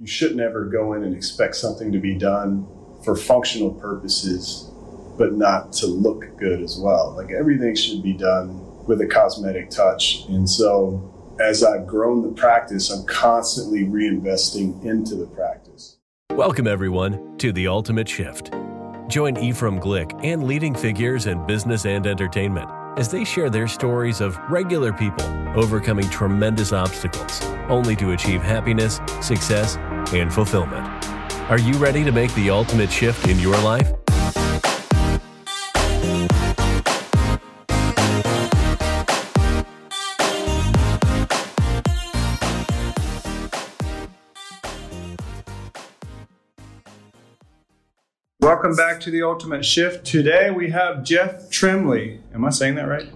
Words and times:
you 0.00 0.06
shouldn't 0.06 0.40
ever 0.40 0.64
go 0.64 0.92
in 0.94 1.04
and 1.04 1.14
expect 1.14 1.56
something 1.56 1.92
to 1.92 1.98
be 1.98 2.14
done 2.14 2.66
for 3.04 3.16
functional 3.16 3.72
purposes, 3.72 4.70
but 5.16 5.32
not 5.34 5.72
to 5.72 5.86
look 5.86 6.36
good 6.38 6.62
as 6.62 6.78
well. 6.78 7.14
Like 7.16 7.30
everything 7.30 7.74
should 7.74 8.02
be 8.02 8.12
done 8.12 8.60
with 8.86 9.00
a 9.00 9.06
cosmetic 9.06 9.70
touch. 9.70 10.24
And 10.28 10.48
so 10.48 11.36
as 11.40 11.62
I've 11.64 11.86
grown 11.86 12.22
the 12.22 12.32
practice, 12.32 12.90
I'm 12.90 13.06
constantly 13.06 13.84
reinvesting 13.84 14.84
into 14.84 15.14
the 15.14 15.26
practice. 15.26 15.98
Welcome, 16.30 16.66
everyone, 16.66 17.38
to 17.38 17.52
The 17.52 17.68
Ultimate 17.68 18.08
Shift. 18.08 18.52
Join 19.08 19.36
Ephraim 19.36 19.78
Glick 19.78 20.18
and 20.24 20.44
leading 20.44 20.74
figures 20.74 21.26
in 21.26 21.46
business 21.46 21.86
and 21.86 22.06
entertainment 22.06 22.68
as 22.96 23.08
they 23.08 23.24
share 23.24 23.50
their 23.50 23.68
stories 23.68 24.20
of 24.20 24.38
regular 24.50 24.92
people 24.92 25.26
overcoming 25.56 26.08
tremendous 26.10 26.72
obstacles 26.72 27.44
only 27.68 27.96
to 27.96 28.12
achieve 28.12 28.42
happiness, 28.42 29.00
success, 29.20 29.76
and 30.12 30.32
fulfillment. 30.32 30.84
Are 31.50 31.58
you 31.58 31.74
ready 31.74 32.04
to 32.04 32.12
make 32.12 32.32
the 32.34 32.50
ultimate 32.50 32.90
shift 32.90 33.28
in 33.28 33.38
your 33.38 33.56
life? 33.58 34.03
Welcome 48.64 48.76
back 48.78 48.98
to 49.00 49.10
the 49.10 49.22
Ultimate 49.22 49.62
Shift. 49.62 50.06
Today 50.06 50.50
we 50.50 50.70
have 50.70 51.04
Jeff 51.04 51.50
Trembley. 51.50 52.18
Am 52.32 52.46
I 52.46 52.48
saying 52.48 52.76
that 52.76 52.88
right? 52.88 53.06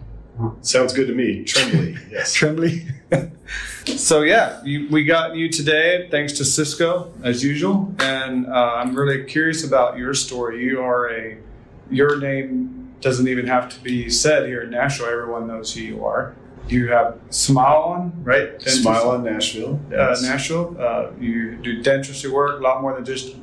Sounds 0.60 0.92
good 0.92 1.06
to 1.06 1.14
me. 1.14 1.42
Trembley, 1.44 1.96
yes. 2.10 2.34
Trembley. 2.34 2.86
so 3.86 4.20
yeah, 4.20 4.60
you, 4.62 4.90
we 4.90 5.04
got 5.04 5.36
you 5.36 5.48
today 5.48 6.06
thanks 6.10 6.34
to 6.34 6.44
Cisco 6.44 7.10
as 7.24 7.42
usual, 7.42 7.94
and 7.98 8.46
uh, 8.46 8.74
I'm 8.76 8.94
really 8.94 9.24
curious 9.24 9.64
about 9.64 9.96
your 9.96 10.12
story. 10.12 10.62
You 10.62 10.82
are 10.82 11.10
a 11.10 11.38
your 11.90 12.20
name 12.20 12.92
doesn't 13.00 13.26
even 13.26 13.46
have 13.46 13.70
to 13.70 13.82
be 13.82 14.10
said 14.10 14.46
here 14.46 14.60
in 14.64 14.68
Nashville. 14.68 15.06
Everyone 15.06 15.46
knows 15.46 15.72
who 15.72 15.80
you 15.80 16.04
are. 16.04 16.36
You 16.68 16.88
have 16.88 17.18
Smile 17.30 17.84
on, 17.84 18.22
right? 18.22 18.60
Smile 18.60 19.12
on 19.12 19.24
Nashville. 19.24 19.80
uh. 19.98 20.14
Nashville. 20.20 20.76
Uh, 20.78 21.12
you 21.18 21.56
do 21.56 21.82
dentistry 21.82 22.30
work, 22.30 22.60
a 22.60 22.62
lot 22.62 22.82
more 22.82 22.94
than 22.94 23.06
just 23.06 23.34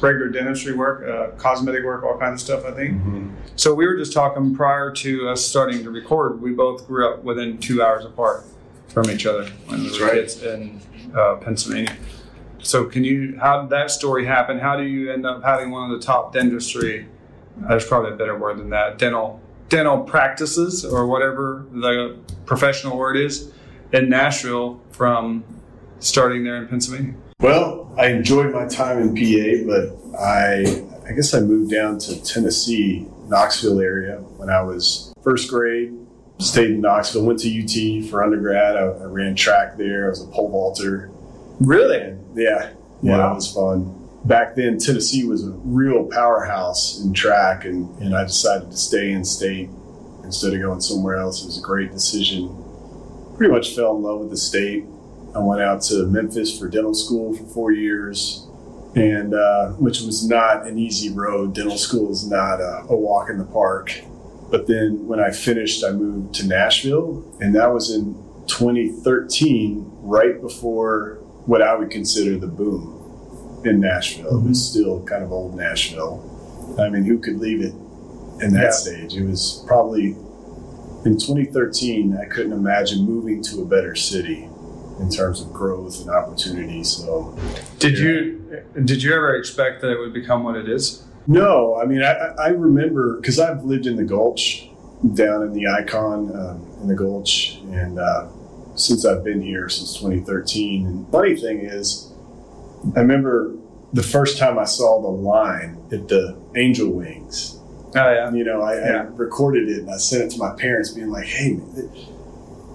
regular 0.00 0.28
dentistry 0.28 0.74
work, 0.74 1.06
uh, 1.08 1.36
cosmetic 1.38 1.84
work, 1.84 2.02
all 2.04 2.18
kinds 2.18 2.40
of 2.42 2.46
stuff. 2.46 2.64
I 2.64 2.74
think. 2.76 3.02
Mhm. 3.02 3.30
So 3.56 3.74
we 3.74 3.86
were 3.86 3.96
just 3.96 4.12
talking 4.12 4.54
prior 4.54 4.90
to 4.92 5.28
us 5.28 5.44
starting 5.44 5.82
to 5.84 5.90
record. 5.90 6.40
We 6.40 6.52
both 6.52 6.86
grew 6.86 7.08
up 7.08 7.24
within 7.24 7.58
two 7.58 7.82
hours 7.82 8.04
apart 8.04 8.44
from 8.88 9.10
each 9.10 9.26
other 9.26 9.44
when 9.66 9.82
we 9.82 9.90
were 10.00 10.08
kids 10.10 10.42
in 10.42 10.80
uh, 11.16 11.36
Pennsylvania. 11.36 11.92
So 12.60 12.84
can 12.84 13.04
you? 13.04 13.38
How 13.40 13.62
did 13.62 13.70
that 13.70 13.90
story 13.90 14.24
happen? 14.26 14.58
How 14.58 14.76
do 14.76 14.82
you 14.84 15.12
end 15.12 15.24
up 15.26 15.42
having 15.42 15.70
one 15.70 15.90
of 15.90 15.98
the 15.98 16.04
top 16.04 16.32
dentistry? 16.32 17.06
There's 17.68 17.86
probably 17.86 18.12
a 18.12 18.16
better 18.16 18.36
word 18.38 18.58
than 18.58 18.70
that. 18.70 18.98
Dental 18.98 19.40
dental 19.68 19.98
practices 19.98 20.84
or 20.84 21.06
whatever 21.06 21.64
the 21.72 22.16
professional 22.46 22.96
word 22.96 23.16
is 23.16 23.52
in 23.92 24.08
Nashville 24.08 24.80
from 24.92 25.44
starting 25.98 26.44
there 26.44 26.56
in 26.56 26.66
Pennsylvania. 26.68 27.14
Well, 27.48 27.94
I 27.96 28.08
enjoyed 28.08 28.52
my 28.52 28.66
time 28.66 28.98
in 28.98 29.14
PA, 29.14 29.64
but 29.70 30.18
I 30.20 30.82
I 31.08 31.12
guess 31.12 31.32
I 31.34 31.40
moved 31.40 31.70
down 31.70 31.98
to 32.00 32.22
Tennessee, 32.24 33.06
Knoxville 33.28 33.80
area 33.80 34.16
when 34.38 34.50
I 34.50 34.60
was 34.62 35.14
first 35.22 35.48
grade. 35.48 35.94
Stayed 36.40 36.70
in 36.72 36.80
Knoxville, 36.80 37.24
went 37.24 37.38
to 37.40 37.48
UT 37.48 38.10
for 38.10 38.22
undergrad. 38.24 38.76
I, 38.76 38.80
I 38.80 39.04
ran 39.04 39.34
track 39.36 39.76
there. 39.76 40.06
I 40.06 40.08
was 40.10 40.22
a 40.22 40.26
pole 40.26 40.50
vaulter. 40.50 41.10
Really? 41.60 42.00
And 42.00 42.36
yeah, 42.36 42.70
yeah, 43.02 43.18
Wow. 43.18 43.28
that 43.28 43.34
was 43.36 43.52
fun. 43.52 44.08
Back 44.24 44.54
then, 44.56 44.78
Tennessee 44.78 45.24
was 45.24 45.46
a 45.46 45.50
real 45.64 46.06
powerhouse 46.06 47.00
in 47.00 47.12
track, 47.12 47.64
and, 47.64 47.88
and 48.00 48.16
I 48.16 48.24
decided 48.24 48.70
to 48.70 48.76
stay 48.76 49.10
in 49.12 49.24
state 49.24 49.68
instead 50.24 50.54
of 50.54 50.60
going 50.60 50.80
somewhere 50.80 51.16
else. 51.16 51.42
It 51.42 51.46
was 51.46 51.58
a 51.58 51.62
great 51.62 51.92
decision. 51.92 52.48
Pretty 53.36 53.52
much 53.52 53.74
fell 53.76 53.96
in 53.96 54.02
love 54.02 54.20
with 54.20 54.30
the 54.30 54.36
state. 54.36 54.84
I 55.34 55.40
went 55.40 55.60
out 55.60 55.82
to 55.82 56.06
Memphis 56.06 56.58
for 56.58 56.68
dental 56.68 56.94
school 56.94 57.34
for 57.34 57.44
four 57.44 57.72
years, 57.72 58.46
and 58.96 59.34
uh, 59.34 59.68
which 59.72 60.00
was 60.00 60.26
not 60.28 60.66
an 60.66 60.78
easy 60.78 61.10
road. 61.10 61.54
Dental 61.54 61.76
school 61.78 62.10
is 62.10 62.28
not 62.28 62.60
a, 62.60 62.84
a 62.88 62.96
walk 62.96 63.28
in 63.30 63.38
the 63.38 63.44
park. 63.44 64.00
But 64.50 64.66
then 64.66 65.06
when 65.06 65.20
I 65.20 65.30
finished, 65.30 65.84
I 65.84 65.90
moved 65.92 66.34
to 66.36 66.46
Nashville, 66.46 67.22
and 67.40 67.54
that 67.54 67.72
was 67.72 67.90
in 67.94 68.14
2013, 68.46 69.84
right 70.02 70.40
before 70.40 71.16
what 71.44 71.60
I 71.62 71.74
would 71.76 71.90
consider 71.90 72.38
the 72.38 72.46
boom 72.46 73.62
in 73.64 73.80
Nashville. 73.80 74.38
It 74.42 74.48
was 74.48 74.70
still 74.70 75.02
kind 75.04 75.22
of 75.22 75.32
old 75.32 75.54
Nashville. 75.54 76.24
I 76.80 76.88
mean, 76.88 77.04
who 77.04 77.18
could 77.18 77.38
leave 77.38 77.60
it 77.60 77.74
in 78.42 78.52
that 78.54 78.62
Yeah. 78.64 78.70
stage? 78.70 79.14
It 79.16 79.24
was 79.26 79.62
probably 79.66 80.16
in 81.04 81.18
2013. 81.18 82.16
I 82.20 82.24
couldn't 82.26 82.52
imagine 82.52 83.04
moving 83.04 83.42
to 83.44 83.62
a 83.62 83.64
better 83.66 83.94
city 83.94 84.48
in 85.00 85.10
terms 85.10 85.40
of 85.40 85.52
growth 85.52 86.00
and 86.00 86.10
opportunity. 86.10 86.82
So, 86.84 87.36
Did 87.78 87.98
Yeah. 87.98 88.04
you 88.04 88.34
did 88.84 89.02
you 89.02 89.12
ever 89.14 89.34
expect 89.34 89.82
that 89.82 89.90
it 89.90 89.98
would 89.98 90.12
become 90.12 90.42
what 90.44 90.56
it 90.56 90.68
is? 90.68 91.02
no, 91.26 91.78
I 91.80 91.84
mean, 91.84 92.02
I, 92.02 92.12
I 92.38 92.48
remember 92.48 93.16
because 93.16 93.38
I've 93.38 93.62
lived 93.64 93.86
in 93.86 93.96
the 93.96 94.04
Gulch, 94.04 94.70
down 95.14 95.42
in 95.42 95.52
the 95.52 95.66
Icon 95.68 96.34
um, 96.34 96.66
in 96.80 96.88
the 96.88 96.94
Gulch, 96.94 97.58
and 97.70 97.98
uh, 97.98 98.26
since 98.74 99.04
I've 99.04 99.22
been 99.24 99.42
here 99.42 99.68
since 99.68 99.94
2013. 99.98 100.86
And 100.86 101.08
funny 101.12 101.36
thing 101.36 101.58
is, 101.60 102.10
I 102.96 103.00
remember 103.00 103.54
the 103.92 104.02
first 104.02 104.38
time 104.38 104.58
I 104.58 104.64
saw 104.64 105.00
the 105.02 105.08
line 105.08 105.78
at 105.92 106.08
the 106.08 106.36
Angel 106.56 106.90
Wings. 106.90 107.58
Oh 107.94 108.10
yeah. 108.12 108.30
You 108.32 108.44
know, 108.44 108.62
I, 108.62 108.74
I 108.76 109.00
recorded 109.02 109.68
it 109.68 109.78
and 109.80 109.90
I 109.90 109.96
sent 109.98 110.24
it 110.24 110.30
to 110.36 110.38
my 110.38 110.54
parents, 110.56 110.90
being 110.92 111.10
like, 111.10 111.26
"Hey, 111.26 111.52
man, 111.54 111.90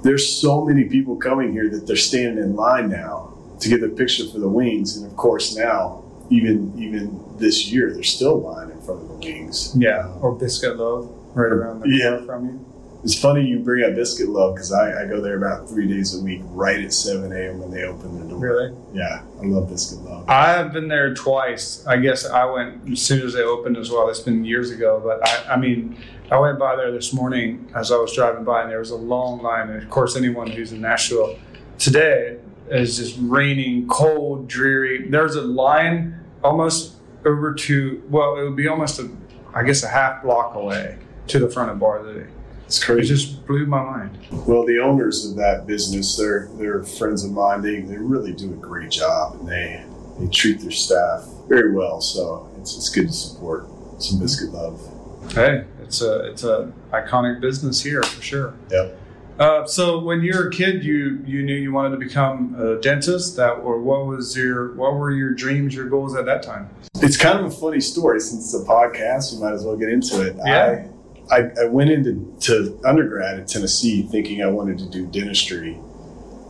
there's 0.03 0.27
so 0.27 0.63
many 0.63 0.83
people 0.85 1.15
coming 1.15 1.51
here 1.51 1.69
that 1.69 1.87
they're 1.87 1.95
standing 1.95 2.43
in 2.43 2.55
line 2.55 2.89
now 2.89 3.33
to 3.59 3.69
get 3.69 3.81
a 3.83 3.89
picture 3.89 4.25
for 4.27 4.39
the 4.39 4.49
wings." 4.49 4.97
And 4.97 5.05
of 5.09 5.15
course, 5.17 5.55
now 5.55 6.03
even 6.29 6.73
even 6.77 7.19
this 7.37 7.71
year, 7.71 7.91
there's 7.93 8.09
still 8.09 8.39
line 8.39 8.69
in 8.69 8.79
front 8.81 9.01
of 9.01 9.07
the 9.07 9.15
wings. 9.15 9.73
Yeah. 9.77 10.07
Or 10.21 10.33
Biscuit 10.33 10.77
Love, 10.77 11.09
right 11.33 11.51
around 11.51 11.81
the 11.81 11.89
Yeah. 11.89 12.11
corner 12.11 12.25
from 12.25 12.45
you. 12.45 12.59
It's 13.03 13.19
funny 13.19 13.45
you 13.45 13.59
bring 13.59 13.83
up 13.83 13.95
Biscuit 13.95 14.29
Love 14.29 14.55
because 14.55 14.71
I, 14.71 15.03
I 15.03 15.05
go 15.05 15.19
there 15.19 15.35
about 15.35 15.67
three 15.67 15.89
days 15.89 16.17
a 16.17 16.23
week, 16.23 16.41
right 16.51 16.79
at 16.81 16.93
7 16.93 17.33
a.m. 17.33 17.59
when 17.59 17.69
they 17.69 17.83
open 17.83 18.17
the 18.17 18.25
door. 18.29 18.39
Really? 18.39 18.71
Yeah, 18.93 19.23
I 19.41 19.45
love 19.45 19.69
Biscuit 19.69 19.99
Love. 20.05 20.23
I 20.29 20.53
have 20.53 20.71
been 20.71 20.87
there 20.87 21.13
twice. 21.13 21.83
I 21.85 21.97
guess 21.97 22.25
I 22.25 22.45
went 22.45 22.89
as 22.89 23.01
soon 23.01 23.21
as 23.27 23.33
they 23.33 23.41
opened 23.41 23.75
as 23.75 23.91
well. 23.91 24.07
It's 24.07 24.21
been 24.21 24.45
years 24.45 24.71
ago, 24.71 25.01
but 25.03 25.19
I, 25.27 25.55
I 25.55 25.57
mean, 25.57 25.97
I 26.31 26.39
went 26.39 26.57
by 26.57 26.75
there 26.75 26.91
this 26.91 27.13
morning 27.13 27.69
as 27.75 27.91
I 27.91 27.97
was 27.97 28.13
driving 28.13 28.43
by, 28.43 28.63
and 28.63 28.71
there 28.71 28.79
was 28.79 28.91
a 28.91 28.95
long 28.95 29.41
line. 29.41 29.69
And 29.69 29.83
of 29.83 29.89
course, 29.89 30.15
anyone 30.15 30.47
who's 30.47 30.71
in 30.71 30.81
Nashville 30.81 31.37
today 31.77 32.37
is 32.69 32.97
just 32.97 33.17
raining, 33.19 33.87
cold, 33.87 34.47
dreary. 34.47 35.09
There's 35.09 35.35
a 35.35 35.41
line 35.41 36.19
almost 36.43 36.95
over 37.25 37.53
to 37.53 38.03
well, 38.09 38.37
it 38.37 38.43
would 38.43 38.55
be 38.55 38.67
almost 38.67 38.99
a, 38.99 39.09
I 39.53 39.63
guess, 39.63 39.83
a 39.83 39.87
half 39.87 40.23
block 40.23 40.55
away 40.55 40.97
to 41.27 41.39
the 41.39 41.49
front 41.49 41.71
of 41.71 41.79
Bar 41.79 42.03
Louie. 42.03 42.25
It's 42.65 42.83
crazy. 42.83 43.13
It 43.13 43.17
just 43.17 43.45
blew 43.45 43.65
my 43.65 43.83
mind. 43.83 44.17
Well, 44.47 44.65
the 44.65 44.79
owners 44.79 45.25
of 45.25 45.35
that 45.35 45.67
business, 45.67 46.17
they're 46.17 46.49
they're 46.53 46.83
friends 46.83 47.23
of 47.23 47.31
mine. 47.31 47.61
They 47.61 47.81
they 47.81 47.97
really 47.97 48.33
do 48.33 48.51
a 48.53 48.57
great 48.57 48.89
job, 48.89 49.35
and 49.35 49.47
they 49.47 49.85
they 50.19 50.27
treat 50.29 50.61
their 50.61 50.71
staff 50.71 51.27
very 51.47 51.73
well. 51.73 52.01
So 52.01 52.49
it's 52.59 52.75
it's 52.75 52.89
good 52.89 53.07
to 53.07 53.13
support 53.13 53.67
some 53.99 54.19
Biscuit 54.19 54.51
Love. 54.51 54.81
Hey, 55.29 55.65
it's 55.81 56.01
a 56.01 56.25
it's 56.25 56.43
a 56.43 56.71
iconic 56.91 57.41
business 57.41 57.81
here 57.81 58.03
for 58.03 58.21
sure. 58.21 58.53
Yep. 58.69 58.99
Uh, 59.39 59.65
so 59.65 59.99
when 59.99 60.21
you 60.21 60.33
were 60.37 60.47
a 60.49 60.51
kid, 60.51 60.83
you 60.83 61.23
you 61.25 61.41
knew 61.41 61.55
you 61.55 61.71
wanted 61.73 61.91
to 61.91 61.97
become 61.97 62.55
a 62.59 62.79
dentist. 62.79 63.35
That 63.37 63.53
or 63.53 63.81
what 63.81 64.05
was 64.05 64.37
your 64.37 64.73
what 64.75 64.93
were 64.93 65.11
your 65.11 65.33
dreams, 65.33 65.73
your 65.73 65.89
goals 65.89 66.15
at 66.15 66.25
that 66.25 66.43
time? 66.43 66.69
It's 66.95 67.17
kind 67.17 67.39
of 67.39 67.45
a 67.45 67.51
funny 67.51 67.81
story 67.81 68.19
since 68.19 68.53
it's 68.53 68.63
a 68.63 68.65
podcast. 68.65 69.33
We 69.33 69.41
might 69.41 69.53
as 69.53 69.63
well 69.63 69.75
get 69.75 69.89
into 69.89 70.21
it. 70.21 70.35
Yeah. 70.45 70.87
I, 71.31 71.35
I, 71.35 71.51
I 71.63 71.65
went 71.65 71.89
into 71.89 72.35
to 72.41 72.79
undergrad 72.85 73.39
at 73.39 73.47
Tennessee 73.47 74.03
thinking 74.03 74.43
I 74.43 74.47
wanted 74.47 74.77
to 74.79 74.89
do 74.89 75.07
dentistry. 75.07 75.79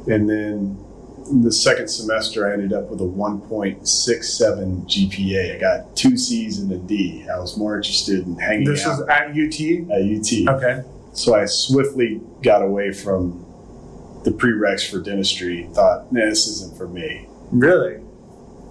And 0.08 0.30
then 0.30 0.78
the 1.32 1.52
second 1.52 1.88
semester, 1.88 2.50
I 2.50 2.54
ended 2.54 2.74
up 2.74 2.90
with 2.90 3.02
a 3.02 3.06
1.67 3.06 4.86
GPA. 4.86 5.56
I 5.56 5.60
got 5.60 5.96
two 5.96 6.18
C's 6.18 6.60
and 6.60 6.72
a 6.72 6.78
D. 6.78 7.26
I 7.34 7.40
was 7.40 7.58
more 7.58 7.76
interested 7.78 8.26
in 8.26 8.38
hanging 8.38 8.66
This 8.66 8.86
out 8.86 9.00
was 9.00 9.08
at 9.08 9.30
UT. 9.30 9.60
at 9.92 10.02
UT. 10.02 10.56
Okay. 10.56 10.84
So 11.14 11.36
I 11.36 11.46
swiftly 11.46 12.22
got 12.42 12.62
away 12.62 12.92
from 12.92 13.46
the 14.24 14.32
prereqs 14.32 14.90
for 14.90 15.00
dentistry. 15.00 15.70
Thought, 15.74 16.12
nah, 16.12 16.26
this 16.26 16.48
isn't 16.48 16.78
for 16.78 16.88
me. 16.88 17.28
Really? 17.52 18.02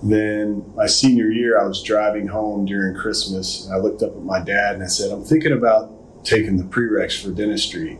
Then 0.02 0.64
my 0.74 0.86
senior 0.86 1.30
year, 1.30 1.60
I 1.60 1.64
was 1.66 1.82
driving 1.82 2.26
home 2.26 2.64
during 2.66 2.96
Christmas. 2.96 3.64
And 3.66 3.74
I 3.74 3.78
looked 3.78 4.02
up 4.02 4.16
at 4.16 4.22
my 4.22 4.40
dad 4.42 4.74
and 4.74 4.82
I 4.82 4.88
said, 4.88 5.12
I'm 5.12 5.22
thinking 5.24 5.52
about 5.52 6.24
taking 6.24 6.56
the 6.56 6.64
prereqs 6.64 7.22
for 7.22 7.30
dentistry. 7.30 7.98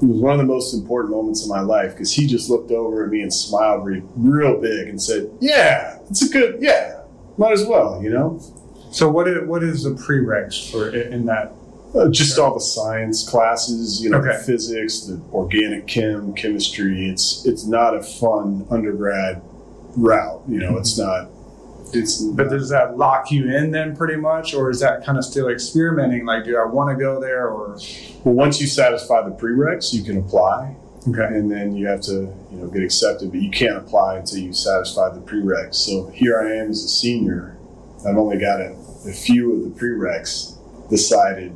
It 0.00 0.04
was 0.06 0.20
one 0.20 0.32
of 0.32 0.38
the 0.38 0.44
most 0.44 0.74
important 0.74 1.12
moments 1.12 1.42
of 1.42 1.48
my 1.50 1.60
life 1.60 1.92
because 1.92 2.12
he 2.12 2.26
just 2.26 2.48
looked 2.50 2.70
over 2.70 3.04
at 3.04 3.10
me 3.10 3.22
and 3.22 3.32
smiled 3.32 3.84
re- 3.84 4.02
real 4.16 4.60
big 4.60 4.88
and 4.88 5.00
said, 5.00 5.30
"Yeah, 5.40 5.98
it's 6.10 6.22
a 6.22 6.28
good, 6.28 6.58
yeah, 6.60 7.00
might 7.36 7.52
as 7.52 7.64
well," 7.66 8.00
you 8.02 8.10
know. 8.10 8.40
So 8.90 9.10
what 9.10 9.28
is, 9.28 9.46
what 9.46 9.62
is 9.62 9.82
the 9.84 9.90
prereqs 9.90 10.70
for 10.70 10.88
in 10.90 11.26
that? 11.26 11.52
Uh, 11.94 12.08
just 12.10 12.38
all 12.38 12.52
the 12.52 12.60
science 12.60 13.26
classes, 13.28 14.02
you 14.02 14.10
know, 14.10 14.18
Okay. 14.18 14.36
the 14.36 14.42
physics, 14.44 15.00
the 15.06 15.18
organic 15.32 15.86
chem, 15.86 16.34
chemistry. 16.34 17.08
It's 17.08 17.44
it's 17.46 17.66
not 17.66 17.96
a 17.96 18.02
fun 18.02 18.66
undergrad 18.70 19.40
route. 19.96 20.42
You 20.48 20.58
know, 20.58 20.76
it's 20.76 20.98
not. 20.98 21.30
It's 21.92 22.20
But 22.22 22.50
does 22.50 22.68
that 22.70 22.96
lock 22.96 23.30
you 23.30 23.50
in 23.54 23.70
then 23.70 23.96
pretty 23.96 24.16
much, 24.16 24.54
or 24.54 24.70
is 24.70 24.80
that 24.80 25.04
kind 25.04 25.16
of 25.18 25.24
still 25.24 25.48
experimenting? 25.48 26.26
Like, 26.26 26.44
do 26.44 26.56
I 26.58 26.64
want 26.66 26.96
to 26.96 27.02
go 27.02 27.20
there, 27.20 27.48
or 27.48 27.78
well, 28.24 28.34
once 28.34 28.60
you 28.60 28.66
satisfy 28.66 29.22
the 29.28 29.34
prereqs, 29.34 29.92
you 29.92 30.02
can 30.02 30.18
apply. 30.18 30.76
okay? 31.08 31.26
and 31.34 31.50
then 31.50 31.74
you 31.76 31.86
have 31.86 32.00
to 32.02 32.12
you 32.50 32.56
know 32.58 32.66
get 32.68 32.82
accepted 32.82 33.30
but 33.30 33.40
you 33.40 33.50
can't 33.50 33.76
apply 33.76 34.18
until 34.18 34.38
you 34.38 34.52
satisfy 34.52 35.08
the 35.08 35.20
prereqs 35.20 35.76
so 35.76 36.08
here 36.10 36.38
i 36.40 36.56
am 36.56 36.68
as 36.70 36.82
a 36.84 36.88
senior 36.88 37.56
i've 38.06 38.16
only 38.18 38.36
got 38.38 38.60
a, 38.60 38.74
a 39.06 39.12
few 39.12 39.54
of 39.54 39.62
the 39.64 39.80
prereqs 39.80 40.58
decided 40.90 41.52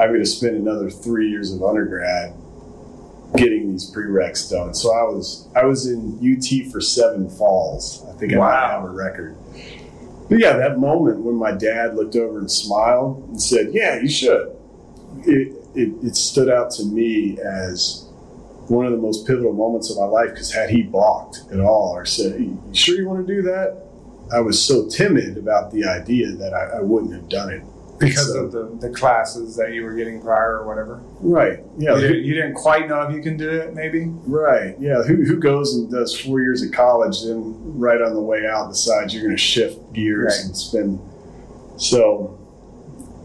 i'm 0.00 0.08
going 0.08 0.20
to 0.20 0.26
spend 0.26 0.56
another 0.56 0.90
three 0.90 1.28
years 1.30 1.52
of 1.52 1.62
undergrad 1.62 2.32
getting 3.36 3.72
these 3.72 3.90
prereqs 3.90 4.50
done. 4.50 4.74
So 4.74 4.92
i 4.94 5.02
was 5.02 5.48
i 5.54 5.64
was 5.64 5.86
in 5.86 6.18
ut 6.22 6.72
for 6.72 6.80
seven 6.80 7.28
falls. 7.28 8.04
I 8.08 8.12
think 8.12 8.32
i 8.32 8.36
might 8.36 8.68
have 8.68 8.84
a 8.84 8.88
record. 8.88 9.36
But 10.28 10.38
yeah 10.38 10.56
that 10.56 10.78
moment 10.78 11.20
when 11.20 11.36
my 11.36 11.52
dad 11.52 11.94
looked 11.94 12.16
over 12.16 12.38
and 12.38 12.50
smiled 12.50 13.28
and 13.28 13.40
said 13.40 13.68
yeah 13.72 14.00
you 14.00 14.08
should. 14.08 14.54
It, 15.24 15.54
it, 15.74 15.92
it 16.02 16.16
stood 16.16 16.48
out 16.48 16.70
to 16.72 16.84
me 16.84 17.38
as 17.40 18.08
one 18.68 18.84
of 18.84 18.92
the 18.92 18.98
most 18.98 19.26
pivotal 19.26 19.52
moments 19.52 19.90
of 19.90 19.96
my 19.96 20.04
life 20.04 20.30
because 20.30 20.52
had 20.52 20.70
he 20.70 20.82
balked 20.82 21.42
at 21.52 21.60
all 21.60 21.92
or 21.94 22.04
said, 22.04 22.38
"You 22.40 22.60
sure 22.72 22.96
you 22.96 23.08
want 23.08 23.26
to 23.26 23.34
do 23.34 23.42
that?" 23.42 23.84
I 24.32 24.40
was 24.40 24.62
so 24.62 24.88
timid 24.88 25.38
about 25.38 25.72
the 25.72 25.86
idea 25.86 26.32
that 26.32 26.52
I, 26.52 26.78
I 26.78 26.80
wouldn't 26.80 27.12
have 27.14 27.28
done 27.28 27.50
it 27.50 27.62
Because 27.98 28.32
So- 28.32 28.44
of 28.44 28.52
the, 28.52 28.88
the 28.88 28.94
classes 28.94 29.56
that 29.56 29.72
you 29.72 29.84
were 29.84 29.94
getting 29.94 30.20
prior 30.22 30.58
or 30.58 30.66
whatever. 30.66 31.00
right. 31.20 31.60
Yeah, 31.78 31.96
You, 31.98 32.14
you 32.14 32.34
didn't 32.34 32.54
quite 32.54 32.88
know 32.88 33.02
if 33.02 33.12
you 33.14 33.20
can 33.22 33.36
do 33.36 33.50
it, 33.50 33.74
maybe. 33.74 34.06
right. 34.26 34.76
Yeah, 34.78 35.02
who, 35.02 35.16
who 35.24 35.36
goes 35.36 35.74
and 35.74 35.90
does 35.90 36.18
four 36.18 36.40
years 36.40 36.62
of 36.62 36.70
college, 36.72 37.22
then 37.24 37.54
right 37.78 38.00
on 38.00 38.14
the 38.14 38.20
way 38.20 38.46
out 38.46 38.68
decides 38.68 39.12
you're 39.12 39.24
going 39.24 39.36
to 39.36 39.42
shift 39.42 39.92
gears 39.92 40.36
Right. 40.36 40.44
and 40.46 40.56
spend. 40.56 41.00
So, 41.76 42.38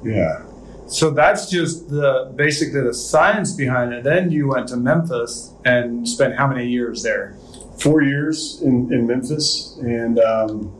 yeah, 0.04 0.44
So 0.88 1.10
that's 1.12 1.50
just 1.50 1.90
the 1.90 2.32
basically 2.36 2.82
the 2.82 2.94
science 2.94 3.54
behind 3.54 3.94
it. 3.94 4.04
Then 4.04 4.32
you 4.32 4.48
went 4.50 4.68
to 4.70 4.78
Memphis 4.78 5.54
and 5.66 6.08
spent 6.08 6.36
how 6.36 6.48
many 6.48 6.68
years 6.68 7.04
there? 7.04 7.36
four 7.80 8.02
years 8.04 8.62
in, 8.62 8.94
in 8.94 9.08
Memphis, 9.08 9.78
and 9.82 10.18
um, 10.20 10.72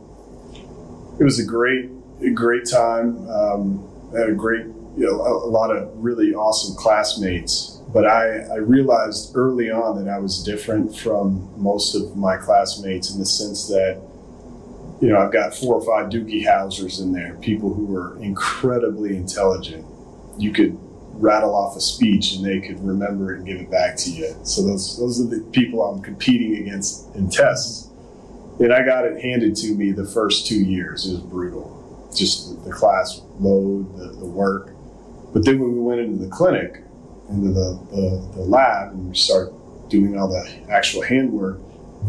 it 1.20 1.24
was 1.24 1.38
a 1.38 1.44
great, 1.44 1.90
a 2.20 2.30
great 2.30 2.68
time. 2.70 3.28
Um, 3.28 3.90
had 4.16 4.28
a 4.28 4.34
great, 4.34 4.66
you 4.96 5.06
know, 5.06 5.20
a, 5.20 5.46
a 5.46 5.50
lot 5.50 5.74
of 5.74 5.90
really 5.96 6.34
awesome 6.34 6.76
classmates. 6.76 7.80
But 7.92 8.06
I, 8.06 8.38
I 8.52 8.56
realized 8.56 9.36
early 9.36 9.70
on 9.70 10.02
that 10.02 10.12
I 10.12 10.18
was 10.18 10.42
different 10.42 10.96
from 10.96 11.52
most 11.56 11.94
of 11.94 12.16
my 12.16 12.36
classmates 12.36 13.12
in 13.12 13.20
the 13.20 13.26
sense 13.26 13.68
that, 13.68 14.00
you 15.00 15.08
know, 15.08 15.18
I've 15.18 15.32
got 15.32 15.54
four 15.54 15.74
or 15.74 15.84
five 15.84 16.10
Doogie 16.10 16.44
Housers 16.44 17.00
in 17.00 17.12
there, 17.12 17.34
people 17.40 17.72
who 17.72 17.86
were 17.86 18.20
incredibly 18.20 19.16
intelligent. 19.16 19.86
You 20.38 20.52
could 20.52 20.76
rattle 21.20 21.54
off 21.54 21.76
a 21.76 21.80
speech 21.80 22.34
and 22.34 22.44
they 22.44 22.60
could 22.60 22.84
remember 22.84 23.32
it 23.32 23.38
and 23.38 23.46
give 23.46 23.60
it 23.60 23.70
back 23.70 23.96
to 23.98 24.10
you. 24.10 24.34
So 24.42 24.66
those 24.66 24.98
those 24.98 25.20
are 25.20 25.28
the 25.28 25.44
people 25.52 25.82
I'm 25.84 26.02
competing 26.02 26.56
against 26.66 27.14
in 27.14 27.30
tests. 27.30 27.90
And 28.58 28.72
I 28.72 28.84
got 28.84 29.04
it 29.04 29.20
handed 29.20 29.56
to 29.56 29.74
me 29.74 29.92
the 29.92 30.06
first 30.06 30.46
two 30.46 30.60
years. 30.60 31.06
It 31.06 31.12
was 31.12 31.20
brutal. 31.20 31.73
Just 32.14 32.64
the 32.64 32.70
class 32.70 33.22
load, 33.40 33.96
the, 33.98 34.08
the 34.18 34.26
work. 34.26 34.70
But 35.32 35.44
then 35.44 35.58
when 35.58 35.72
we 35.72 35.80
went 35.80 36.00
into 36.00 36.24
the 36.24 36.30
clinic, 36.30 36.82
into 37.28 37.48
the, 37.48 37.80
the, 37.90 38.30
the 38.36 38.42
lab, 38.42 38.92
and 38.92 39.08
we 39.08 39.14
start 39.16 39.52
doing 39.88 40.16
all 40.16 40.28
the 40.28 40.48
actual 40.70 41.02
handwork, 41.02 41.58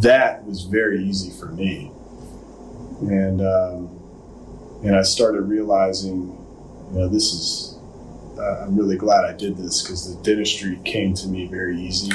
that 0.02 0.46
was 0.46 0.64
very 0.64 1.04
easy 1.04 1.32
for 1.32 1.48
me. 1.48 1.92
And 3.02 3.42
um, 3.42 3.90
and 4.84 4.96
I 4.96 5.02
started 5.02 5.42
realizing, 5.42 6.38
you 6.92 7.00
know, 7.00 7.08
this 7.08 7.34
is 7.34 7.78
uh, 8.38 8.66
I'm 8.66 8.78
really 8.78 8.98
glad 8.98 9.26
I 9.26 9.34
did 9.34 9.58
this 9.58 9.82
because 9.82 10.16
the 10.16 10.22
dentistry 10.24 10.80
came 10.86 11.14
to 11.16 11.28
me 11.28 11.48
very 11.48 11.80
easy, 11.80 12.12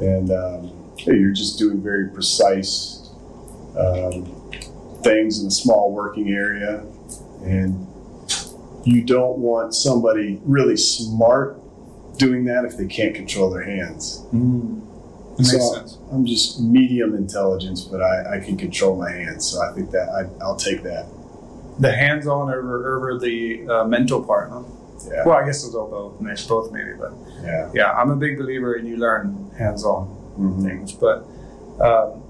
and 0.00 0.30
um, 0.30 0.92
you're 0.98 1.32
just 1.32 1.58
doing 1.58 1.80
very 1.80 2.08
precise 2.08 3.10
um, 3.78 4.33
things 5.04 5.40
in 5.40 5.46
a 5.46 5.50
small 5.50 5.92
working 5.92 6.30
area, 6.30 6.82
and 7.44 7.86
you 8.84 9.02
don't 9.02 9.38
want 9.38 9.74
somebody 9.74 10.40
really 10.44 10.76
smart 10.76 11.58
doing 12.18 12.44
that 12.46 12.64
if 12.64 12.76
they 12.76 12.86
can't 12.86 13.14
control 13.14 13.50
their 13.50 13.62
hands. 13.64 14.24
It 14.32 14.36
makes 15.38 15.50
So- 15.52 15.74
sense. 15.74 15.98
I'm 16.12 16.24
just 16.26 16.60
medium 16.60 17.14
intelligence, 17.14 17.82
but 17.82 18.00
I, 18.02 18.36
I 18.36 18.40
can 18.40 18.56
control 18.56 18.96
my 18.96 19.10
hands, 19.10 19.46
so 19.46 19.60
I 19.62 19.72
think 19.72 19.90
that 19.90 20.08
I, 20.08 20.44
I'll 20.44 20.56
take 20.56 20.82
that. 20.84 21.06
The 21.80 21.90
hands-on 21.90 22.50
over 22.54 22.96
over 22.96 23.18
the 23.18 23.66
uh, 23.68 23.84
mental 23.84 24.22
part, 24.22 24.50
huh? 24.50 24.62
Yeah, 25.10 25.24
Well, 25.26 25.36
I 25.36 25.44
guess 25.44 25.64
it's 25.66 25.74
are 25.74 25.88
both, 25.88 26.20
both 26.48 26.72
maybe, 26.72 26.92
but 26.98 27.12
yeah. 27.42 27.68
yeah, 27.74 27.92
I'm 27.92 28.10
a 28.12 28.16
big 28.16 28.38
believer 28.38 28.74
in 28.74 28.86
you 28.86 28.96
learn 28.96 29.50
hands-on 29.58 30.06
Mhm. 30.38 30.62
things. 30.62 30.92
But 30.92 31.26
um, 31.80 32.22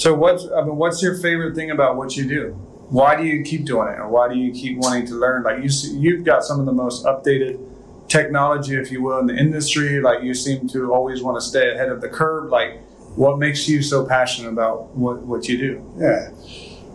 so 0.00 0.14
what's 0.14 0.46
I 0.50 0.62
mean, 0.62 0.76
what's 0.76 1.02
your 1.02 1.14
favorite 1.18 1.54
thing 1.54 1.70
about 1.70 1.96
what 1.96 2.16
you 2.16 2.26
do? 2.26 2.52
Why 2.88 3.16
do 3.16 3.24
you 3.24 3.44
keep 3.44 3.66
doing 3.66 3.88
it, 3.88 3.98
or 3.98 4.08
why 4.08 4.30
do 4.30 4.34
you 4.34 4.50
keep 4.50 4.78
wanting 4.78 5.06
to 5.08 5.14
learn? 5.14 5.42
Like 5.42 5.62
you, 5.62 5.68
you've 5.98 6.24
got 6.24 6.42
some 6.42 6.58
of 6.58 6.64
the 6.64 6.72
most 6.72 7.04
updated 7.04 7.60
technology, 8.08 8.76
if 8.76 8.90
you 8.90 9.02
will, 9.02 9.18
in 9.18 9.26
the 9.26 9.36
industry. 9.36 10.00
Like 10.00 10.22
you 10.22 10.32
seem 10.32 10.66
to 10.68 10.94
always 10.94 11.22
want 11.22 11.36
to 11.36 11.42
stay 11.42 11.74
ahead 11.74 11.90
of 11.90 12.00
the 12.00 12.08
curve. 12.08 12.48
Like, 12.48 12.80
what 13.14 13.38
makes 13.38 13.68
you 13.68 13.82
so 13.82 14.06
passionate 14.06 14.48
about 14.48 14.96
what 14.96 15.20
what 15.20 15.48
you 15.48 15.58
do? 15.58 15.94
Yeah. 15.98 16.30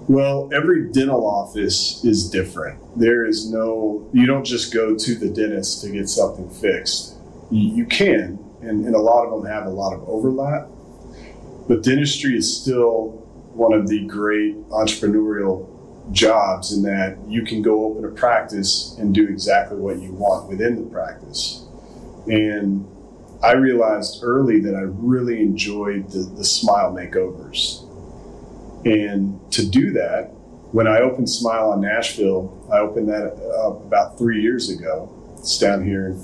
Well, 0.07 0.50
every 0.52 0.92
dental 0.92 1.28
office 1.28 2.04
is 2.04 2.28
different. 2.28 2.80
There 3.00 3.24
is 3.24 3.52
no, 3.52 4.07
you 4.13 4.25
don't 4.25 4.46
just 4.46 4.74
go 4.74 4.96
to 4.96 5.16
the 5.16 5.30
dentist 5.30 5.81
to 5.81 5.92
get 5.92 6.10
something 6.10 6.50
fixed. 6.50 7.16
You, 7.52 7.75
you 7.75 7.86
can, 7.86 8.40
and, 8.62 8.86
and 8.86 8.96
a 8.96 9.00
lot 9.00 9.25
of 9.25 9.31
them 9.31 9.52
have 9.52 9.66
a 9.66 9.69
lot 9.69 9.94
of 9.94 10.07
overlap. 10.07 10.69
But 11.68 11.84
dentistry 11.84 12.38
is 12.38 12.62
still 12.62 13.24
one 13.54 13.74
of 13.74 13.88
the 13.88 14.06
great 14.06 14.56
entrepreneurial 14.70 15.72
jobs 16.12 16.74
in 16.74 16.84
that 16.84 17.18
you 17.28 17.44
can 17.44 17.62
go 17.62 17.86
open 17.86 18.06
a 18.06 18.10
practice 18.10 18.95
and 19.00 19.14
do 19.14 19.28
exactly 19.28 19.78
what 19.78 20.00
you 20.00 20.12
want 20.12 20.48
within 20.48 20.76
the 20.76 20.90
practice. 20.90 21.66
And 22.28 22.88
I 23.42 23.54
realized 23.54 24.24
early 24.24 24.60
that 24.62 24.76
I 24.76 24.81
really 24.81 25.42
enjoyed 25.42 26.10
the, 26.10 26.19
the 26.19 26.44
smile 26.44 26.92
makeovers. 26.94 27.81
And 28.86 29.40
to 29.52 29.66
do 29.68 29.92
that, 29.94 30.31
when 30.72 30.88
I 30.88 31.00
opened 31.00 31.30
Smile 31.30 31.69
on 31.72 31.81
Nashville, 31.81 32.68
I 32.72 32.80
opened 32.80 33.07
that 33.10 33.28
up 33.66 33.81
about 33.86 34.18
three 34.18 34.42
years 34.42 34.69
ago. 34.69 35.10
It's 35.38 35.57
down 35.57 35.86
here 35.86 36.16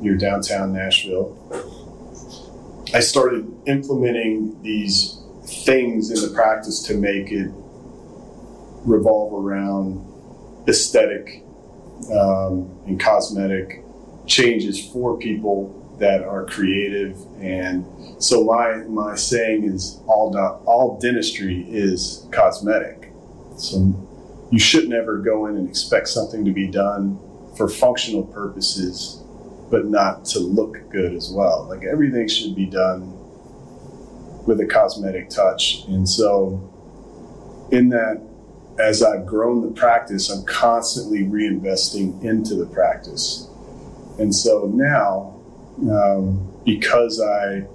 near 0.00 0.16
downtown 0.16 0.72
Nashville. 0.72 1.36
I 2.92 3.00
started 3.00 3.52
implementing 3.66 4.60
these 4.62 5.18
things 5.64 6.10
in 6.10 6.28
the 6.28 6.34
practice 6.34 6.82
to 6.84 6.94
make 6.94 7.30
it 7.30 7.50
revolve 8.84 9.32
around 9.32 10.06
aesthetic 10.68 11.44
um, 12.12 12.70
and 12.86 12.98
cosmetic 12.98 13.84
changes 14.26 14.84
for 14.92 15.18
people 15.18 15.76
that 15.98 16.22
are 16.22 16.46
creative 16.46 17.16
and 17.40 17.84
so 18.22 18.44
my 18.44 18.76
my 18.88 19.16
saying 19.16 19.64
is 19.64 19.98
all 20.06 20.36
all 20.66 20.98
dentistry 20.98 21.64
is 21.68 22.26
cosmetic. 22.30 23.10
So 23.56 23.94
you 24.50 24.58
should 24.58 24.88
never 24.88 25.18
go 25.18 25.46
in 25.46 25.56
and 25.56 25.66
expect 25.66 26.08
something 26.08 26.44
to 26.44 26.52
be 26.52 26.66
done 26.66 27.18
for 27.56 27.66
functional 27.66 28.24
purposes, 28.24 29.19
but 29.70 29.86
not 29.86 30.24
to 30.26 30.40
look 30.40 30.90
good 30.90 31.14
as 31.14 31.30
well. 31.30 31.66
Like 31.68 31.84
everything 31.84 32.28
should 32.28 32.54
be 32.54 32.66
done 32.66 33.16
with 34.46 34.60
a 34.60 34.66
cosmetic 34.66 35.30
touch. 35.30 35.84
And 35.88 36.08
so 36.08 36.68
in 37.70 37.88
that 37.90 38.20
as 38.78 39.02
I've 39.02 39.26
grown 39.26 39.62
the 39.62 39.72
practice, 39.72 40.30
I'm 40.30 40.44
constantly 40.44 41.20
reinvesting 41.20 42.22
into 42.24 42.54
the 42.54 42.66
practice. 42.66 43.48
And 44.18 44.34
so 44.34 44.70
now, 44.74 45.40
um, 45.90 46.52
because 46.64 47.20
I 47.20 47.66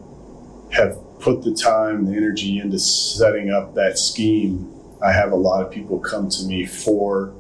have 0.72 0.98
put 1.20 1.44
the 1.44 1.54
time 1.54 1.98
and 1.98 2.08
the 2.08 2.18
energy 2.18 2.60
into 2.60 2.80
setting 2.80 3.52
up 3.52 3.76
that 3.76 3.98
scheme, 3.98 4.72
I 5.02 5.12
have 5.12 5.32
a 5.32 5.36
lot 5.36 5.66
of 5.66 5.72
people 5.72 6.00
come 6.00 6.30
to 6.30 6.44
me 6.46 6.66
for 6.66 7.34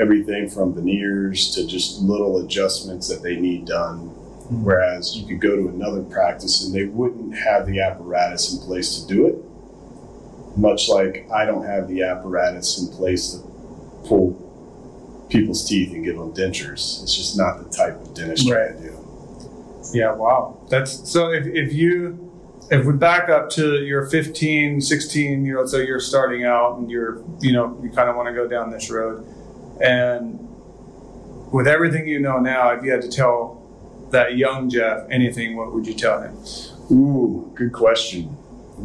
everything 0.00 0.48
from 0.48 0.74
veneers 0.74 1.54
to 1.54 1.66
just 1.66 2.00
little 2.00 2.44
adjustments 2.44 3.08
that 3.08 3.22
they 3.22 3.36
need 3.36 3.66
done. 3.66 3.98
Hmm. 4.48 4.64
Whereas 4.64 5.16
you 5.16 5.26
could 5.26 5.40
go 5.40 5.56
to 5.56 5.68
another 5.68 6.02
practice 6.02 6.64
and 6.64 6.74
they 6.74 6.84
wouldn't 6.84 7.36
have 7.36 7.66
the 7.66 7.80
apparatus 7.80 8.52
in 8.52 8.60
place 8.60 9.00
to 9.00 9.06
do 9.06 9.26
it. 9.26 9.36
Much 10.56 10.88
like 10.88 11.28
I 11.30 11.44
don't 11.44 11.64
have 11.64 11.88
the 11.88 12.02
apparatus 12.02 12.78
in 12.78 12.88
place 12.96 13.32
to 13.32 13.38
pull 14.08 14.42
people's 15.28 15.66
teeth 15.68 15.92
and 15.92 16.04
give 16.04 16.16
them 16.16 16.32
dentures. 16.32 17.02
It's 17.02 17.16
just 17.16 17.36
not 17.36 17.58
the 17.58 17.76
type 17.76 18.00
of 18.00 18.14
dentistry 18.14 18.52
Right. 18.52 18.70
I 18.70 18.80
do. 18.80 18.92
Yeah, 19.92 20.12
wow. 20.12 20.58
That's 20.68 21.08
so 21.08 21.30
if, 21.30 21.46
if 21.46 21.72
you 21.72 22.26
if 22.70 22.84
we 22.84 22.92
back 22.94 23.28
up 23.28 23.50
to 23.50 23.84
your 23.84 24.06
15, 24.06 24.80
16 24.80 25.44
year 25.44 25.58
old, 25.58 25.70
so 25.70 25.78
you're 25.78 26.00
starting 26.00 26.44
out 26.44 26.78
and 26.78 26.90
you're, 26.90 27.22
you 27.40 27.52
know, 27.52 27.78
you 27.82 27.90
kind 27.90 28.08
of 28.08 28.16
want 28.16 28.28
to 28.28 28.34
go 28.34 28.48
down 28.48 28.70
this 28.70 28.90
road. 28.90 29.24
And 29.80 30.38
with 31.52 31.66
everything 31.66 32.08
you 32.08 32.20
know 32.20 32.38
now, 32.38 32.70
if 32.70 32.82
you 32.82 32.90
had 32.90 33.02
to 33.02 33.08
tell 33.08 33.62
that 34.10 34.36
young 34.36 34.70
Jeff 34.70 35.06
anything, 35.10 35.56
what 35.56 35.72
would 35.74 35.86
you 35.86 35.94
tell 35.94 36.22
him? 36.22 36.36
Ooh, 36.90 37.50
good 37.54 37.72
question. 37.72 38.36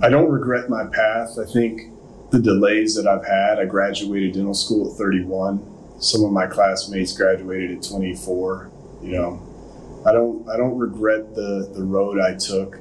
I 0.01 0.09
don't 0.09 0.29
regret 0.29 0.69
my 0.69 0.85
path. 0.85 1.37
I 1.37 1.45
think 1.45 1.91
the 2.31 2.39
delays 2.39 2.95
that 2.95 3.07
I've 3.07 3.25
had, 3.25 3.59
I 3.59 3.65
graduated 3.65 4.33
dental 4.33 4.53
school 4.53 4.91
at 4.91 4.97
31. 4.97 5.99
Some 5.99 6.23
of 6.23 6.31
my 6.31 6.47
classmates 6.47 7.15
graduated 7.15 7.77
at 7.77 7.83
24. 7.83 8.71
You 9.03 9.11
know, 9.11 10.03
I 10.05 10.11
don't 10.11 10.47
I 10.49 10.57
don't 10.57 10.77
regret 10.77 11.35
the 11.35 11.71
the 11.73 11.83
road 11.83 12.19
I 12.19 12.35
took. 12.35 12.79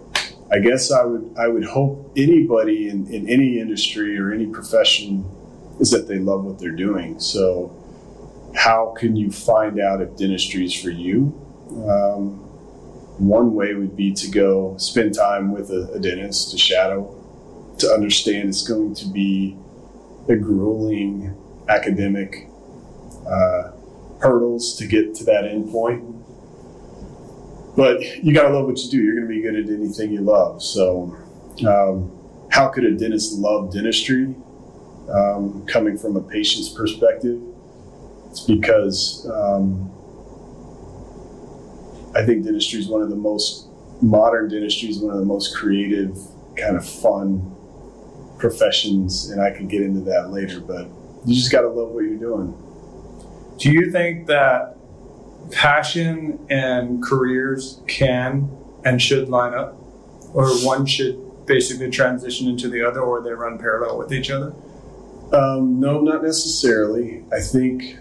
I 0.52 0.58
guess 0.58 0.90
I 0.90 1.04
would 1.04 1.34
I 1.38 1.48
would 1.48 1.64
hope 1.64 2.12
anybody 2.16 2.88
in, 2.88 3.06
in 3.12 3.28
any 3.28 3.58
industry 3.58 4.18
or 4.18 4.32
any 4.32 4.46
profession 4.46 5.24
is 5.80 5.90
that 5.90 6.08
they 6.08 6.18
love 6.18 6.44
what 6.44 6.58
they're 6.58 6.70
doing. 6.70 7.18
So 7.20 7.74
how 8.54 8.94
can 8.98 9.16
you 9.16 9.30
find 9.30 9.80
out 9.80 10.00
if 10.00 10.16
dentistry 10.16 10.64
is 10.64 10.74
for 10.74 10.90
you? 10.90 11.34
Um, 11.70 12.46
one 13.18 13.54
way 13.54 13.74
would 13.74 13.96
be 13.96 14.12
to 14.14 14.30
go 14.30 14.76
spend 14.78 15.14
time 15.14 15.52
with 15.52 15.70
a, 15.70 15.92
a 15.92 16.00
dentist, 16.00 16.50
to 16.52 16.58
shadow, 16.58 17.16
to 17.78 17.88
understand 17.88 18.48
it's 18.48 18.66
going 18.66 18.94
to 18.94 19.06
be 19.08 19.56
a 20.28 20.36
grueling 20.36 21.36
academic 21.68 22.48
uh, 23.26 23.72
hurdles 24.20 24.76
to 24.76 24.86
get 24.86 25.14
to 25.16 25.24
that 25.24 25.44
end 25.44 25.70
point. 25.70 26.04
But 27.76 28.00
you 28.22 28.34
got 28.34 28.48
to 28.48 28.54
love 28.54 28.66
what 28.66 28.78
you 28.78 28.90
do. 28.90 28.98
You're 28.98 29.14
going 29.14 29.28
to 29.28 29.34
be 29.34 29.42
good 29.42 29.56
at 29.56 29.70
anything 29.72 30.12
you 30.12 30.20
love. 30.20 30.62
So, 30.62 31.16
um, 31.66 32.16
how 32.50 32.68
could 32.68 32.84
a 32.84 32.96
dentist 32.96 33.34
love 33.34 33.72
dentistry? 33.72 34.34
Um, 35.08 35.64
coming 35.66 35.98
from 35.98 36.16
a 36.16 36.20
patient's 36.20 36.68
perspective, 36.68 37.40
it's 38.30 38.40
because 38.40 39.28
um, 39.32 39.90
I 42.14 42.24
think 42.24 42.44
dentistry 42.44 42.80
is 42.80 42.88
one 42.88 43.02
of 43.02 43.10
the 43.10 43.16
most 43.16 43.66
modern 44.00 44.48
dentistry 44.48 44.88
is 44.88 44.98
one 44.98 45.12
of 45.12 45.18
the 45.18 45.26
most 45.26 45.56
creative, 45.56 46.16
kind 46.56 46.76
of 46.76 46.88
fun 46.88 47.54
professions, 48.38 49.30
and 49.30 49.40
I 49.40 49.50
can 49.50 49.68
get 49.68 49.82
into 49.82 50.00
that 50.02 50.30
later. 50.30 50.60
But 50.60 50.88
you 51.26 51.34
just 51.34 51.52
got 51.52 51.62
to 51.62 51.68
love 51.68 51.90
what 51.90 52.04
you're 52.04 52.16
doing. 52.16 52.54
Do 53.58 53.70
you 53.70 53.90
think 53.90 54.26
that 54.28 54.76
passion 55.50 56.46
and 56.48 57.02
careers 57.02 57.82
can 57.86 58.48
and 58.84 59.02
should 59.02 59.28
line 59.28 59.54
up, 59.54 59.76
or 60.32 60.48
one 60.64 60.86
should 60.86 61.46
basically 61.46 61.90
transition 61.90 62.48
into 62.48 62.68
the 62.68 62.82
other, 62.82 63.00
or 63.00 63.22
they 63.22 63.32
run 63.32 63.58
parallel 63.58 63.98
with 63.98 64.12
each 64.12 64.30
other? 64.30 64.54
Um, 65.32 65.78
no, 65.78 66.00
not 66.00 66.22
necessarily. 66.22 67.24
I 67.32 67.40
think 67.40 67.98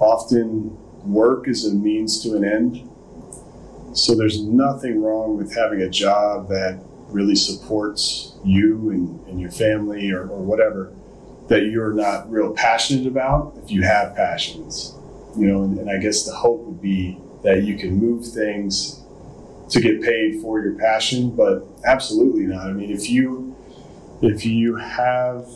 often 0.00 0.76
work 1.04 1.48
is 1.48 1.66
a 1.66 1.74
means 1.74 2.22
to 2.22 2.36
an 2.36 2.44
end. 2.44 2.88
So 3.96 4.14
there's 4.14 4.42
nothing 4.42 5.02
wrong 5.02 5.36
with 5.36 5.54
having 5.54 5.80
a 5.82 5.88
job 5.88 6.48
that 6.48 6.80
really 7.08 7.34
supports 7.34 8.34
you 8.44 8.90
and, 8.90 9.28
and 9.28 9.40
your 9.40 9.50
family 9.50 10.10
or, 10.10 10.28
or 10.28 10.42
whatever 10.42 10.92
that 11.48 11.64
you're 11.64 11.92
not 11.92 12.30
real 12.30 12.52
passionate 12.52 13.06
about 13.06 13.54
if 13.62 13.70
you 13.70 13.82
have 13.82 14.14
passions. 14.14 14.94
You 15.36 15.48
know, 15.48 15.62
and, 15.64 15.78
and 15.78 15.90
I 15.90 15.98
guess 15.98 16.24
the 16.24 16.34
hope 16.34 16.60
would 16.60 16.80
be 16.80 17.20
that 17.42 17.62
you 17.62 17.76
can 17.76 17.96
move 17.96 18.26
things 18.26 19.02
to 19.70 19.80
get 19.80 20.02
paid 20.02 20.40
for 20.40 20.60
your 20.60 20.74
passion, 20.74 21.34
but 21.34 21.64
absolutely 21.84 22.46
not. 22.46 22.66
I 22.66 22.72
mean, 22.72 22.90
if 22.90 23.08
you 23.08 23.56
if 24.22 24.44
you 24.44 24.76
have 24.76 25.48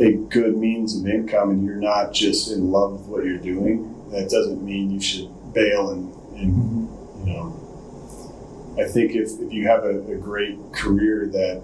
a 0.00 0.12
good 0.12 0.56
means 0.56 0.98
of 0.98 1.06
income 1.06 1.50
and 1.50 1.64
you're 1.64 1.76
not 1.76 2.12
just 2.12 2.50
in 2.50 2.70
love 2.70 2.92
with 2.92 3.08
what 3.08 3.24
you're 3.24 3.38
doing, 3.38 3.94
that 4.10 4.30
doesn't 4.30 4.64
mean 4.64 4.90
you 4.90 5.00
should 5.00 5.28
bail 5.52 5.90
and, 5.90 6.12
and 6.34 6.88
you 7.26 7.34
know. 7.34 8.74
I 8.78 8.88
think 8.88 9.12
if, 9.12 9.40
if 9.40 9.52
you 9.52 9.66
have 9.66 9.84
a, 9.84 9.98
a 10.12 10.16
great 10.16 10.56
career 10.72 11.26
that 11.26 11.62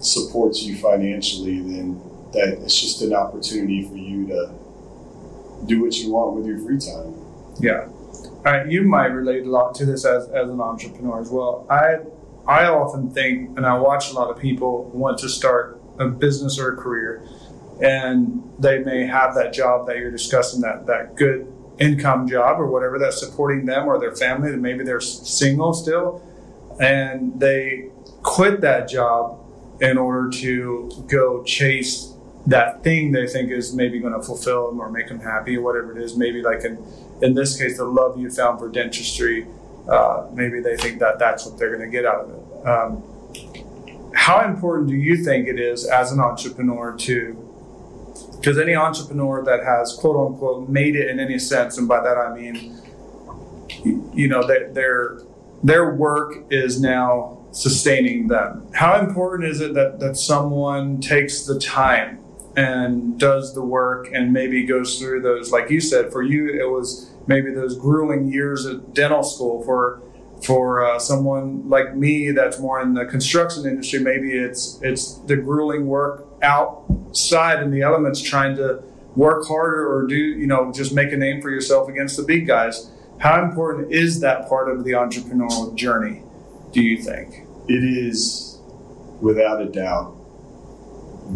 supports 0.00 0.62
you 0.62 0.76
financially, 0.76 1.60
then 1.60 2.00
that 2.32 2.60
it's 2.62 2.78
just 2.78 3.02
an 3.02 3.14
opportunity 3.14 3.82
for 3.82 3.96
you 3.96 4.26
to 4.26 4.54
do 5.66 5.82
what 5.82 5.96
you 5.96 6.12
want 6.12 6.36
with 6.36 6.46
your 6.46 6.58
free 6.58 6.78
time. 6.78 7.14
Yeah. 7.60 7.88
Right, 8.42 8.70
you 8.70 8.82
might 8.82 9.06
relate 9.06 9.46
a 9.46 9.50
lot 9.50 9.74
to 9.76 9.86
this 9.86 10.04
as, 10.04 10.28
as 10.28 10.48
an 10.48 10.60
entrepreneur 10.60 11.20
as 11.20 11.30
well. 11.30 11.66
I 11.68 11.98
I 12.46 12.66
often 12.66 13.10
think, 13.10 13.56
and 13.56 13.66
I 13.66 13.78
watch 13.78 14.10
a 14.10 14.14
lot 14.14 14.30
of 14.30 14.38
people 14.38 14.84
want 14.94 15.18
to 15.18 15.28
start 15.28 15.80
a 15.98 16.06
business 16.06 16.58
or 16.58 16.72
a 16.72 16.76
career, 16.76 17.22
and 17.82 18.42
they 18.58 18.78
may 18.78 19.06
have 19.06 19.34
that 19.34 19.52
job 19.52 19.86
that 19.86 19.96
you're 19.96 20.10
discussing, 20.10 20.60
that 20.60 20.86
that 20.86 21.14
good 21.16 21.52
income 21.78 22.28
job 22.28 22.60
or 22.60 22.66
whatever 22.66 22.98
that's 22.98 23.18
supporting 23.18 23.64
them 23.64 23.86
or 23.86 23.98
their 23.98 24.14
family. 24.14 24.50
And 24.50 24.60
maybe 24.60 24.84
they're 24.84 25.00
single 25.00 25.72
still, 25.72 26.22
and 26.80 27.38
they 27.40 27.90
quit 28.22 28.60
that 28.60 28.88
job 28.88 29.38
in 29.80 29.96
order 29.96 30.28
to 30.30 30.90
go 31.08 31.42
chase 31.42 32.12
that 32.46 32.82
thing 32.82 33.12
they 33.12 33.26
think 33.26 33.50
is 33.50 33.74
maybe 33.74 33.98
going 33.98 34.12
to 34.12 34.22
fulfill 34.22 34.70
them 34.70 34.80
or 34.80 34.90
make 34.90 35.08
them 35.08 35.20
happy 35.20 35.56
or 35.56 35.62
whatever 35.62 35.96
it 35.96 36.02
is. 36.02 36.16
Maybe 36.16 36.42
like 36.42 36.64
in 36.64 36.84
in 37.22 37.34
this 37.34 37.58
case, 37.58 37.76
the 37.76 37.84
love 37.84 38.18
you 38.18 38.30
found 38.30 38.58
for 38.58 38.68
dentistry. 38.68 39.46
Uh, 39.88 40.28
maybe 40.32 40.60
they 40.60 40.76
think 40.76 40.98
that 41.00 41.18
that's 41.18 41.46
what 41.46 41.58
they're 41.58 41.74
going 41.74 41.90
to 41.90 41.90
get 41.90 42.04
out 42.04 42.26
of 42.26 42.30
it. 42.30 42.66
Um, 42.66 44.12
how 44.14 44.44
important 44.44 44.88
do 44.88 44.94
you 44.94 45.16
think 45.24 45.48
it 45.48 45.58
is 45.58 45.86
as 45.86 46.12
an 46.12 46.20
entrepreneur 46.20 46.94
to? 46.98 47.49
Because 48.40 48.58
any 48.58 48.74
entrepreneur 48.74 49.44
that 49.44 49.62
has 49.64 49.92
quote 50.00 50.32
unquote 50.32 50.68
made 50.68 50.96
it 50.96 51.08
in 51.08 51.20
any 51.20 51.38
sense, 51.38 51.76
and 51.76 51.86
by 51.86 52.00
that 52.00 52.16
I 52.16 52.34
mean, 52.34 52.80
you, 54.14 54.28
know, 54.28 54.46
their 54.46 54.72
their 54.72 55.18
their 55.62 55.94
work 55.94 56.46
is 56.50 56.80
now 56.80 57.44
sustaining 57.52 58.28
them. 58.28 58.66
How 58.74 58.98
important 58.98 59.50
is 59.50 59.60
it 59.60 59.74
that 59.74 60.00
that 60.00 60.16
someone 60.16 61.00
takes 61.00 61.44
the 61.44 61.58
time 61.58 62.20
and 62.56 63.18
does 63.18 63.54
the 63.54 63.62
work 63.62 64.08
and 64.12 64.32
maybe 64.32 64.64
goes 64.64 64.98
through 64.98 65.22
those 65.22 65.52
like 65.52 65.70
you 65.70 65.80
said 65.80 66.10
for 66.10 66.22
you 66.22 66.48
it 66.48 66.68
was 66.68 67.10
maybe 67.28 67.52
those 67.54 67.78
grueling 67.78 68.26
years 68.32 68.66
at 68.66 68.92
dental 68.92 69.22
school 69.22 69.62
for 69.62 70.02
for 70.42 70.84
uh, 70.84 70.98
someone 70.98 71.68
like 71.68 71.94
me 71.94 72.32
that's 72.32 72.58
more 72.58 72.80
in 72.80 72.94
the 72.94 73.04
construction 73.06 73.66
industry 73.66 74.00
maybe 74.00 74.32
it's 74.32 74.80
it's 74.82 75.18
the 75.26 75.36
grueling 75.36 75.86
work 75.86 76.26
outside 77.10 77.62
in 77.62 77.70
the 77.70 77.82
elements 77.82 78.20
trying 78.22 78.56
to 78.56 78.82
work 79.16 79.46
harder 79.46 79.92
or 79.92 80.06
do 80.06 80.14
you 80.14 80.46
know 80.46 80.72
just 80.72 80.94
make 80.94 81.12
a 81.12 81.16
name 81.16 81.42
for 81.42 81.50
yourself 81.50 81.88
against 81.88 82.16
the 82.16 82.22
big 82.22 82.46
guys 82.46 82.90
how 83.18 83.42
important 83.42 83.90
is 83.92 84.20
that 84.20 84.48
part 84.48 84.70
of 84.70 84.84
the 84.84 84.92
entrepreneurial 84.92 85.74
journey 85.74 86.22
do 86.72 86.80
you 86.80 86.96
think 87.02 87.44
It 87.68 87.82
is, 87.84 88.58
without 89.20 89.60
a 89.60 89.66
doubt, 89.66 90.16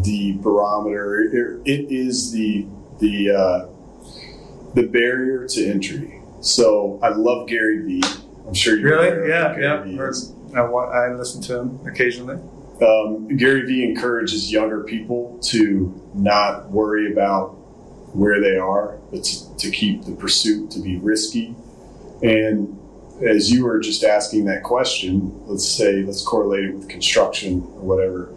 the 0.03 0.37
barometer. 0.41 1.23
It, 1.23 1.63
it 1.69 1.93
is 1.93 2.33
the 2.33 2.67
the 3.01 3.31
uh, 3.31 3.67
the 4.75 4.85
barrier 4.85 5.47
to 5.49 5.67
entry. 5.71 6.21
So 6.41 6.99
I 7.03 7.09
love 7.11 7.47
Gary 7.49 7.83
Vee. 7.87 8.03
I'm 8.47 8.55
sure 8.55 8.77
you're 8.79 8.97
really 8.99 9.29
yeah 9.29 9.57
yeah 9.59 9.83
Vee 9.83 9.99
Or- 9.99 10.11
is. 10.11 10.33
I, 10.55 10.61
I 10.61 11.13
listen 11.15 11.43
to 11.43 11.59
him 11.61 11.81
occasionally 11.87 12.39
Um, 12.83 13.29
Gary 13.37 13.63
Vee 13.67 13.85
encourages 13.85 14.51
younger 14.51 14.83
people 14.83 15.39
to 15.45 16.11
not 16.15 16.71
worry 16.71 17.13
about 17.13 17.51
where 18.15 18.41
they 18.41 18.57
are, 18.57 18.99
but 19.11 19.25
to, 19.25 19.57
to 19.57 19.71
keep 19.71 20.05
the 20.05 20.13
pursuit 20.13 20.71
to 20.73 20.81
be 20.81 20.97
risky. 20.97 21.55
And 22.23 22.79
as 23.27 23.51
you 23.53 23.65
were 23.65 23.81
just 23.81 24.03
asking 24.03 24.47
that 24.47 24.63
question, 24.63 25.33
let's 25.47 25.69
say, 25.69 26.03
let's 26.03 26.23
correlate 26.23 26.65
it 26.65 26.75
with 26.75 26.89
construction 26.89 27.63
or 27.77 27.81
whatever. 27.81 28.33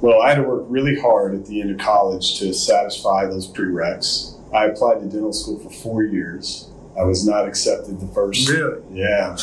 Well, 0.00 0.22
I 0.22 0.28
had 0.28 0.36
to 0.36 0.42
work 0.42 0.64
really 0.68 0.98
hard 1.00 1.34
at 1.34 1.46
the 1.46 1.60
end 1.60 1.72
of 1.72 1.78
college 1.78 2.38
to 2.38 2.54
satisfy 2.54 3.26
those 3.26 3.50
prereqs. 3.50 4.34
I 4.54 4.66
applied 4.66 5.00
to 5.00 5.06
dental 5.06 5.32
school 5.32 5.58
for 5.58 5.70
four 5.70 6.04
years. 6.04 6.70
I 6.98 7.02
was 7.02 7.26
not 7.26 7.46
accepted 7.46 8.00
the 8.00 8.06
first. 8.08 8.48
really 8.48 8.82
Yeah. 8.92 9.36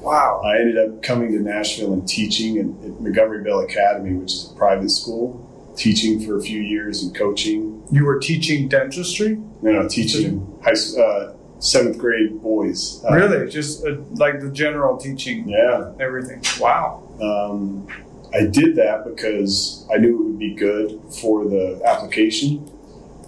Wow 0.00 0.40
I 0.44 0.58
ended 0.58 0.78
up 0.78 1.02
coming 1.02 1.32
to 1.32 1.38
Nashville 1.40 1.92
and 1.92 2.06
teaching 2.08 2.58
at, 2.58 2.66
at 2.86 3.00
Montgomery 3.00 3.42
Bell 3.42 3.60
Academy, 3.60 4.14
which 4.14 4.32
is 4.32 4.50
a 4.52 4.56
private 4.56 4.90
school, 4.90 5.46
teaching 5.76 6.24
for 6.24 6.36
a 6.38 6.42
few 6.42 6.60
years 6.60 7.02
and 7.02 7.14
coaching. 7.14 7.82
you 7.90 8.04
were 8.04 8.18
teaching 8.18 8.68
dentistry 8.68 9.38
No, 9.62 9.72
know, 9.82 9.88
teaching 9.88 10.58
high 10.64 10.72
uh, 11.00 11.34
seventh 11.58 11.98
grade 11.98 12.40
boys. 12.42 13.02
Uh, 13.04 13.12
really, 13.14 13.50
just 13.50 13.84
uh, 13.86 13.96
like 14.14 14.40
the 14.40 14.50
general 14.50 14.96
teaching, 14.96 15.48
Yeah. 15.48 15.92
everything. 16.00 16.42
Wow. 16.58 17.02
Um, 17.20 17.86
I 18.32 18.44
did 18.46 18.76
that 18.76 19.04
because 19.04 19.86
I 19.92 19.98
knew 19.98 20.14
it 20.20 20.24
would 20.24 20.38
be 20.38 20.54
good 20.54 21.00
for 21.20 21.44
the 21.44 21.82
application, 21.84 22.70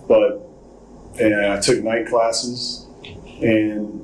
but 0.08 0.40
and 1.20 1.34
I 1.52 1.60
took 1.60 1.82
night 1.84 2.06
classes, 2.06 2.86
and 3.42 4.01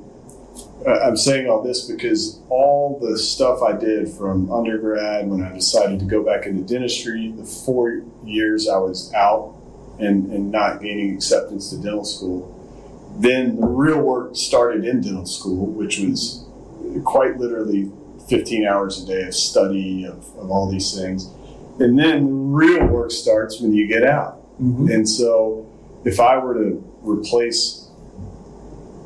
I'm 0.87 1.17
saying 1.17 1.49
all 1.49 1.61
this 1.61 1.89
because 1.89 2.39
all 2.49 2.99
the 3.01 3.17
stuff 3.17 3.61
I 3.61 3.73
did 3.73 4.07
from 4.09 4.51
undergrad 4.51 5.27
when 5.27 5.43
I 5.43 5.53
decided 5.53 5.99
to 5.99 6.05
go 6.05 6.23
back 6.23 6.45
into 6.45 6.61
dentistry, 6.61 7.33
the 7.35 7.43
four 7.43 8.01
years 8.23 8.69
I 8.69 8.77
was 8.77 9.13
out 9.13 9.55
and, 9.99 10.31
and 10.31 10.51
not 10.51 10.81
gaining 10.81 11.13
acceptance 11.13 11.69
to 11.71 11.77
dental 11.77 12.05
school, 12.05 12.55
then 13.17 13.59
the 13.59 13.67
real 13.67 13.99
work 13.99 14.35
started 14.35 14.85
in 14.85 15.01
dental 15.01 15.25
school, 15.25 15.65
which 15.65 15.99
was 15.99 16.45
quite 17.03 17.37
literally 17.37 17.91
15 18.29 18.65
hours 18.65 19.03
a 19.03 19.05
day 19.05 19.23
of 19.23 19.35
study 19.35 20.05
of, 20.05 20.17
of 20.37 20.49
all 20.49 20.71
these 20.71 20.95
things. 20.95 21.25
And 21.79 21.99
then 21.99 22.25
the 22.25 22.31
real 22.31 22.85
work 22.87 23.11
starts 23.11 23.59
when 23.59 23.73
you 23.73 23.87
get 23.87 24.03
out. 24.03 24.39
Mm-hmm. 24.61 24.89
And 24.89 25.09
so 25.09 25.69
if 26.05 26.19
I 26.19 26.37
were 26.37 26.53
to 26.53 26.83
replace, 27.01 27.89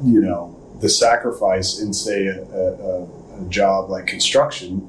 you 0.04 0.22
know, 0.22 0.53
the 0.84 0.90
sacrifice 0.90 1.80
in, 1.80 1.94
say, 1.94 2.28
a, 2.28 2.42
a, 2.44 3.04
a 3.42 3.46
job 3.48 3.90
like 3.90 4.06
construction, 4.06 4.86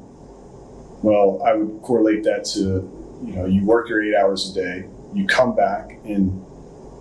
well, 1.05 1.41
I 1.47 1.55
would 1.55 1.83
correlate 1.83 2.25
that 2.25 2.45
to, 2.55 2.91
you 3.25 3.33
know, 3.33 3.47
you 3.47 3.65
work 3.65 3.89
your 3.89 4.03
eight 4.03 4.17
hours 4.17 4.51
a 4.51 4.55
day, 4.55 4.89
you 5.15 5.25
come 5.29 5.55
back 5.55 5.93
and 6.05 6.45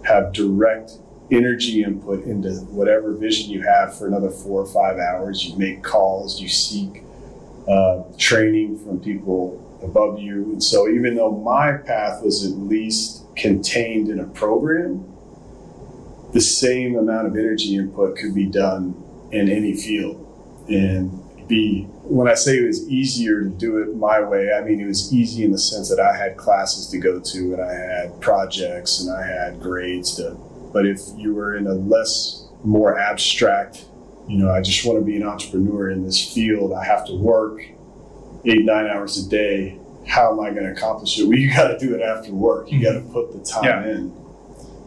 have 0.05 0.31
direct 0.31 0.99
energy 1.31 1.83
input 1.83 2.23
into 2.25 2.51
whatever 2.69 3.15
vision 3.15 3.49
you 3.49 3.63
have 3.63 3.97
for 3.97 4.05
another 4.05 4.29
four 4.29 4.61
or 4.61 4.67
five 4.67 4.99
hours. 4.99 5.43
You 5.43 5.57
make 5.57 5.81
calls, 5.81 6.39
you 6.39 6.47
seek 6.47 7.01
uh, 7.67 8.03
training 8.19 8.77
from 8.77 8.99
people 8.99 9.59
above 9.81 10.19
you. 10.19 10.51
And 10.51 10.63
so, 10.63 10.87
even 10.87 11.15
though 11.15 11.31
my 11.31 11.77
path 11.77 12.21
was 12.21 12.45
at 12.45 12.51
least 12.59 13.23
contained 13.35 14.09
in 14.09 14.19
a 14.19 14.27
program, 14.27 15.12
the 16.33 16.41
same 16.41 16.97
amount 16.97 17.27
of 17.27 17.35
energy 17.35 17.75
input 17.75 18.17
could 18.17 18.35
be 18.35 18.45
done 18.45 18.95
in 19.31 19.49
any 19.49 19.75
field. 19.75 20.19
And 20.67 21.19
be 21.47 21.83
when 22.03 22.27
I 22.27 22.33
say 22.33 22.57
it 22.57 22.65
was 22.65 22.87
easier 22.89 23.43
to 23.43 23.49
do 23.49 23.77
it 23.77 23.95
my 23.95 24.19
way, 24.19 24.51
I 24.53 24.61
mean 24.61 24.79
it 24.79 24.85
was 24.85 25.13
easy 25.13 25.43
in 25.43 25.51
the 25.51 25.57
sense 25.57 25.89
that 25.89 25.99
I 25.99 26.15
had 26.15 26.37
classes 26.37 26.87
to 26.89 26.97
go 26.97 27.19
to 27.19 27.53
and 27.53 27.61
I 27.61 27.73
had 27.73 28.19
projects 28.21 29.01
and 29.01 29.15
I 29.15 29.25
had 29.25 29.61
grades 29.61 30.15
to. 30.15 30.37
But 30.73 30.85
if 30.85 30.99
you 31.15 31.33
were 31.33 31.55
in 31.55 31.67
a 31.67 31.73
less, 31.73 32.47
more 32.63 32.97
abstract, 32.97 33.85
you 34.27 34.37
know, 34.37 34.51
I 34.51 34.61
just 34.61 34.85
want 34.85 34.99
to 34.99 35.05
be 35.05 35.17
an 35.17 35.23
entrepreneur 35.23 35.89
in 35.89 36.03
this 36.03 36.33
field, 36.33 36.73
I 36.73 36.83
have 36.85 37.05
to 37.07 37.15
work 37.15 37.61
eight, 38.45 38.65
nine 38.65 38.87
hours 38.87 39.25
a 39.25 39.29
day. 39.29 39.79
How 40.07 40.31
am 40.31 40.39
I 40.39 40.49
going 40.49 40.65
to 40.65 40.71
accomplish 40.71 41.19
it? 41.19 41.27
Well, 41.27 41.37
you 41.37 41.53
got 41.53 41.67
to 41.67 41.77
do 41.77 41.93
it 41.95 42.01
after 42.01 42.33
work. 42.33 42.71
You 42.71 42.79
mm-hmm. 42.79 42.99
got 42.99 43.05
to 43.05 43.13
put 43.13 43.33
the 43.33 43.43
time 43.43 43.63
Yeah. 43.63 43.91
in. 43.91 44.13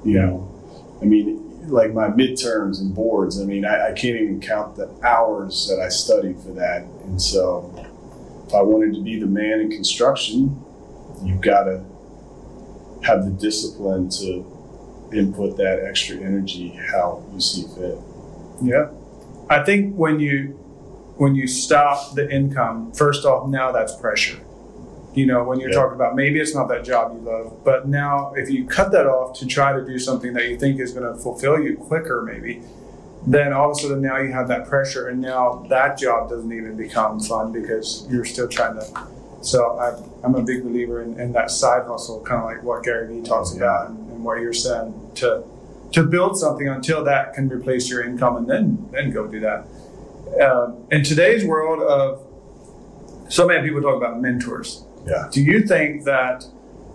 You 0.05 0.19
know, 0.21 0.56
I 1.01 1.05
mean, 1.05 1.69
like 1.69 1.93
my 1.93 2.09
midterms 2.09 2.81
and 2.81 2.95
boards, 2.95 3.41
I 3.41 3.45
mean, 3.45 3.65
I, 3.65 3.89
I 3.89 3.93
can't 3.93 4.17
even 4.17 4.41
count 4.41 4.77
the 4.77 4.89
hours 5.05 5.69
that 5.69 5.81
I 5.81 5.89
studied 5.89 6.39
for 6.41 6.51
that. 6.53 6.83
And 7.05 7.21
so, 7.21 7.73
if 8.47 8.55
I 8.55 8.63
wanted 8.63 8.95
to 8.95 9.03
be 9.03 9.19
the 9.19 9.27
man 9.27 9.61
in 9.61 9.71
construction, 9.71 10.63
you've 11.23 11.41
got 11.41 11.65
to 11.65 11.85
have 13.03 13.25
the 13.25 13.31
discipline 13.31 14.09
to 14.11 14.45
input 15.13 15.57
that 15.57 15.85
extra 15.85 16.17
energy 16.17 16.79
how 16.91 17.25
you 17.33 17.41
see 17.41 17.63
fit. 17.75 17.99
Yeah. 18.63 18.91
I 19.49 19.63
think 19.65 19.95
when 19.95 20.19
you 20.21 20.59
when 21.17 21.35
you 21.35 21.47
stop 21.47 22.15
the 22.15 22.31
income, 22.31 22.93
first 22.93 23.25
off, 23.25 23.49
now 23.49 23.73
that's 23.73 23.95
pressure. 23.97 24.41
You 25.17 25.25
know, 25.25 25.43
when 25.45 25.59
you're 25.61 25.71
talking 25.71 25.95
about 25.95 26.15
maybe 26.15 26.39
it's 26.39 26.55
not 26.55 26.69
that 26.69 26.85
job 26.85 27.13
you 27.15 27.21
love, 27.21 27.65
but 27.65 27.89
now 27.89 28.35
if 28.35 28.51
you 28.51 28.67
cut 28.67 28.93
that 28.93 29.07
off 29.07 29.39
to 29.39 29.47
try 29.47 29.73
to 29.73 29.83
do 29.85 29.99
something 29.99 30.35
that 30.35 30.49
you 30.51 30.59
think 30.59 30.79
is 30.79 30.93
going 30.93 31.11
to 31.11 31.19
fulfill 31.19 31.59
you 31.59 31.75
quicker, 31.77 32.23
maybe, 32.23 32.63
then 33.27 33.53
all 33.55 33.71
of 33.71 33.79
a 33.79 33.81
sudden 33.81 34.03
now 34.03 34.19
you 34.19 34.31
have 34.33 34.47
that 34.49 34.69
pressure, 34.69 35.09
and 35.09 35.21
now 35.21 35.65
that 35.71 35.97
job 35.99 36.29
doesn't 36.29 36.53
even 36.53 36.77
become 36.77 37.19
fun 37.19 37.51
because 37.51 38.07
you're 38.11 38.27
still 38.27 38.47
trying 38.47 38.75
to. 38.79 39.07
So 39.41 39.79
I, 39.79 39.99
I'm 40.25 40.35
a 40.35 40.43
big 40.43 40.63
believer 40.63 41.03
in, 41.03 41.19
in 41.19 41.33
that 41.33 41.51
side 41.51 41.87
hustle, 41.87 42.21
kind 42.21 42.41
of 42.43 42.45
like 42.45 42.63
what 42.63 42.85
Gary 42.85 43.09
Vee 43.09 43.23
talks 43.23 43.53
Yeah. 43.53 43.63
about 43.63 43.91
and, 43.91 44.11
and 44.13 44.23
what 44.25 44.41
you're 44.41 44.53
saying 44.53 44.93
to 45.17 45.45
to 45.93 46.03
build 46.03 46.37
something 46.37 46.69
until 46.69 47.05
that 47.05 47.33
can 47.33 47.49
replace 47.49 47.89
your 47.89 48.05
income, 48.05 48.37
and 48.37 48.47
then 48.51 48.89
then 48.93 49.11
go 49.13 49.27
do 49.27 49.41
that. 49.41 49.67
Um, 50.45 50.85
in 50.91 51.03
today's 51.03 51.45
world 51.45 51.81
of 51.83 52.23
so 53.29 53.47
many 53.47 53.67
people 53.67 53.81
talk 53.83 53.97
about 53.97 54.21
mentors. 54.21 54.83
Yeah. 55.07 55.29
Do 55.31 55.43
you 55.43 55.63
think 55.63 56.05
that 56.05 56.45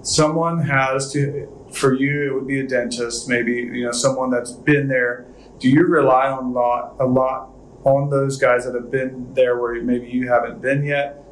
someone 0.02 0.62
has 0.62 1.12
to, 1.13 1.47
for 1.71 1.93
you, 1.93 2.28
it 2.28 2.34
would 2.34 2.47
be 2.47 2.60
a 2.60 2.67
dentist, 2.67 3.30
maybe 3.30 3.54
you 3.54 3.86
know 3.86 3.91
someone 3.91 4.30
that's 4.30 4.52
been 4.52 4.88
there. 4.88 5.26
Do 5.60 5.69
you 5.69 5.86
rely 5.86 6.28
on 6.28 6.45
a 6.45 6.52
lot, 6.52 6.95
a 7.00 7.06
lot 7.06 7.50
on 7.84 8.10
those 8.10 8.38
guys 8.38 8.65
that 8.65 8.76
have 8.76 8.91
been 8.91 9.34
there 9.34 9.60
where 9.60 9.82
maybe 9.82 10.08
you 10.08 10.28
haven't 10.28 10.62
been 10.62 10.84
yet, 10.84 11.24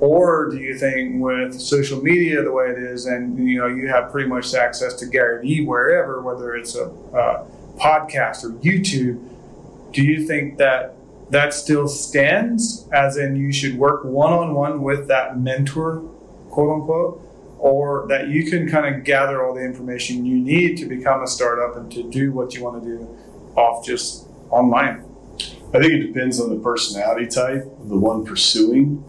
or 0.00 0.50
do 0.50 0.58
you 0.58 0.76
think 0.76 1.22
with 1.22 1.60
social 1.60 2.02
media 2.02 2.42
the 2.42 2.52
way 2.52 2.66
it 2.66 2.78
is, 2.78 3.06
and 3.06 3.38
you 3.48 3.58
know 3.58 3.66
you 3.66 3.88
have 3.88 4.10
pretty 4.10 4.28
much 4.28 4.54
access 4.54 4.94
to 4.94 5.06
Gary 5.06 5.42
Vee 5.42 5.64
wherever, 5.64 6.20
whether 6.20 6.54
it's 6.54 6.76
a 6.76 6.88
podcast 7.78 8.44
or 8.44 8.50
YouTube, 8.60 9.18
do 9.92 10.02
you 10.02 10.26
think 10.26 10.58
that 10.58 10.94
that 11.30 11.52
still 11.52 11.86
stands 11.88 12.88
as 12.92 13.16
in 13.16 13.36
you 13.36 13.52
should 13.52 13.76
work 13.76 14.02
one-on-one 14.04 14.82
with 14.82 15.08
that 15.08 15.38
mentor 15.38 16.02
quote 16.58 16.80
unquote 16.80 17.24
or 17.58 18.06
that 18.08 18.28
you 18.28 18.50
can 18.50 18.68
kind 18.68 18.94
of 18.94 19.04
gather 19.04 19.44
all 19.44 19.54
the 19.54 19.64
information 19.64 20.26
you 20.26 20.38
need 20.38 20.76
to 20.76 20.86
become 20.86 21.22
a 21.22 21.26
startup 21.26 21.76
and 21.76 21.90
to 21.92 22.02
do 22.10 22.32
what 22.32 22.54
you 22.54 22.64
want 22.64 22.82
to 22.82 22.88
do 22.88 23.18
off 23.54 23.84
just 23.84 24.26
online 24.50 25.04
I 25.72 25.78
think 25.78 25.92
it 25.92 26.06
depends 26.08 26.40
on 26.40 26.50
the 26.50 26.60
personality 26.62 27.26
type 27.26 27.64
the 27.84 27.96
one 27.96 28.24
pursuing 28.24 29.04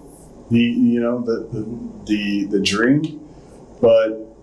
the 0.52 0.60
you 0.60 1.00
know 1.00 1.22
the 1.22 1.48
the 1.52 1.90
the, 2.06 2.58
the 2.58 2.62
dream. 2.62 3.28
But 3.82 4.36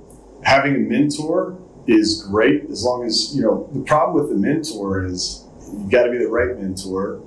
having 0.43 0.75
a 0.77 0.79
mentor 0.79 1.59
is 1.87 2.23
great 2.23 2.71
as 2.71 2.85
long 2.85 3.05
as 3.05 3.37
you 3.37 3.43
know 3.43 3.69
the 3.73 3.81
problem 3.81 4.17
with 4.21 4.31
the 4.31 4.39
mentor 4.39 5.05
is 5.05 5.45
you've 5.73 5.91
got 5.91 6.05
to 6.05 6.11
be 6.11 6.19
the 6.19 6.29
right 6.29 6.57
mentor, 6.59 7.23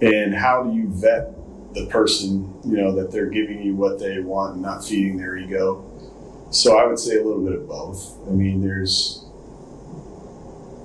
and 0.00 0.34
how 0.34 0.62
do 0.62 0.74
you 0.74 0.88
vet 0.88 1.32
the 1.74 1.86
person 1.86 2.54
you 2.64 2.76
know 2.76 2.94
that 2.94 3.10
they're 3.10 3.30
giving 3.30 3.62
you 3.62 3.74
what 3.74 3.98
they 3.98 4.20
want 4.20 4.54
and 4.54 4.62
not 4.62 4.84
feeding 4.84 5.16
their 5.16 5.36
ego. 5.36 5.90
So 6.50 6.78
I 6.78 6.86
would 6.86 6.98
say 6.98 7.16
a 7.16 7.24
little 7.24 7.44
bit 7.44 7.54
of 7.54 7.66
both. 7.66 8.16
I 8.28 8.30
mean, 8.30 8.62
there's 8.62 9.24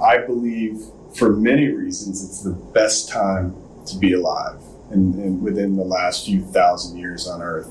I 0.01 0.17
believe 0.19 0.81
for 1.15 1.35
many 1.35 1.67
reasons, 1.67 2.23
it's 2.23 2.43
the 2.43 2.51
best 2.51 3.09
time 3.09 3.55
to 3.87 3.97
be 3.97 4.13
alive 4.13 4.61
and, 4.91 5.15
and 5.15 5.41
within 5.41 5.75
the 5.75 5.83
last 5.83 6.25
few 6.25 6.41
thousand 6.41 6.97
years 6.97 7.27
on 7.27 7.41
Earth. 7.41 7.67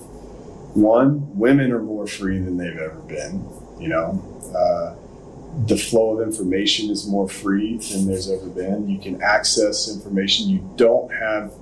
One, 0.75 1.37
women 1.37 1.73
are 1.73 1.83
more 1.83 2.07
free 2.07 2.39
than 2.39 2.57
they've 2.57 2.77
ever 2.77 3.01
been. 3.01 3.49
You 3.81 3.89
know, 3.89 4.53
uh, 4.55 4.95
the 5.67 5.77
flow 5.77 6.19
of 6.19 6.27
information 6.27 6.91
is 6.91 7.09
more 7.09 7.29
free 7.29 7.79
than 7.79 8.07
there's 8.07 8.31
ever 8.31 8.49
been. 8.49 8.89
You 8.89 8.99
can 8.99 9.23
access 9.23 9.89
information. 9.93 10.49
You 10.49 10.69
don't 10.77 11.13
have 11.13 11.53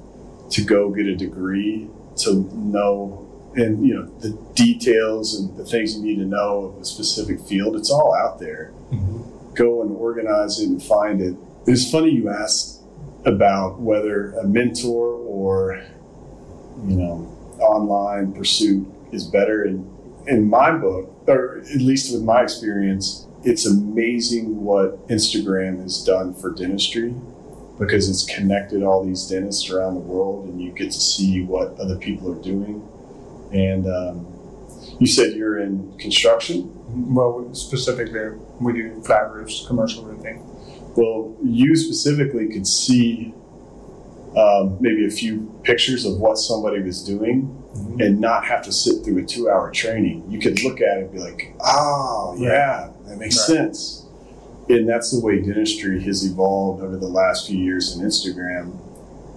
to 0.50 0.62
go 0.62 0.90
get 0.90 1.06
a 1.06 1.16
degree 1.16 1.88
to 2.16 2.34
know 2.54 3.22
and 3.54 3.86
you 3.86 3.94
know 3.94 4.06
the 4.18 4.30
details 4.54 5.38
and 5.38 5.56
the 5.56 5.64
things 5.64 5.96
you 5.96 6.02
need 6.02 6.16
to 6.16 6.26
know 6.26 6.66
of 6.66 6.82
a 6.82 6.84
specific 6.84 7.40
field. 7.40 7.76
It's 7.76 7.90
all 7.90 8.14
out 8.14 8.38
there. 8.38 8.72
Mm-hmm. 8.92 9.54
Go 9.54 9.82
and 9.82 9.90
organize 9.96 10.60
it 10.60 10.68
and 10.68 10.82
find 10.82 11.20
it. 11.20 11.36
It's 11.66 11.90
funny 11.90 12.10
you 12.10 12.28
asked 12.28 12.82
about 13.24 13.80
whether 13.80 14.32
a 14.32 14.46
mentor 14.46 15.08
or 15.08 15.82
you 16.84 16.96
know 16.96 17.32
online 17.60 18.32
pursuit 18.32 18.86
is 19.12 19.26
better. 19.26 19.64
In 19.64 19.90
in 20.26 20.48
my 20.48 20.72
book, 20.72 21.10
or 21.26 21.58
at 21.58 21.80
least 21.80 22.12
with 22.12 22.22
my 22.22 22.42
experience, 22.42 23.26
it's 23.42 23.64
amazing 23.64 24.62
what 24.62 25.08
Instagram 25.08 25.80
has 25.82 26.04
done 26.04 26.34
for 26.34 26.50
dentistry 26.50 27.14
because 27.78 28.08
it's 28.08 28.24
connected 28.24 28.82
all 28.82 29.04
these 29.04 29.26
dentists 29.26 29.70
around 29.70 29.94
the 29.94 30.00
world, 30.00 30.46
and 30.48 30.60
you 30.60 30.72
get 30.72 30.90
to 30.92 31.00
see 31.00 31.42
what 31.42 31.78
other 31.78 31.96
people 31.96 32.32
are 32.32 32.42
doing. 32.42 32.86
And 33.52 33.86
um, 33.86 34.26
you 34.98 35.06
said 35.06 35.34
you're 35.34 35.58
in 35.60 35.96
construction. 35.98 36.72
well 37.14 37.48
specifically 37.54 38.30
we 38.60 38.72
do 38.72 39.02
flat 39.02 39.30
roofs 39.32 39.66
commercial 39.66 40.04
roofing 40.04 40.38
Well, 40.96 41.36
you 41.44 41.76
specifically 41.76 42.48
could 42.48 42.66
see 42.66 43.34
um, 44.36 44.76
maybe 44.80 45.06
a 45.06 45.10
few 45.10 45.52
pictures 45.62 46.04
of 46.04 46.18
what 46.18 46.38
somebody 46.38 46.82
was 46.82 47.02
doing 47.04 47.62
and 48.00 48.20
not 48.20 48.44
have 48.46 48.62
to 48.64 48.72
sit 48.72 49.04
through 49.04 49.18
a 49.22 49.26
two 49.26 49.48
hour 49.50 49.70
training. 49.70 50.24
You 50.30 50.38
could 50.38 50.62
look 50.62 50.80
at 50.80 50.98
it 50.98 51.02
and 51.04 51.12
be 51.12 51.18
like, 51.18 51.54
oh, 51.64 52.34
yeah, 52.38 52.90
that 53.06 53.18
makes 53.18 53.36
Right. 53.48 53.56
sense. 53.58 54.05
And 54.68 54.88
that's 54.88 55.10
the 55.10 55.24
way 55.24 55.40
dentistry 55.40 56.02
has 56.02 56.24
evolved 56.24 56.82
over 56.82 56.96
the 56.96 57.08
last 57.08 57.46
few 57.46 57.58
years 57.58 57.96
in 57.96 58.04
Instagram. 58.04 58.78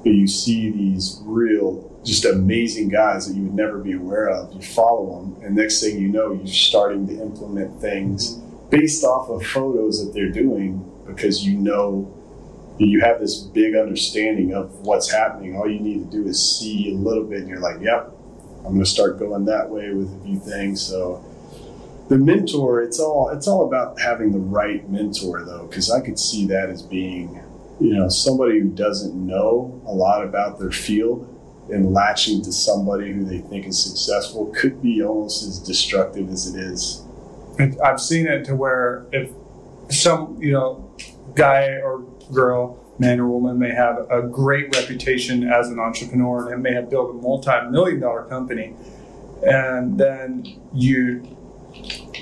But 0.03 0.13
you 0.13 0.27
see 0.27 0.69
these 0.71 1.19
real, 1.23 1.99
just 2.03 2.25
amazing 2.25 2.89
guys 2.89 3.27
that 3.27 3.35
you 3.35 3.43
would 3.43 3.53
never 3.53 3.79
be 3.79 3.93
aware 3.93 4.29
of. 4.29 4.53
You 4.53 4.61
follow 4.61 5.21
them, 5.21 5.43
and 5.43 5.55
next 5.55 5.81
thing 5.81 5.99
you 5.99 6.07
know, 6.07 6.31
you're 6.31 6.47
starting 6.47 7.07
to 7.07 7.21
implement 7.21 7.79
things 7.81 8.35
based 8.69 9.03
off 9.03 9.29
of 9.29 9.45
photos 9.45 10.03
that 10.03 10.13
they're 10.13 10.31
doing 10.31 10.85
because 11.05 11.45
you 11.45 11.57
know 11.57 12.15
you 12.77 13.01
have 13.01 13.19
this 13.19 13.37
big 13.37 13.75
understanding 13.75 14.53
of 14.53 14.73
what's 14.81 15.11
happening. 15.11 15.57
All 15.57 15.69
you 15.69 15.79
need 15.79 16.09
to 16.09 16.17
do 16.17 16.27
is 16.27 16.59
see 16.59 16.91
a 16.91 16.95
little 16.95 17.25
bit, 17.25 17.39
and 17.41 17.49
you're 17.49 17.59
like, 17.59 17.81
"Yep, 17.81 18.15
I'm 18.59 18.73
going 18.73 18.79
to 18.79 18.85
start 18.85 19.19
going 19.19 19.45
that 19.45 19.69
way 19.69 19.91
with 19.91 20.13
a 20.13 20.25
few 20.25 20.39
things." 20.39 20.81
So 20.81 21.23
the 22.09 22.17
mentor, 22.17 22.81
it's 22.81 22.99
all 22.99 23.29
it's 23.29 23.47
all 23.47 23.67
about 23.67 23.99
having 23.99 24.31
the 24.31 24.39
right 24.39 24.87
mentor, 24.89 25.45
though, 25.45 25.67
because 25.67 25.91
I 25.91 26.01
could 26.01 26.19
see 26.19 26.47
that 26.47 26.69
as 26.69 26.81
being, 26.81 27.41
you 27.79 27.93
know, 27.93 28.09
somebody 28.09 28.59
who 28.59 28.69
doesn't 28.69 29.15
know 29.15 29.79
a 29.85 29.93
lot 29.93 30.23
about 30.23 30.59
their 30.59 30.71
field 30.71 31.27
and 31.71 31.93
latching 31.93 32.41
to 32.41 32.51
somebody 32.51 33.11
who 33.11 33.23
they 33.23 33.37
think 33.37 33.67
is 33.67 33.81
successful 33.81 34.47
could 34.55 34.81
be 34.81 35.03
almost 35.03 35.43
as 35.43 35.59
destructive 35.59 36.29
as 36.29 36.53
it 36.53 36.59
is. 36.59 37.05
I've 37.83 38.01
seen 38.01 38.25
it 38.25 38.43
to 38.45 38.55
where 38.55 39.05
if 39.11 39.31
some, 39.89 40.37
you 40.41 40.51
know, 40.51 40.91
guy 41.35 41.75
or 41.83 41.99
girl, 42.33 42.83
man 42.97 43.19
or 43.19 43.27
woman 43.27 43.59
may 43.59 43.71
have 43.71 44.07
a 44.09 44.23
great 44.23 44.75
reputation 44.75 45.47
as 45.47 45.69
an 45.69 45.79
entrepreneur 45.79 46.51
and 46.51 46.63
may 46.63 46.73
have 46.73 46.89
built 46.89 47.11
a 47.11 47.13
multi-million 47.13 47.99
dollar 47.99 48.23
company, 48.23 48.73
and 49.43 49.99
then 49.99 50.59
you 50.73 51.37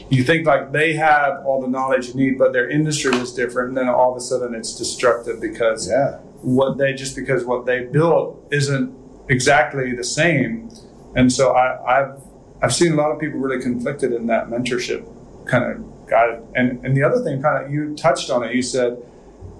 you 0.10 0.24
think 0.24 0.46
like 0.46 0.72
they 0.72 0.94
have 0.94 1.46
all 1.46 1.62
the 1.62 1.68
knowledge 1.68 2.10
you 2.10 2.14
need, 2.16 2.38
but 2.38 2.54
their 2.54 2.70
industry 2.70 3.16
is 3.18 3.34
different, 3.34 3.70
and 3.70 3.78
then 3.78 3.90
all 3.90 4.12
of 4.12 4.18
a 4.18 4.22
sudden 4.22 4.54
it's 4.56 4.76
destructive 4.78 5.40
because 5.42 5.90
Yeah. 5.90 6.18
what 6.42 6.78
they 6.78 6.94
just 6.94 7.16
because 7.16 7.46
what 7.46 7.66
they 7.66 7.86
built 7.86 8.46
isn't 8.52 8.94
exactly 9.30 9.94
the 9.96 10.04
same, 10.04 10.70
and 11.16 11.32
so 11.32 11.52
I, 11.54 12.00
I've 12.00 12.22
I've 12.62 12.74
seen 12.74 12.94
a 12.94 12.96
lot 12.96 13.12
of 13.12 13.20
people 13.20 13.40
really 13.40 13.62
conflicted 13.62 14.14
in 14.14 14.28
that 14.28 14.48
mentorship 14.48 15.06
kind 15.46 15.64
of 15.72 16.08
guide. 16.10 16.42
And 16.56 16.84
and 16.86 16.96
the 16.98 17.04
other 17.04 17.24
thing, 17.24 17.42
kind 17.42 17.64
of 17.66 17.72
you 17.72 17.96
touched 17.96 18.30
on 18.30 18.44
it. 18.44 18.54
You 18.56 18.62
said 18.62 18.98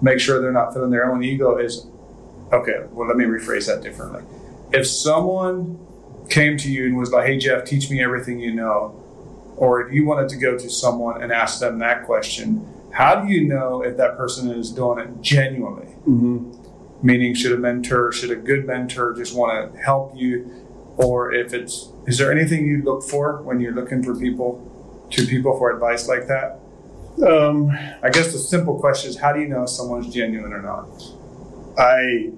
make 0.00 0.20
sure 0.20 0.40
they're 0.40 0.52
not 0.52 0.72
filling 0.72 0.90
their 0.90 1.10
own 1.10 1.22
ego. 1.24 1.56
Is 1.58 1.86
okay. 2.52 2.84
Well, 2.92 3.06
let 3.08 3.16
me 3.16 3.24
rephrase 3.24 3.66
that 3.66 3.82
differently. 3.82 4.22
If 4.72 4.86
someone 4.86 5.78
came 6.28 6.56
to 6.58 6.70
you 6.70 6.86
and 6.86 6.96
was 6.96 7.10
like, 7.10 7.26
"Hey, 7.26 7.38
Jeff, 7.38 7.64
teach 7.64 7.90
me 7.90 8.02
everything 8.02 8.38
you 8.38 8.52
know," 8.54 8.94
or 9.58 9.80
if 9.82 9.92
you 9.92 10.06
wanted 10.06 10.28
to 10.30 10.36
go 10.36 10.56
to 10.56 10.70
someone 10.70 11.22
and 11.22 11.32
ask 11.32 11.60
them 11.60 11.78
that 11.80 12.06
question, 12.06 12.66
how 12.92 13.20
do 13.20 13.28
you 13.32 13.46
know 13.46 13.82
if 13.82 13.96
that 13.96 14.16
person 14.16 14.50
is 14.50 14.70
doing 14.70 15.00
it 15.00 15.20
genuinely? 15.20 15.92
Mm-hmm. 16.06 16.52
Meaning, 17.02 17.34
should 17.34 17.52
a 17.52 17.58
mentor, 17.58 18.12
should 18.12 18.30
a 18.30 18.36
good 18.36 18.66
mentor 18.66 19.14
just 19.14 19.34
want 19.34 19.72
to 19.72 19.78
help 19.80 20.16
you, 20.16 20.66
or 20.96 21.32
if 21.32 21.52
it's, 21.52 21.92
is 22.06 22.18
there 22.18 22.32
anything 22.32 22.66
you 22.66 22.82
look 22.82 23.02
for 23.02 23.42
when 23.42 23.60
you're 23.60 23.74
looking 23.74 24.02
for 24.02 24.16
people, 24.16 25.06
to 25.10 25.26
people 25.26 25.56
for 25.58 25.72
advice 25.72 26.08
like 26.08 26.26
that? 26.28 26.60
Um, 27.24 27.70
I 28.02 28.10
guess 28.10 28.32
the 28.32 28.38
simple 28.38 28.78
question 28.78 29.10
is, 29.10 29.18
how 29.18 29.32
do 29.32 29.40
you 29.40 29.48
know 29.48 29.64
if 29.64 29.70
someone's 29.70 30.12
genuine 30.12 30.52
or 30.52 30.62
not? 30.62 30.88
I, 31.76 32.30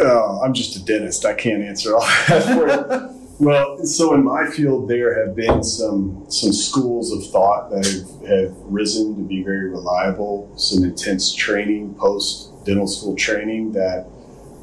uh, 0.00 0.40
I'm 0.40 0.52
just 0.52 0.76
a 0.76 0.84
dentist. 0.84 1.24
I 1.24 1.34
can't 1.34 1.62
answer 1.62 1.94
all 1.94 2.00
that 2.00 2.42
for 2.44 2.68
you. 2.68 3.22
Well, 3.38 3.84
so 3.84 4.14
in 4.14 4.24
my 4.24 4.46
field, 4.46 4.88
there 4.88 5.26
have 5.26 5.36
been 5.36 5.62
some 5.62 6.24
some 6.30 6.52
schools 6.54 7.12
of 7.12 7.30
thought 7.30 7.70
that 7.70 7.84
have, 7.84 8.28
have 8.28 8.56
risen 8.64 9.14
to 9.16 9.22
be 9.22 9.42
very 9.42 9.68
reliable. 9.68 10.50
Some 10.56 10.84
intense 10.84 11.34
training, 11.34 11.94
post 11.96 12.64
dental 12.64 12.86
school 12.86 13.14
training. 13.14 13.72
That 13.72 14.06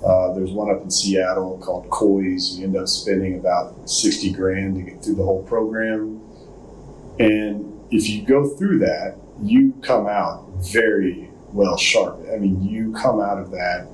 uh, 0.04 0.34
there's 0.34 0.52
one 0.52 0.72
up 0.72 0.82
in 0.82 0.90
Seattle 0.90 1.60
called 1.60 1.88
Kois. 1.92 2.58
You 2.58 2.64
end 2.64 2.76
up 2.76 2.88
spending 2.88 3.38
about 3.38 3.88
sixty 3.88 4.32
grand 4.32 4.76
to 4.78 4.82
get 4.82 5.04
through 5.04 5.16
the 5.16 5.24
whole 5.24 5.44
program, 5.44 6.20
and 7.20 7.80
if 7.92 8.10
you 8.10 8.24
go 8.24 8.48
through 8.48 8.80
that, 8.80 9.18
you 9.40 9.74
come 9.84 10.08
out 10.08 10.48
very 10.74 11.30
well 11.52 11.78
sharp. 11.78 12.20
I 12.34 12.38
mean, 12.38 12.64
you 12.64 12.92
come 12.94 13.20
out 13.20 13.38
of 13.38 13.52
that 13.52 13.88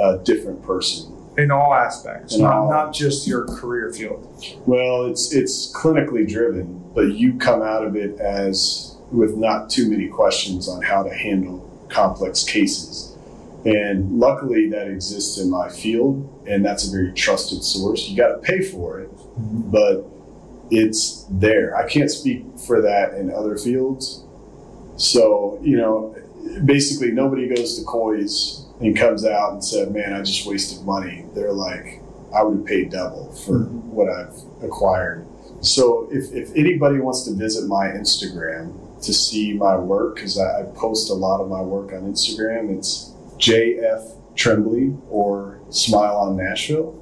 a 0.00 0.18
different 0.24 0.64
person 0.64 1.17
In 1.38 1.52
all 1.52 1.72
aspects, 1.72 2.34
In 2.34 2.42
not, 2.42 2.52
all- 2.52 2.70
not 2.70 2.92
just 2.92 3.26
your 3.26 3.46
career 3.46 3.92
field. 3.92 4.26
Well, 4.66 5.06
it's 5.06 5.32
it's 5.32 5.72
clinically 5.72 6.28
driven, 6.28 6.84
but 6.94 7.12
you 7.12 7.38
come 7.38 7.62
out 7.62 7.86
of 7.86 7.96
it 7.96 8.18
as 8.18 8.96
with 9.12 9.36
not 9.36 9.70
too 9.70 9.88
many 9.88 10.08
questions 10.08 10.68
on 10.68 10.82
how 10.82 11.02
to 11.02 11.14
handle 11.14 11.64
complex 11.88 12.44
cases. 12.44 13.16
And 13.64 14.18
luckily 14.18 14.68
that 14.70 14.88
exists 14.88 15.38
in 15.38 15.50
my 15.50 15.68
field 15.68 16.28
and 16.46 16.64
that's 16.64 16.86
a 16.86 16.90
very 16.90 17.12
trusted 17.12 17.62
source. 17.62 18.08
You 18.08 18.16
got 18.16 18.28
to 18.28 18.38
pay 18.38 18.60
for 18.62 19.00
it, 19.00 19.10
mm-hmm. 19.10 19.70
but 19.70 20.04
it's 20.70 21.24
there. 21.30 21.76
I 21.76 21.88
can't 21.88 22.10
speak 22.10 22.44
for 22.66 22.82
that 22.82 23.14
in 23.14 23.32
other 23.32 23.56
fields. 23.56 24.24
So, 24.96 25.58
you 25.62 25.76
know, 25.76 26.16
basically 26.64 27.12
nobody 27.12 27.48
goes 27.48 27.78
to 27.78 27.84
Kois 27.84 28.57
and 28.80 28.96
comes 28.96 29.24
out 29.24 29.52
and 29.52 29.64
said, 29.64 29.92
"Man, 29.92 30.12
I 30.12 30.22
just 30.22 30.46
wasted 30.46 30.84
money." 30.84 31.24
They're 31.34 31.52
like, 31.52 32.00
"I 32.34 32.42
would 32.42 32.58
have 32.58 32.66
paid 32.66 32.90
double 32.90 33.32
for 33.32 33.60
what 33.64 34.08
I've 34.08 34.34
acquired." 34.62 35.26
So, 35.60 36.08
if, 36.12 36.32
if 36.32 36.54
anybody 36.54 37.00
wants 37.00 37.24
to 37.24 37.32
visit 37.32 37.66
my 37.66 37.86
Instagram 37.86 38.72
to 39.02 39.12
see 39.12 39.54
my 39.54 39.76
work, 39.76 40.16
because 40.16 40.38
I, 40.38 40.60
I 40.60 40.62
post 40.74 41.10
a 41.10 41.14
lot 41.14 41.40
of 41.40 41.48
my 41.48 41.60
work 41.60 41.92
on 41.92 42.02
Instagram, 42.12 42.76
it's 42.76 43.12
JF 43.38 44.16
Trembley 44.34 44.96
or 45.10 45.60
Smile 45.70 46.16
on 46.16 46.36
Nashville. 46.36 46.94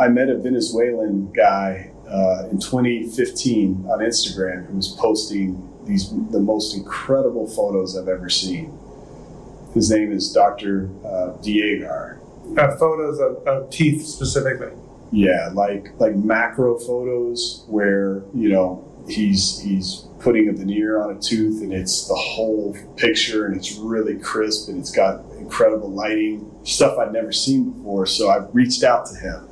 I 0.00 0.08
met 0.08 0.28
a 0.28 0.36
Venezuelan 0.36 1.32
guy 1.32 1.90
uh, 2.08 2.48
in 2.50 2.60
2015 2.60 3.86
on 3.88 3.98
Instagram 4.00 4.66
who 4.66 4.76
was 4.76 4.88
posting 4.88 5.68
these 5.84 6.10
the 6.30 6.40
most 6.40 6.76
incredible 6.76 7.48
photos 7.48 7.96
I've 7.96 8.08
ever 8.08 8.28
seen. 8.28 8.78
His 9.74 9.90
name 9.90 10.12
is 10.12 10.32
Dr. 10.32 10.88
Uh, 11.04 11.36
Diegar. 11.42 12.18
Uh, 12.58 12.76
photos 12.76 13.18
of, 13.20 13.36
of 13.46 13.70
teeth 13.70 14.04
specifically. 14.04 14.72
Yeah, 15.10 15.50
like 15.54 15.88
like 15.98 16.14
macro 16.16 16.78
photos 16.78 17.64
where 17.68 18.22
you 18.34 18.48
know 18.50 18.84
he's 19.08 19.60
he's 19.60 20.06
putting 20.20 20.48
a 20.48 20.52
veneer 20.52 21.02
on 21.02 21.16
a 21.16 21.20
tooth 21.20 21.60
and 21.62 21.72
it's 21.72 22.06
the 22.08 22.14
whole 22.14 22.76
picture 22.96 23.46
and 23.46 23.56
it's 23.56 23.72
really 23.76 24.16
crisp 24.18 24.68
and 24.68 24.78
it's 24.78 24.90
got 24.90 25.24
incredible 25.38 25.90
lighting 25.90 26.48
stuff 26.64 26.96
I'd 26.98 27.12
never 27.12 27.32
seen 27.32 27.70
before. 27.70 28.06
So 28.06 28.28
I 28.30 28.46
reached 28.52 28.84
out 28.84 29.06
to 29.06 29.14
him 29.16 29.48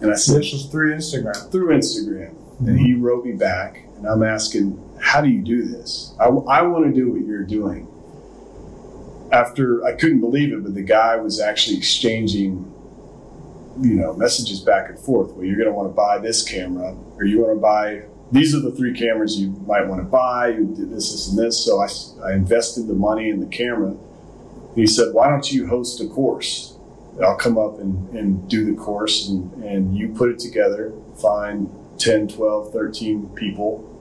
and 0.00 0.10
I 0.12 0.14
said 0.16 0.40
This 0.40 0.52
was 0.52 0.66
through 0.66 0.94
Instagram. 0.94 1.50
through 1.50 1.68
Instagram, 1.76 2.34
and 2.60 2.78
he 2.78 2.94
wrote 2.94 3.24
me 3.24 3.32
back, 3.32 3.86
and 3.96 4.06
I'm 4.06 4.22
asking, 4.22 4.78
"How 5.00 5.20
do 5.20 5.28
you 5.28 5.42
do 5.42 5.64
this? 5.64 6.14
I, 6.20 6.26
I 6.26 6.62
want 6.62 6.84
to 6.86 6.92
do 6.92 7.12
what 7.12 7.22
you're 7.26 7.44
doing." 7.44 7.88
After 9.32 9.84
I 9.84 9.92
couldn't 9.92 10.20
believe 10.20 10.52
it, 10.52 10.62
but 10.62 10.74
the 10.74 10.82
guy 10.82 11.16
was 11.16 11.40
actually 11.40 11.76
exchanging, 11.76 12.72
you 13.80 13.94
know, 13.94 14.14
messages 14.14 14.60
back 14.60 14.88
and 14.88 14.98
forth. 14.98 15.32
Well, 15.32 15.44
you're 15.44 15.56
going 15.56 15.68
to 15.68 15.74
want 15.74 15.88
to 15.90 15.94
buy 15.94 16.18
this 16.18 16.42
camera, 16.42 16.96
or 17.16 17.24
you 17.24 17.40
want 17.40 17.56
to 17.56 17.60
buy. 17.60 18.02
These 18.32 18.54
are 18.54 18.60
the 18.60 18.72
three 18.72 18.92
cameras 18.92 19.38
you 19.38 19.50
might 19.66 19.86
want 19.86 20.00
to 20.00 20.06
buy. 20.06 20.48
You 20.48 20.66
did 20.66 20.90
this, 20.90 21.12
this, 21.12 21.28
and 21.28 21.38
this. 21.38 21.64
So 21.64 21.80
I, 21.80 21.88
I 22.28 22.34
invested 22.34 22.86
the 22.88 22.94
money 22.94 23.28
in 23.28 23.40
the 23.40 23.46
camera. 23.46 23.96
He 24.74 24.86
said, 24.86 25.12
"Why 25.12 25.28
don't 25.28 25.50
you 25.50 25.66
host 25.66 26.00
a 26.00 26.06
course?" 26.06 26.76
I'll 27.22 27.36
come 27.36 27.56
up 27.56 27.78
and, 27.78 28.10
and 28.10 28.48
do 28.48 28.64
the 28.64 28.74
course 28.74 29.28
and, 29.28 29.52
and 29.64 29.96
you 29.96 30.08
put 30.08 30.30
it 30.30 30.38
together, 30.38 30.92
find 31.20 31.70
10, 31.98 32.28
12, 32.28 32.72
13 32.72 33.28
people. 33.34 33.92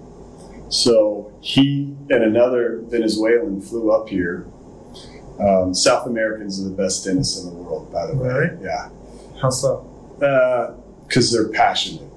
So 0.70 1.34
he 1.42 1.96
and 2.10 2.24
another 2.24 2.82
Venezuelan 2.84 3.62
flew 3.62 3.92
up 3.92 4.10
here. 4.10 4.48
Um, 5.40 5.74
South 5.74 6.08
Americans 6.08 6.60
are 6.62 6.66
the 6.70 6.76
best 6.76 7.04
dentists 7.06 7.44
in 7.44 7.50
the 7.50 7.56
world, 7.56 7.92
by 7.92 8.08
the 8.08 8.16
way. 8.16 8.28
Really? 8.30 8.64
Yeah. 8.64 8.90
How 9.42 9.50
so? 9.50 9.86
Because 11.08 11.32
they're 11.32 11.50
passionate. 11.50 12.10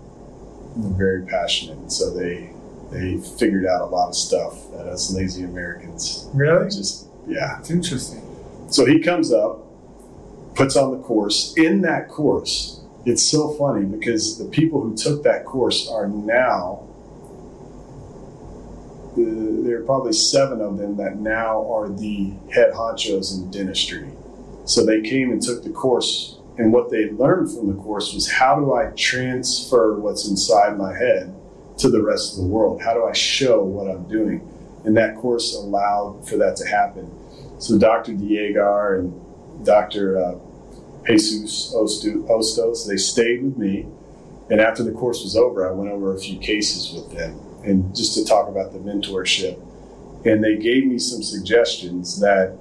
They're 0.76 0.96
very 0.96 1.26
passionate. 1.26 1.90
So 1.90 2.10
they 2.10 2.50
they 2.92 3.18
figured 3.38 3.66
out 3.66 3.82
a 3.82 3.86
lot 3.86 4.08
of 4.08 4.14
stuff 4.14 4.70
that 4.72 4.86
us 4.86 5.12
lazy 5.12 5.42
Americans 5.44 6.26
Really? 6.32 6.70
just, 6.70 7.06
yeah. 7.26 7.58
It's 7.58 7.70
interesting. 7.70 8.22
So 8.70 8.86
he 8.86 8.98
comes 9.00 9.30
up, 9.32 9.60
puts 10.54 10.74
on 10.76 10.92
the 10.92 10.98
course. 10.98 11.52
In 11.58 11.82
that 11.82 12.08
course, 12.08 12.80
it's 13.04 13.22
so 13.22 13.50
funny 13.58 13.84
because 13.84 14.38
the 14.38 14.46
people 14.46 14.80
who 14.80 14.96
took 14.96 15.22
that 15.24 15.44
course 15.44 15.88
are 15.90 16.08
now, 16.08 16.87
uh, 19.18 19.66
there 19.66 19.80
are 19.80 19.84
probably 19.84 20.12
seven 20.12 20.60
of 20.60 20.78
them 20.78 20.96
that 20.96 21.16
now 21.16 21.70
are 21.72 21.88
the 21.88 22.32
head 22.52 22.72
honchos 22.72 23.36
in 23.36 23.50
dentistry. 23.50 24.10
So 24.64 24.84
they 24.84 25.00
came 25.00 25.30
and 25.32 25.42
took 25.42 25.64
the 25.64 25.70
course, 25.70 26.38
and 26.58 26.72
what 26.72 26.90
they 26.90 27.10
learned 27.10 27.50
from 27.50 27.68
the 27.68 27.82
course 27.82 28.14
was 28.14 28.30
how 28.30 28.56
do 28.56 28.74
I 28.74 28.90
transfer 28.96 29.98
what's 29.98 30.28
inside 30.28 30.76
my 30.76 30.92
head 30.96 31.34
to 31.78 31.88
the 31.88 32.02
rest 32.02 32.34
of 32.34 32.44
the 32.44 32.48
world? 32.48 32.82
How 32.82 32.94
do 32.94 33.04
I 33.04 33.12
show 33.12 33.62
what 33.62 33.90
I'm 33.90 34.08
doing? 34.08 34.46
and 34.84 34.96
that 34.96 35.16
course 35.16 35.54
allowed 35.54 36.26
for 36.26 36.36
that 36.36 36.56
to 36.56 36.66
happen. 36.66 37.10
So 37.58 37.78
Dr. 37.78 38.12
Diegar 38.12 39.00
and 39.00 39.66
Dr. 39.66 40.18
Uh, 40.18 40.38
Jesus 41.06 41.74
Ostos, 41.74 42.86
they 42.86 42.96
stayed 42.96 43.42
with 43.42 43.56
me. 43.56 43.86
And 44.50 44.60
after 44.60 44.82
the 44.82 44.92
course 44.92 45.22
was 45.22 45.36
over, 45.36 45.68
I 45.68 45.72
went 45.72 45.90
over 45.90 46.14
a 46.14 46.18
few 46.18 46.38
cases 46.38 46.92
with 46.94 47.14
them 47.16 47.38
and 47.68 47.94
just 47.94 48.14
to 48.14 48.24
talk 48.24 48.48
about 48.48 48.72
the 48.72 48.78
mentorship. 48.78 49.60
And 50.24 50.42
they 50.42 50.56
gave 50.56 50.86
me 50.86 50.98
some 50.98 51.22
suggestions 51.22 52.20
that 52.20 52.56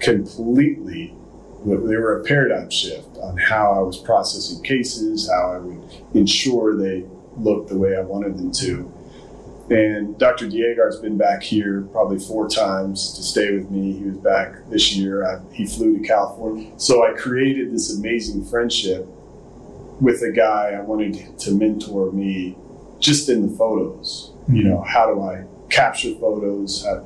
completely 0.00 1.14
they 1.64 1.96
were 1.96 2.20
a 2.20 2.24
paradigm 2.24 2.68
shift 2.68 3.16
on 3.22 3.38
how 3.38 3.72
I 3.72 3.80
was 3.80 3.96
processing 3.96 4.62
cases, 4.62 5.30
how 5.30 5.52
I 5.52 5.58
would 5.58 5.82
ensure 6.14 6.76
they 6.76 7.04
looked 7.36 7.70
the 7.70 7.78
way 7.78 7.96
I 7.96 8.02
wanted 8.02 8.36
them 8.36 8.52
to. 8.52 8.92
And 9.70 10.18
Dr. 10.18 10.46
Diegar's 10.46 11.00
been 11.00 11.16
back 11.16 11.42
here 11.42 11.88
probably 11.90 12.18
four 12.18 12.48
times 12.48 13.14
to 13.14 13.22
stay 13.22 13.50
with 13.50 13.70
me. 13.70 13.92
He 13.92 14.04
was 14.04 14.18
back 14.18 14.68
this 14.68 14.94
year. 14.94 15.26
I, 15.26 15.40
he 15.54 15.64
flew 15.64 15.98
to 15.98 16.06
California. 16.06 16.70
So 16.76 17.02
I 17.02 17.16
created 17.16 17.72
this 17.72 17.96
amazing 17.96 18.44
friendship 18.44 19.06
with 20.02 20.20
a 20.20 20.30
guy 20.30 20.76
I 20.76 20.82
wanted 20.82 21.38
to 21.38 21.52
mentor 21.52 22.12
me 22.12 22.58
just 22.98 23.30
in 23.30 23.48
the 23.48 23.56
photos. 23.56 24.33
You 24.48 24.64
know, 24.64 24.82
how 24.82 25.12
do 25.12 25.22
I 25.22 25.44
capture 25.70 26.14
photos? 26.16 26.84
How, 26.84 27.04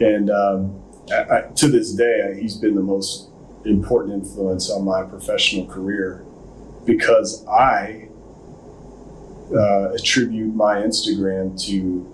and 0.00 0.30
um, 0.30 0.82
I, 1.12 1.36
I, 1.36 1.40
to 1.56 1.68
this 1.68 1.92
day, 1.92 2.38
he's 2.40 2.56
been 2.56 2.74
the 2.74 2.82
most 2.82 3.28
important 3.64 4.14
influence 4.14 4.70
on 4.70 4.84
my 4.84 5.02
professional 5.02 5.66
career 5.66 6.24
because 6.86 7.46
I 7.46 8.08
uh, 9.54 9.92
attribute 9.92 10.54
my 10.54 10.76
Instagram 10.76 11.60
to 11.66 12.06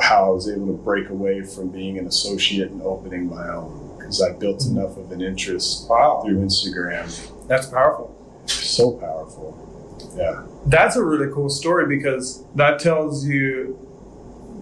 how 0.00 0.26
I 0.26 0.30
was 0.30 0.48
able 0.48 0.66
to 0.66 0.72
break 0.72 1.08
away 1.10 1.42
from 1.42 1.68
being 1.68 1.98
an 1.98 2.06
associate 2.06 2.70
and 2.70 2.82
opening 2.82 3.28
my 3.28 3.48
own 3.48 3.96
because 3.98 4.22
I 4.22 4.32
built 4.32 4.64
enough 4.66 4.96
of 4.96 5.12
an 5.12 5.20
interest 5.20 5.88
wow. 5.88 6.22
through 6.24 6.38
Instagram. 6.38 7.06
That's 7.46 7.66
powerful. 7.66 8.16
So 8.46 8.92
powerful. 8.92 9.71
Yeah. 10.16 10.44
That's 10.66 10.96
a 10.96 11.04
really 11.04 11.32
cool 11.32 11.48
story 11.48 11.86
because 11.86 12.44
that 12.54 12.78
tells 12.78 13.26
you, 13.26 13.78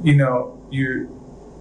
you 0.03 0.17
know, 0.17 0.61
you 0.71 1.17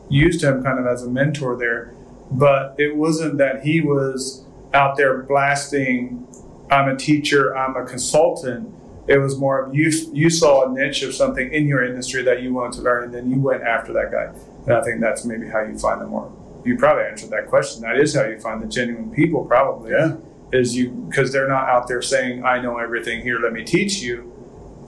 used 0.10 0.44
him 0.44 0.64
kind 0.64 0.80
of 0.80 0.86
as 0.86 1.04
a 1.04 1.10
mentor 1.10 1.58
there, 1.58 1.94
but 2.32 2.76
it 2.78 2.96
wasn't 2.96 3.38
that 3.38 3.64
he 3.64 3.82
was 3.82 4.46
out 4.74 4.98
there 4.98 5.24
blasting, 5.24 6.28
I'm 6.72 6.88
a 6.88 6.96
teacher, 6.96 7.58
I'm 7.58 7.76
a 7.76 7.86
consultant 7.86 8.74
it 9.10 9.18
was 9.18 9.40
more 9.40 9.66
of 9.66 9.74
you 9.76 9.92
you 10.14 10.30
saw 10.30 10.70
a 10.70 10.72
niche 10.72 11.02
of 11.02 11.16
something 11.16 11.52
in 11.52 11.68
your 11.68 11.84
industry 11.84 12.22
that 12.22 12.44
you 12.44 12.54
wanted 12.54 12.74
to 12.74 12.82
learn, 12.84 13.06
and 13.06 13.14
then 13.14 13.32
you 13.32 13.42
went 13.42 13.64
after 13.64 13.92
that 13.94 14.12
guy. 14.12 14.32
And 14.66 14.76
I 14.76 14.84
think 14.84 15.02
that's 15.02 15.26
maybe 15.26 15.50
how 15.50 15.62
you 15.62 15.80
find 15.80 16.00
the 16.00 16.06
more. 16.06 16.32
You 16.64 16.78
probably 16.78 17.06
answered 17.06 17.32
that 17.32 17.48
question. 17.48 17.82
That 17.82 17.98
is 17.98 18.14
how 18.14 18.26
you 18.26 18.40
find 18.40 18.62
the 18.62 18.68
genuine 18.68 19.10
people, 19.10 19.46
probably. 19.46 19.92
Yeah. 19.92 20.18
Is 20.52 20.76
you 20.76 20.90
because 20.90 21.32
they're 21.32 21.48
not 21.48 21.70
out 21.70 21.88
there 21.88 22.02
saying, 22.02 22.44
"I 22.44 22.60
know 22.60 22.78
everything 22.78 23.22
here. 23.22 23.40
Let 23.40 23.54
me 23.54 23.64
teach 23.64 24.02
you," 24.02 24.32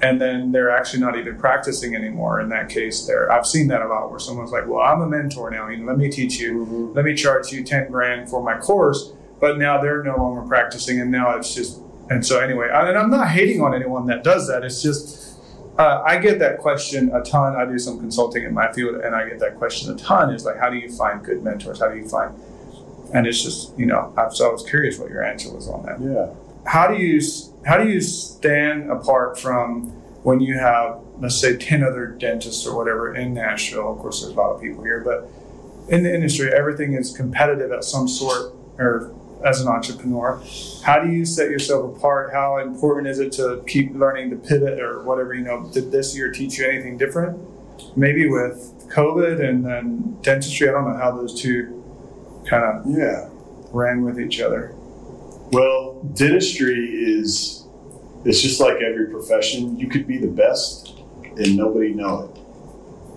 and 0.02 0.20
then 0.20 0.52
they're 0.52 0.72
actually 0.72 1.02
not 1.02 1.18
even 1.18 1.38
practicing 1.38 1.96
anymore. 1.96 2.40
In 2.40 2.50
that 2.50 2.70
case, 2.70 3.06
there 3.06 3.32
I've 3.32 3.46
seen 3.46 3.68
that 3.68 3.82
a 3.82 3.88
lot 3.88 4.10
where 4.10 4.20
someone's 4.20 4.52
like, 4.52 4.68
"Well, 4.68 4.82
I'm 4.82 5.02
a 5.02 5.08
mentor 5.08 5.52
now. 5.52 5.68
You 5.70 5.78
know, 5.78 5.86
let 5.86 5.98
me 5.98 6.10
teach 6.10 6.40
you. 6.40 6.66
Mm-hmm. 6.66 6.94
Let 6.94 7.06
me 7.06 7.14
charge 7.14 7.52
you 7.52 7.64
ten 7.64 7.92
grand 7.92 8.30
for 8.30 8.42
my 8.42 8.58
course." 8.58 9.14
But 9.40 9.58
now 9.58 9.82
they're 9.82 10.04
no 10.04 10.18
longer 10.18 10.42
practicing, 10.48 11.00
and 11.00 11.12
now 11.12 11.36
it's 11.36 11.54
just 11.54 11.82
and 12.12 12.26
so, 12.26 12.40
anyway, 12.40 12.70
and 12.72 12.98
I'm 12.98 13.10
not 13.10 13.30
hating 13.30 13.62
on 13.62 13.74
anyone 13.74 14.06
that 14.08 14.22
does 14.22 14.48
that. 14.50 14.66
It's 14.66 14.82
just 14.82 15.40
uh, 15.78 16.04
I 16.06 16.18
get 16.18 16.40
that 16.40 16.58
question 16.58 17.10
a 17.16 17.22
ton. 17.22 17.56
I 17.56 17.66
do 17.66 17.80
some 17.80 18.00
consulting 18.00 18.44
in 18.44 18.54
my 18.54 18.70
field, 18.74 18.96
and 18.96 19.16
I 19.16 19.30
get 19.30 19.40
that 19.40 19.56
question 19.56 19.94
a 19.94 19.96
ton. 19.96 20.34
Is 20.34 20.44
like, 20.44 20.58
how 20.58 20.70
do 20.70 20.76
you 20.76 20.92
find 20.92 21.24
good 21.24 21.42
mentors? 21.42 21.80
How 21.80 21.88
do 21.88 21.96
you 21.96 22.08
find? 22.08 22.38
And 23.14 23.28
it's 23.28 23.44
just 23.44 23.78
you 23.78 23.86
know, 23.86 24.14
I, 24.18 24.30
so 24.30 24.50
I 24.50 24.52
was 24.52 24.68
curious 24.68 24.98
what 25.00 25.10
your 25.10 25.24
answer 25.24 25.54
was 25.54 25.68
on 25.68 25.86
that. 25.86 26.00
Yeah. 26.02 26.34
How 26.66 26.88
do 26.88 26.96
you 26.96 27.22
how 27.66 27.78
do 27.78 27.90
you 27.90 28.02
stand 28.02 28.92
apart 28.92 29.40
from 29.40 29.90
when 30.24 30.40
you 30.40 30.58
have 30.58 31.00
let's 31.20 31.40
say 31.40 31.58
ten 31.58 31.84
other 31.84 32.08
dentists 32.08 32.66
or 32.66 32.76
whatever 32.76 33.16
in 33.16 33.34
Nashville? 33.34 33.92
Of 33.92 34.00
course, 34.00 34.22
there's 34.22 34.34
a 34.34 34.38
lot 34.38 34.52
of 34.54 34.62
people 34.62 34.84
here, 34.84 35.02
but 35.02 35.30
in 35.90 36.04
the 36.04 36.14
industry, 36.14 36.52
everything 36.54 36.94
is 36.94 37.16
competitive 37.16 37.72
at 37.72 37.84
some 37.84 38.08
sort 38.08 38.54
or 38.78 39.14
as 39.46 39.62
an 39.62 39.68
entrepreneur. 39.68 40.42
How 40.84 41.04
do 41.04 41.12
you 41.12 41.26
set 41.26 41.50
yourself 41.50 41.98
apart? 41.98 42.32
How 42.32 42.58
important 42.58 43.08
is 43.08 43.20
it 43.20 43.32
to 43.34 43.64
keep 43.68 43.94
learning 43.94 44.30
to 44.30 44.36
pivot 44.36 44.80
or 44.80 45.04
whatever? 45.04 45.34
You 45.34 45.44
know, 45.44 45.70
did 45.74 45.92
this 45.92 46.16
year 46.16 46.32
teach 46.32 46.60
you 46.60 46.68
anything 46.68 46.98
different? 46.98 47.40
Maybe 47.98 48.30
with 48.30 48.90
COVID 48.94 49.44
and 49.44 49.66
then 49.66 50.18
dentistry. 50.22 50.70
I 50.70 50.72
don't 50.72 50.90
know 50.92 50.98
how 50.98 51.12
those 51.12 51.40
two 51.40 51.81
kind 52.52 52.66
of 52.66 52.86
yeah 52.86 53.30
ran 53.72 54.04
with 54.04 54.20
each 54.20 54.42
other. 54.42 54.74
Well, 55.54 56.04
dentistry 56.14 56.86
is 56.86 57.66
it's 58.26 58.42
just 58.42 58.60
like 58.60 58.82
every 58.82 59.08
profession. 59.08 59.80
You 59.80 59.88
could 59.88 60.06
be 60.06 60.18
the 60.18 60.28
best 60.28 60.94
and 61.38 61.56
nobody 61.56 61.94
know 61.94 62.26
it, 62.26 62.40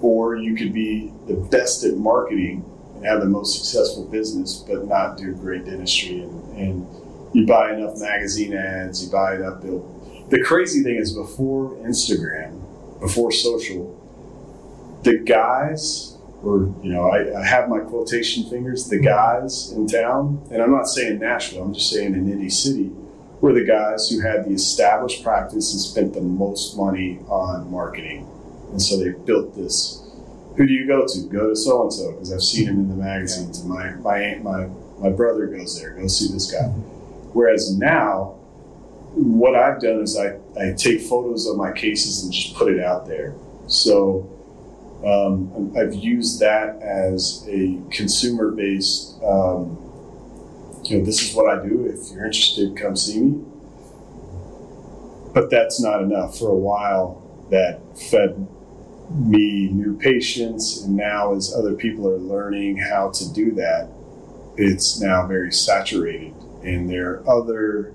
or 0.00 0.36
you 0.36 0.54
could 0.54 0.72
be 0.72 1.12
the 1.26 1.34
best 1.34 1.84
at 1.84 1.96
marketing 1.96 2.64
and 2.94 3.04
have 3.04 3.20
the 3.20 3.26
most 3.26 3.58
successful 3.58 4.04
business 4.06 4.64
but 4.68 4.86
not 4.86 5.18
do 5.18 5.34
great 5.34 5.64
dentistry 5.64 6.20
and, 6.20 6.56
and 6.56 6.86
you 7.34 7.44
buy 7.44 7.72
enough 7.74 7.98
magazine 7.98 8.54
ads 8.54 9.04
you 9.04 9.10
buy 9.10 9.34
enough 9.34 9.60
bill 9.60 9.82
the 10.30 10.40
crazy 10.42 10.82
thing 10.82 10.94
is 10.94 11.12
before 11.12 11.74
instagram 11.86 12.60
before 13.00 13.32
social 13.32 14.00
the 15.02 15.18
guys 15.18 16.13
or 16.44 16.74
you 16.82 16.92
know 16.92 17.08
I, 17.08 17.40
I, 17.40 17.44
have 17.44 17.68
my 17.68 17.80
quotation 17.80 18.44
fingers 18.44 18.88
the 18.88 18.96
mm-hmm. 18.96 19.04
guys 19.04 19.72
in 19.72 19.86
town 19.86 20.46
and 20.50 20.62
i'm 20.62 20.70
not 20.70 20.88
saying 20.88 21.18
nashville 21.18 21.62
i'm 21.62 21.74
just 21.74 21.90
saying 21.90 22.14
in 22.14 22.30
any 22.30 22.50
city 22.50 22.90
were 23.40 23.52
the 23.52 23.64
guys 23.64 24.08
who 24.08 24.20
had 24.20 24.44
the 24.44 24.50
established 24.50 25.22
practice 25.22 25.72
and 25.72 25.80
spent 25.80 26.14
the 26.14 26.20
most 26.20 26.76
money 26.76 27.18
on 27.28 27.70
marketing 27.70 28.28
and 28.70 28.80
so 28.80 28.98
they 28.98 29.10
built 29.10 29.54
this 29.54 30.04
who 30.56 30.66
do 30.66 30.72
you 30.72 30.86
go 30.86 31.06
to? 31.06 31.20
Go 31.28 31.48
to 31.48 31.56
so 31.56 31.82
and 31.82 31.92
so 31.92 32.12
because 32.12 32.32
I've 32.32 32.42
seen 32.42 32.68
him 32.68 32.80
in 32.80 32.88
the 32.88 32.94
magazines. 32.94 33.60
And 33.60 33.68
my 33.68 33.90
my 33.96 34.18
aunt, 34.18 34.44
my 34.44 34.68
my 34.98 35.10
brother 35.10 35.46
goes 35.46 35.80
there. 35.80 35.94
Go 35.94 36.06
see 36.06 36.32
this 36.32 36.50
guy. 36.50 36.58
Mm-hmm. 36.58 36.80
Whereas 37.32 37.76
now, 37.76 38.36
what 39.14 39.56
I've 39.56 39.80
done 39.80 40.00
is 40.00 40.16
I, 40.16 40.38
I 40.60 40.72
take 40.72 41.00
photos 41.00 41.48
of 41.48 41.56
my 41.56 41.72
cases 41.72 42.22
and 42.22 42.32
just 42.32 42.54
put 42.54 42.72
it 42.72 42.80
out 42.80 43.06
there. 43.06 43.34
So 43.66 44.30
um, 45.06 45.74
I've 45.76 45.94
used 45.94 46.40
that 46.40 46.80
as 46.82 47.46
a 47.48 47.80
consumer 47.90 48.50
based. 48.50 49.14
Um, 49.22 49.78
you 50.84 50.98
know, 50.98 51.04
this 51.04 51.22
is 51.22 51.34
what 51.34 51.48
I 51.48 51.62
do. 51.66 51.86
If 51.86 52.12
you're 52.12 52.26
interested, 52.26 52.76
come 52.76 52.96
see 52.96 53.20
me. 53.20 53.44
But 55.32 55.50
that's 55.50 55.82
not 55.82 56.02
enough. 56.02 56.38
For 56.38 56.48
a 56.48 56.54
while, 56.54 57.22
that 57.50 57.80
fed 58.10 58.46
me 59.10 59.68
new 59.68 59.96
patients, 59.98 60.82
and 60.82 60.96
now 60.96 61.34
as 61.34 61.54
other 61.54 61.74
people 61.74 62.08
are 62.08 62.18
learning 62.18 62.76
how 62.78 63.10
to 63.10 63.32
do 63.32 63.52
that, 63.52 63.88
it's 64.56 65.00
now 65.00 65.26
very 65.26 65.52
saturated. 65.52 66.34
And 66.62 66.88
there 66.88 67.10
are 67.10 67.28
other, 67.28 67.94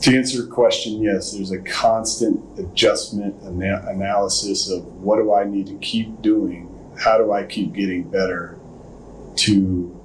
to 0.00 0.16
answer 0.16 0.38
your 0.38 0.46
question, 0.46 1.02
yes, 1.02 1.32
there's 1.32 1.50
a 1.50 1.58
constant 1.58 2.40
adjustment 2.58 3.34
ana- 3.44 3.84
analysis 3.88 4.70
of 4.70 4.84
what 5.02 5.16
do 5.16 5.34
I 5.34 5.44
need 5.44 5.66
to 5.66 5.76
keep 5.76 6.22
doing? 6.22 6.68
How 6.98 7.18
do 7.18 7.32
I 7.32 7.44
keep 7.44 7.74
getting 7.74 8.04
better 8.04 8.58
to 9.36 10.00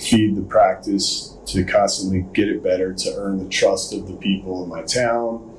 feed 0.00 0.36
the 0.36 0.42
practice, 0.42 1.36
to 1.46 1.64
constantly 1.64 2.26
get 2.32 2.48
it 2.48 2.62
better, 2.62 2.92
to 2.92 3.14
earn 3.16 3.42
the 3.42 3.48
trust 3.48 3.92
of 3.92 4.06
the 4.08 4.14
people 4.14 4.62
in 4.62 4.68
my 4.68 4.82
town, 4.82 5.52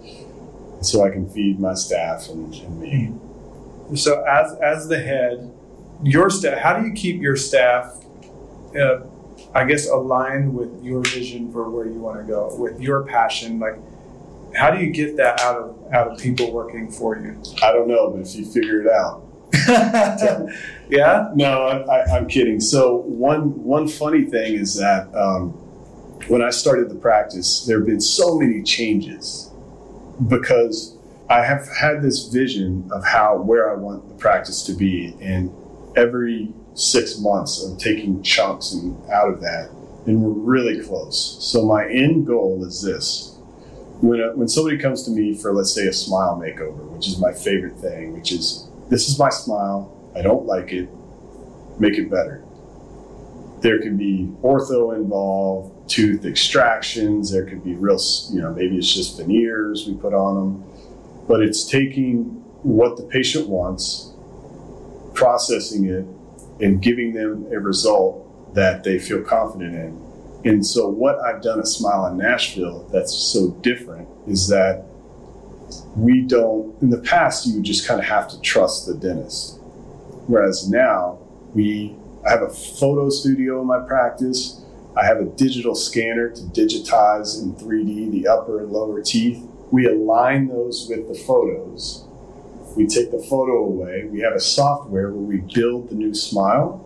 so 0.81 1.03
I 1.03 1.09
can 1.09 1.29
feed 1.29 1.59
my 1.59 1.73
staff 1.73 2.29
and, 2.29 2.53
and 2.53 2.79
me. 2.79 3.13
So, 3.95 4.23
as 4.23 4.53
as 4.61 4.87
the 4.87 4.99
head, 4.99 5.51
your 6.03 6.29
staff, 6.29 6.57
how 6.59 6.79
do 6.79 6.87
you 6.87 6.93
keep 6.93 7.21
your 7.21 7.35
staff, 7.35 8.03
uh, 8.79 8.99
I 9.57 9.65
guess, 9.65 9.89
aligned 9.89 10.53
with 10.53 10.83
your 10.83 11.01
vision 11.01 11.51
for 11.51 11.67
where 11.67 11.87
you 11.87 11.99
want 11.99 12.19
to 12.19 12.23
go, 12.23 12.55
with 12.59 12.79
your 12.79 13.01
passion? 13.01 13.57
Like, 13.57 13.79
how 14.53 14.69
do 14.69 14.79
you 14.79 14.91
get 14.91 15.17
that 15.17 15.41
out 15.41 15.57
of 15.57 15.93
out 15.93 16.11
of 16.11 16.19
people 16.19 16.51
working 16.51 16.91
for 16.91 17.17
you? 17.17 17.41
I 17.63 17.71
don't 17.71 17.87
know, 17.87 18.11
but 18.11 18.21
if 18.21 18.35
you 18.35 18.45
figure 18.45 18.81
it 18.81 18.87
out. 18.87 19.23
yeah. 20.89 21.31
No, 21.33 21.63
I, 21.67 22.17
am 22.17 22.27
kidding. 22.27 22.59
So 22.59 22.97
one 22.97 23.63
one 23.63 23.87
funny 23.87 24.25
thing 24.25 24.53
is 24.53 24.75
that 24.75 25.07
um, 25.15 25.49
when 26.27 26.43
I 26.43 26.51
started 26.51 26.89
the 26.89 26.95
practice, 26.95 27.65
there 27.65 27.79
have 27.79 27.87
been 27.87 27.99
so 27.99 28.37
many 28.37 28.61
changes 28.61 29.49
because 30.27 30.95
I 31.31 31.41
have 31.43 31.67
had 31.81 32.03
this 32.03 32.27
vision 32.27 32.87
of 32.91 33.03
how 33.03 33.37
where 33.37 33.71
I 33.71 33.73
want 33.73 34.07
the 34.07 34.15
practice 34.15 34.61
to 34.67 34.73
be, 34.73 35.15
and 35.19 35.51
every 35.95 36.53
six 36.77 37.19
months 37.19 37.63
I'm 37.63 37.75
taking 37.77 38.21
chunks 38.21 38.71
and 38.73 38.95
out 39.09 39.29
of 39.29 39.41
that, 39.41 39.71
and 40.05 40.21
we're 40.21 40.29
really 40.29 40.81
close. 40.81 41.37
So 41.41 41.65
my 41.65 41.89
end 41.89 42.27
goal 42.27 42.63
is 42.63 42.81
this: 42.81 43.35
when 44.01 44.21
a, 44.21 44.35
when 44.35 44.47
somebody 44.47 44.77
comes 44.77 45.03
to 45.03 45.11
me 45.11 45.33
for 45.33 45.53
let's 45.53 45.73
say 45.73 45.87
a 45.87 45.93
smile 45.93 46.39
makeover, 46.41 46.87
which 46.91 47.07
is 47.07 47.19
my 47.19 47.33
favorite 47.33 47.77
thing, 47.79 48.13
which 48.13 48.31
is 48.31 48.67
this 48.89 49.09
is 49.09 49.19
my 49.19 49.29
smile. 49.29 49.93
I 50.15 50.21
don't 50.21 50.45
like 50.45 50.71
it, 50.71 50.89
make 51.79 51.97
it 51.97 52.09
better. 52.09 52.43
There 53.61 53.79
can 53.81 53.97
be 53.97 54.31
ortho 54.43 54.95
involved, 54.95 55.89
tooth 55.89 56.25
extractions, 56.25 57.31
there 57.31 57.45
could 57.45 57.63
be 57.63 57.73
real, 57.73 57.99
you 58.31 58.39
know, 58.39 58.53
maybe 58.53 58.77
it's 58.77 58.93
just 58.93 59.17
veneers 59.17 59.87
we 59.87 59.95
put 59.95 60.13
on 60.13 60.35
them, 60.35 60.63
but 61.27 61.41
it's 61.41 61.65
taking 61.65 62.25
what 62.61 62.97
the 62.97 63.03
patient 63.03 63.47
wants, 63.47 64.13
processing 65.15 65.85
it, 65.85 66.05
and 66.59 66.81
giving 66.81 67.13
them 67.13 67.45
a 67.51 67.59
result 67.59 68.53
that 68.53 68.83
they 68.83 68.99
feel 68.99 69.21
confident 69.21 69.75
in. 69.75 70.07
And 70.45 70.65
so, 70.65 70.87
what 70.87 71.19
I've 71.19 71.41
done 71.41 71.59
at 71.59 71.67
Smile 71.67 72.05
On 72.05 72.17
Nashville 72.17 72.87
that's 72.91 73.13
so 73.13 73.51
different 73.61 74.07
is 74.27 74.47
that 74.47 74.85
we 75.95 76.21
don't, 76.21 76.79
in 76.81 76.89
the 76.89 76.99
past, 76.99 77.47
you 77.47 77.55
would 77.55 77.63
just 77.63 77.87
kind 77.87 77.99
of 77.99 78.05
have 78.05 78.29
to 78.29 78.39
trust 78.41 78.85
the 78.85 78.93
dentist. 78.93 79.59
Whereas 80.27 80.69
now, 80.69 81.19
we, 81.53 81.95
I 82.25 82.31
have 82.31 82.43
a 82.43 82.49
photo 82.49 83.09
studio 83.09 83.61
in 83.61 83.67
my 83.67 83.79
practice. 83.79 84.61
I 84.95 85.05
have 85.05 85.17
a 85.17 85.25
digital 85.25 85.75
scanner 85.75 86.29
to 86.29 86.41
digitize 86.41 87.41
in 87.41 87.53
3D 87.55 88.11
the 88.11 88.27
upper 88.27 88.59
and 88.59 88.71
lower 88.71 89.01
teeth. 89.01 89.43
We 89.71 89.85
align 89.87 90.47
those 90.47 90.87
with 90.89 91.07
the 91.07 91.13
photos. 91.13 92.06
We 92.77 92.87
take 92.87 93.11
the 93.11 93.19
photo 93.19 93.65
away. 93.65 94.05
We 94.05 94.19
have 94.21 94.33
a 94.33 94.39
software 94.39 95.11
where 95.11 95.21
we 95.21 95.37
build 95.53 95.89
the 95.89 95.95
new 95.95 96.13
smile 96.13 96.83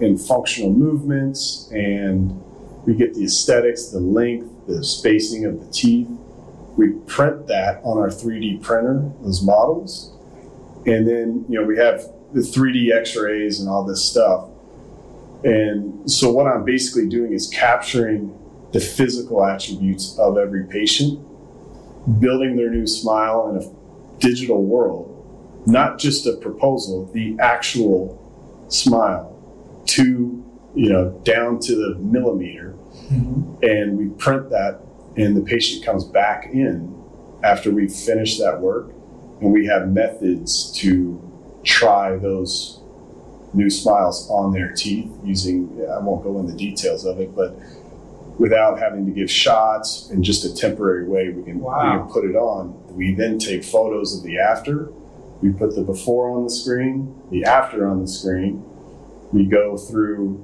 and 0.00 0.20
functional 0.20 0.72
movements, 0.72 1.70
and 1.72 2.42
we 2.86 2.94
get 2.94 3.14
the 3.14 3.24
aesthetics, 3.24 3.86
the 3.86 4.00
length, 4.00 4.66
the 4.66 4.82
spacing 4.84 5.44
of 5.44 5.64
the 5.64 5.70
teeth 5.72 6.08
we 6.80 6.92
print 7.06 7.46
that 7.48 7.80
on 7.84 7.98
our 7.98 8.08
3D 8.08 8.62
printer, 8.62 9.10
those 9.22 9.42
models, 9.42 10.12
and 10.86 11.06
then 11.06 11.44
you 11.48 11.60
know 11.60 11.66
we 11.66 11.76
have 11.76 12.00
the 12.32 12.40
3D 12.40 12.90
X-rays 12.92 13.60
and 13.60 13.68
all 13.68 13.84
this 13.84 14.02
stuff. 14.02 14.48
And 15.44 16.10
so 16.10 16.32
what 16.32 16.46
I'm 16.46 16.64
basically 16.64 17.08
doing 17.08 17.32
is 17.32 17.48
capturing 17.48 18.36
the 18.72 18.80
physical 18.80 19.44
attributes 19.44 20.18
of 20.18 20.38
every 20.38 20.64
patient, 20.64 21.20
building 22.20 22.56
their 22.56 22.70
new 22.70 22.86
smile 22.86 23.50
in 23.50 23.56
a 23.62 23.79
digital 24.20 24.62
world, 24.62 25.62
not 25.66 25.98
just 25.98 26.26
a 26.26 26.36
proposal, 26.36 27.06
the 27.12 27.36
actual 27.40 28.16
smile 28.68 29.26
to 29.86 30.44
you 30.74 30.88
know 30.88 31.10
down 31.24 31.58
to 31.58 31.74
the 31.74 31.98
millimeter, 31.98 32.76
mm-hmm. 33.10 33.56
and 33.62 33.98
we 33.98 34.08
print 34.16 34.50
that 34.50 34.80
and 35.16 35.36
the 35.36 35.40
patient 35.40 35.84
comes 35.84 36.04
back 36.04 36.46
in 36.52 36.94
after 37.42 37.70
we've 37.70 37.92
finished 37.92 38.38
that 38.38 38.60
work 38.60 38.90
and 39.40 39.52
we 39.52 39.66
have 39.66 39.88
methods 39.88 40.72
to 40.72 41.20
try 41.64 42.16
those 42.16 42.80
new 43.52 43.68
smiles 43.68 44.28
on 44.30 44.52
their 44.52 44.72
teeth 44.72 45.10
using 45.24 45.68
i 45.92 45.98
won't 45.98 46.22
go 46.22 46.38
into 46.38 46.52
the 46.52 46.58
details 46.58 47.04
of 47.04 47.18
it 47.20 47.34
but 47.34 47.56
without 48.38 48.78
having 48.78 49.04
to 49.04 49.12
give 49.12 49.30
shots 49.30 50.10
in 50.10 50.22
just 50.22 50.44
a 50.44 50.54
temporary 50.54 51.06
way 51.06 51.30
we 51.30 51.42
can, 51.42 51.58
wow. 51.58 51.92
we 51.92 51.98
can 51.98 52.08
put 52.08 52.24
it 52.24 52.36
on 52.36 52.79
we 52.90 53.14
then 53.14 53.38
take 53.38 53.64
photos 53.64 54.16
of 54.16 54.24
the 54.24 54.38
after. 54.38 54.90
We 55.42 55.52
put 55.52 55.74
the 55.74 55.82
before 55.82 56.30
on 56.36 56.44
the 56.44 56.50
screen 56.50 57.20
the 57.30 57.44
after 57.44 57.88
on 57.88 58.00
the 58.00 58.08
screen. 58.08 58.64
We 59.32 59.46
go 59.46 59.76
through 59.76 60.34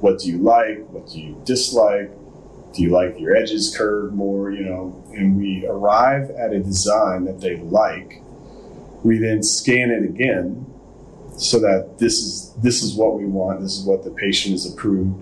what 0.00 0.18
do 0.18 0.28
you 0.28 0.38
like 0.38 0.86
what 0.88 1.08
do 1.08 1.20
you 1.20 1.40
dislike 1.44 2.10
do 2.74 2.82
you 2.82 2.90
like 2.90 3.18
your 3.18 3.34
edges 3.34 3.74
curved 3.74 4.14
more 4.14 4.50
you 4.50 4.64
know 4.64 5.02
and 5.14 5.38
we 5.38 5.64
arrive 5.66 6.30
at 6.30 6.52
a 6.52 6.60
design 6.60 7.24
that 7.24 7.40
they 7.40 7.56
like. 7.56 8.20
We 9.04 9.18
then 9.18 9.42
scan 9.42 9.90
it 9.90 10.02
again 10.02 10.66
so 11.36 11.60
that 11.60 11.98
this 11.98 12.20
is 12.20 12.54
this 12.62 12.82
is 12.82 12.94
what 12.94 13.18
we 13.18 13.24
want 13.24 13.60
this 13.60 13.78
is 13.78 13.84
what 13.84 14.04
the 14.04 14.10
patient 14.10 14.54
is 14.54 14.72
approved 14.72 15.14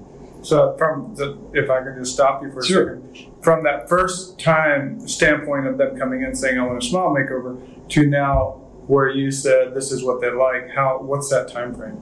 so 0.43 0.77
from 0.77 1.15
the 1.15 1.39
if 1.55 1.71
i 1.71 1.83
can 1.83 1.95
just 1.99 2.15
stop 2.15 2.43
you 2.43 2.51
for 2.51 2.61
a 2.61 2.65
sure. 2.65 3.01
second 3.01 3.33
from 3.43 3.63
that 3.65 3.89
first 3.89 4.39
time 4.39 5.07
standpoint 5.09 5.67
of 5.67 5.79
them 5.79 5.97
coming 5.99 6.23
in 6.23 6.35
saying 6.35 6.59
i 6.59 6.67
want 6.67 6.83
a 6.83 6.87
smile 6.87 7.15
makeover 7.15 7.61
to 7.89 8.07
now 8.07 8.59
where 8.87 9.09
you 9.09 9.31
said 9.31 9.75
this 9.75 9.93
is 9.93 10.03
what 10.03 10.21
they 10.21 10.31
like 10.31 10.69
how 10.71 10.99
what's 11.01 11.31
that 11.31 11.49
time 11.49 11.75
frame 11.75 11.99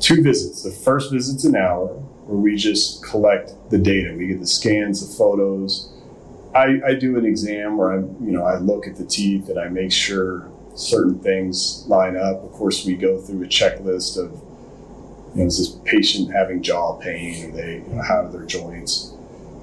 two 0.00 0.22
visits 0.22 0.62
the 0.62 0.70
first 0.70 1.12
visit's 1.12 1.44
an 1.44 1.54
hour 1.54 2.02
where 2.26 2.38
we 2.38 2.56
just 2.56 3.02
collect 3.04 3.52
the 3.70 3.78
data. 3.78 4.14
We 4.16 4.28
get 4.28 4.40
the 4.40 4.46
scans, 4.46 5.06
the 5.06 5.16
photos. 5.16 5.92
I, 6.54 6.80
I 6.86 6.94
do 6.94 7.18
an 7.18 7.24
exam 7.24 7.76
where 7.76 7.92
I, 7.92 7.96
you 7.96 8.30
know, 8.32 8.44
I 8.44 8.58
look 8.58 8.86
at 8.86 8.96
the 8.96 9.04
teeth 9.04 9.48
and 9.48 9.58
I 9.58 9.68
make 9.68 9.92
sure 9.92 10.50
certain 10.74 11.18
things 11.18 11.84
line 11.88 12.16
up. 12.16 12.42
Of 12.42 12.52
course, 12.52 12.84
we 12.84 12.94
go 12.94 13.20
through 13.20 13.42
a 13.42 13.46
checklist 13.46 14.18
of, 14.18 14.41
you 15.34 15.40
know, 15.40 15.46
is 15.46 15.58
this 15.58 15.80
patient 15.84 16.32
having 16.32 16.62
jaw 16.62 16.98
pain? 16.98 17.50
Are 17.50 17.56
they, 17.56 17.74
you 17.76 17.94
know, 17.94 18.02
how 18.02 18.26
are 18.26 18.32
their 18.32 18.44
joints? 18.44 19.14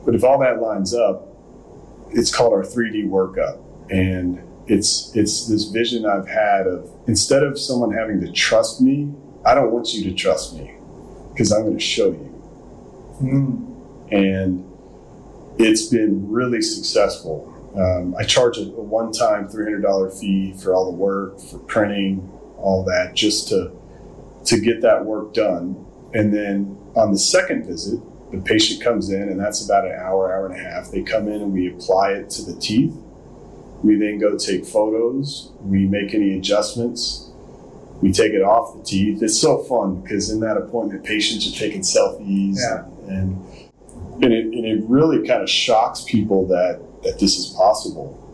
But 0.06 0.16
if 0.16 0.24
all 0.24 0.40
that 0.40 0.62
lines 0.62 0.94
up, 0.94 1.28
it's 2.12 2.34
called 2.34 2.54
our 2.54 2.64
3D 2.64 3.08
workup, 3.08 3.60
and 3.92 4.42
it's 4.68 5.16
it's 5.16 5.48
this 5.48 5.66
vision 5.66 6.06
I've 6.06 6.28
had 6.28 6.68
of 6.68 6.90
instead 7.08 7.44
of 7.44 7.60
someone 7.60 7.92
having 7.92 8.20
to 8.22 8.32
trust 8.32 8.82
me, 8.82 9.14
I 9.46 9.54
don't 9.54 9.72
want 9.72 9.94
you 9.94 10.04
to 10.10 10.14
trust 10.14 10.56
me 10.56 10.74
because 11.32 11.52
I'm 11.52 11.62
going 11.62 11.78
to 11.78 11.84
show 11.84 12.08
you. 12.08 12.42
Mm. 13.22 14.12
And 14.12 14.66
it's 15.60 15.88
been 15.88 16.30
really 16.30 16.62
successful. 16.62 17.46
Um, 17.76 18.16
I 18.18 18.24
charge 18.24 18.58
a, 18.58 18.62
a 18.62 18.82
one-time 18.82 19.48
$300 19.48 20.20
fee 20.20 20.54
for 20.54 20.74
all 20.74 20.86
the 20.86 20.98
work, 20.98 21.40
for 21.40 21.60
printing, 21.60 22.30
all 22.58 22.84
that, 22.86 23.14
just 23.16 23.48
to 23.50 23.72
to 24.46 24.60
get 24.60 24.82
that 24.82 25.06
work 25.06 25.34
done. 25.34 25.86
And 26.14 26.34
then 26.34 26.78
on 26.96 27.12
the 27.12 27.20
second 27.20 27.66
visit, 27.66 28.00
the 28.32 28.40
patient 28.40 28.82
comes 28.84 29.10
in, 29.10 29.24
and 29.24 29.40
that's 29.40 29.66
about 29.66 29.86
an 29.86 29.94
hour, 29.94 30.32
hour 30.32 30.48
and 30.48 30.56
a 30.56 30.64
half. 30.64 30.92
They 30.92 31.02
come 31.02 31.28
in 31.28 31.42
and 31.42 31.54
we 31.54 31.72
apply 31.72 32.12
it 32.12 32.30
to 32.32 32.44
the 32.44 32.60
teeth. 32.60 32.96
We 33.84 33.96
then 33.96 34.20
go 34.20 34.38
take 34.38 34.66
photos. 34.66 35.52
We 35.62 35.88
make 35.88 36.14
any 36.14 36.38
adjustments. 36.38 37.32
We 38.02 38.12
take 38.12 38.34
it 38.34 38.42
off 38.42 38.78
the 38.78 38.84
teeth. 38.84 39.22
It's 39.24 39.40
so 39.40 39.64
fun 39.64 40.02
because 40.02 40.30
in 40.30 40.40
that 40.42 40.58
appointment, 40.58 41.04
patients 41.04 41.48
are 41.48 41.58
taking 41.58 41.82
selfies. 41.82 42.58
Yeah 42.58 42.86
and 43.10 43.46
and 44.22 44.34
it, 44.34 44.46
and 44.46 44.66
it 44.66 44.84
really 44.88 45.26
kind 45.26 45.42
of 45.42 45.50
shocks 45.50 46.04
people 46.08 46.46
that 46.48 46.82
that 47.04 47.20
this 47.20 47.38
is 47.38 47.48
possible. 47.48 48.26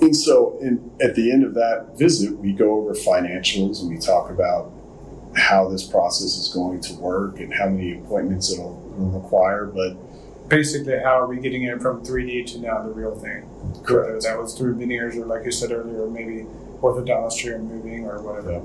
And 0.00 0.16
so, 0.16 0.58
in, 0.60 0.90
at 1.02 1.14
the 1.14 1.30
end 1.30 1.44
of 1.44 1.54
that 1.54 1.98
visit, 1.98 2.38
we 2.38 2.52
go 2.52 2.78
over 2.78 2.94
financials 2.94 3.80
and 3.80 3.90
we 3.90 3.98
talk 3.98 4.30
about 4.30 4.72
how 5.36 5.68
this 5.68 5.84
process 5.86 6.36
is 6.36 6.48
going 6.48 6.80
to 6.80 6.94
work 6.94 7.38
and 7.40 7.54
how 7.54 7.68
many 7.68 7.98
appointments 7.98 8.52
it'll, 8.52 8.82
it'll 8.94 9.20
require. 9.20 9.66
But 9.66 9.96
basically, 10.48 10.98
how 10.98 11.20
are 11.20 11.26
we 11.26 11.38
getting 11.38 11.62
it 11.64 11.80
from 11.80 12.04
3D 12.04 12.52
to 12.52 12.58
now 12.60 12.82
the 12.82 12.90
real 12.90 13.14
thing? 13.14 13.48
Correct. 13.84 14.08
Whether 14.08 14.20
that 14.20 14.38
was 14.38 14.56
through 14.56 14.74
veneers 14.74 15.16
or, 15.16 15.26
like 15.26 15.44
you 15.44 15.52
said 15.52 15.72
earlier, 15.72 16.06
maybe 16.08 16.46
orthodontistry 16.80 17.52
or 17.52 17.58
moving 17.58 18.04
or 18.04 18.20
whatever. 18.22 18.52
Yeah. 18.52 18.60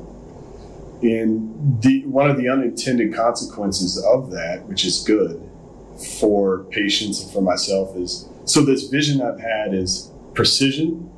And 1.02 1.82
the, 1.82 2.06
one 2.06 2.30
of 2.30 2.38
the 2.38 2.50
unintended 2.50 3.14
consequences 3.14 4.04
of 4.04 4.32
that, 4.32 4.66
which 4.66 4.86
is 4.86 5.04
good 5.04 5.42
for 6.20 6.64
patients 6.66 7.22
and 7.22 7.32
for 7.32 7.42
myself, 7.42 7.96
is 7.96 8.28
so 8.46 8.62
this 8.62 8.88
vision 8.88 9.22
I've 9.22 9.40
had 9.40 9.74
is 9.74 10.12
precision. 10.34 11.12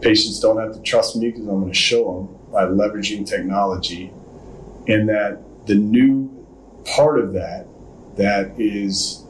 Patients 0.00 0.38
don't 0.40 0.58
have 0.58 0.74
to 0.74 0.82
trust 0.82 1.16
me 1.16 1.30
because 1.30 1.46
I'm 1.46 1.60
going 1.60 1.72
to 1.72 1.78
show 1.78 2.28
them 2.28 2.52
by 2.52 2.64
leveraging 2.64 3.26
technology. 3.26 4.12
And 4.86 5.08
that 5.08 5.40
the 5.66 5.74
new 5.74 6.30
part 6.84 7.18
of 7.18 7.32
that 7.32 7.66
that 8.16 8.52
is 8.58 9.24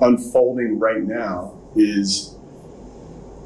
unfolding 0.00 0.78
right 0.78 1.02
now 1.02 1.58
is 1.74 2.36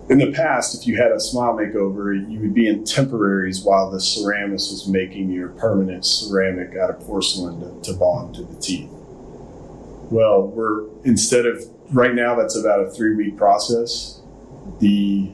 in 0.08 0.18
the 0.18 0.32
past, 0.32 0.74
if 0.74 0.88
you 0.88 0.96
had 0.96 1.12
a 1.12 1.20
smile 1.20 1.54
makeover, 1.54 2.28
you 2.28 2.40
would 2.40 2.52
be 2.52 2.66
in 2.66 2.84
temporaries 2.84 3.62
while 3.62 3.90
the 3.90 3.98
ceramist 3.98 4.72
was 4.72 4.88
making 4.88 5.30
your 5.30 5.50
permanent 5.50 6.04
ceramic 6.04 6.76
out 6.76 6.90
of 6.90 6.98
porcelain 7.00 7.60
to, 7.60 7.92
to 7.92 7.96
bond 7.96 8.34
to 8.34 8.42
the 8.42 8.60
teeth. 8.60 8.90
Well, 10.10 10.48
we're 10.48 10.88
instead 11.04 11.46
of 11.46 11.62
right 11.92 12.12
now, 12.12 12.34
that's 12.34 12.56
about 12.56 12.80
a 12.80 12.90
three 12.90 13.14
week 13.14 13.36
process. 13.36 14.20
The 14.80 15.30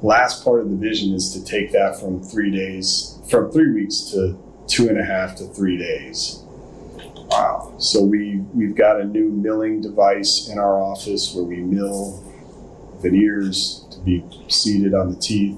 last 0.00 0.42
part 0.42 0.60
of 0.60 0.70
the 0.70 0.76
vision 0.76 1.12
is 1.12 1.32
to 1.34 1.44
take 1.44 1.72
that 1.72 2.00
from 2.00 2.22
three 2.22 2.50
days, 2.50 3.18
from 3.28 3.52
three 3.52 3.72
weeks 3.72 4.10
to 4.12 4.38
two 4.68 4.88
and 4.88 4.98
a 4.98 5.04
half 5.04 5.36
to 5.36 5.46
three 5.46 5.76
days. 5.76 6.42
Wow. 7.30 7.74
So 7.78 8.02
we, 8.02 8.38
we've 8.54 8.74
got 8.74 9.00
a 9.00 9.04
new 9.04 9.28
milling 9.28 9.80
device 9.80 10.48
in 10.48 10.58
our 10.58 10.80
office 10.80 11.34
where 11.34 11.44
we 11.44 11.56
mill 11.56 12.22
veneers 13.02 13.86
to 13.90 13.98
be 14.00 14.24
seated 14.48 14.94
on 14.94 15.10
the 15.10 15.16
teeth. 15.16 15.56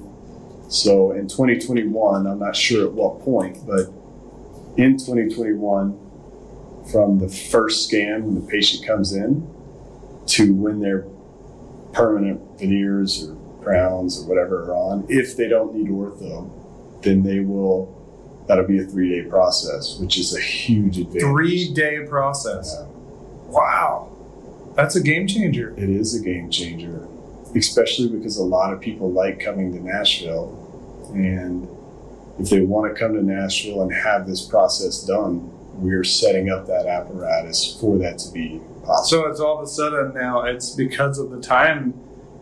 So 0.69 1.13
in 1.13 1.29
2021, 1.29 2.27
I'm 2.27 2.39
not 2.39 2.57
sure 2.57 2.87
at 2.87 2.93
what 2.93 3.21
point, 3.21 3.59
but 3.67 3.87
in 4.77 4.99
2021, 4.99 5.99
from 6.91 7.19
the 7.19 7.29
first 7.29 7.87
scan 7.87 8.25
when 8.25 8.35
the 8.35 8.47
patient 8.51 8.87
comes 8.87 9.13
in 9.13 9.47
to 10.27 10.55
when 10.55 10.81
their 10.81 11.07
permanent 11.93 12.59
veneers 12.59 13.29
or 13.29 13.37
crowns 13.63 14.21
or 14.21 14.29
whatever 14.29 14.65
are 14.65 14.75
on, 14.75 15.07
if 15.09 15.37
they 15.37 15.49
don't 15.49 15.75
need 15.75 15.89
ortho, 15.89 16.51
then 17.03 17.23
they 17.23 17.41
will 17.41 18.00
That'll 18.51 18.67
be 18.67 18.81
a 18.81 18.85
three 18.85 19.11
day 19.11 19.29
process, 19.29 19.97
which 20.01 20.19
is 20.19 20.35
a 20.35 20.41
huge 20.41 20.99
advantage. 20.99 21.23
Three 21.23 21.73
day 21.73 22.05
process. 22.05 22.77
Yeah. 22.77 22.87
Wow, 23.47 24.11
that's 24.75 24.97
a 24.97 25.01
game 25.01 25.29
changer. 25.29 25.73
It 25.77 25.89
is 25.89 26.21
a 26.21 26.25
game 26.25 26.51
changer, 26.51 27.07
especially 27.55 28.09
because 28.09 28.39
a 28.39 28.43
lot 28.43 28.73
of 28.73 28.81
people 28.81 29.13
like 29.13 29.39
coming 29.39 29.73
to 29.73 29.79
Nashville. 29.79 30.51
And 31.15 31.69
if 32.41 32.51
they 32.51 32.63
want 32.63 32.93
to 32.93 32.99
come 32.99 33.15
to 33.15 33.23
Nashville 33.23 33.83
and 33.83 33.93
have 33.93 34.27
this 34.27 34.45
process 34.45 35.05
done, 35.05 35.49
we're 35.75 36.03
setting 36.03 36.51
up 36.51 36.67
that 36.67 36.87
apparatus 36.87 37.79
for 37.81 37.99
that 37.99 38.19
to 38.19 38.33
be 38.33 38.61
possible. 38.85 39.21
So 39.21 39.31
it's 39.31 39.39
all 39.39 39.59
of 39.59 39.63
a 39.63 39.69
sudden 39.69 40.13
now 40.13 40.43
it's 40.43 40.71
because 40.71 41.21
of 41.21 41.31
the 41.31 41.41
time 41.41 41.95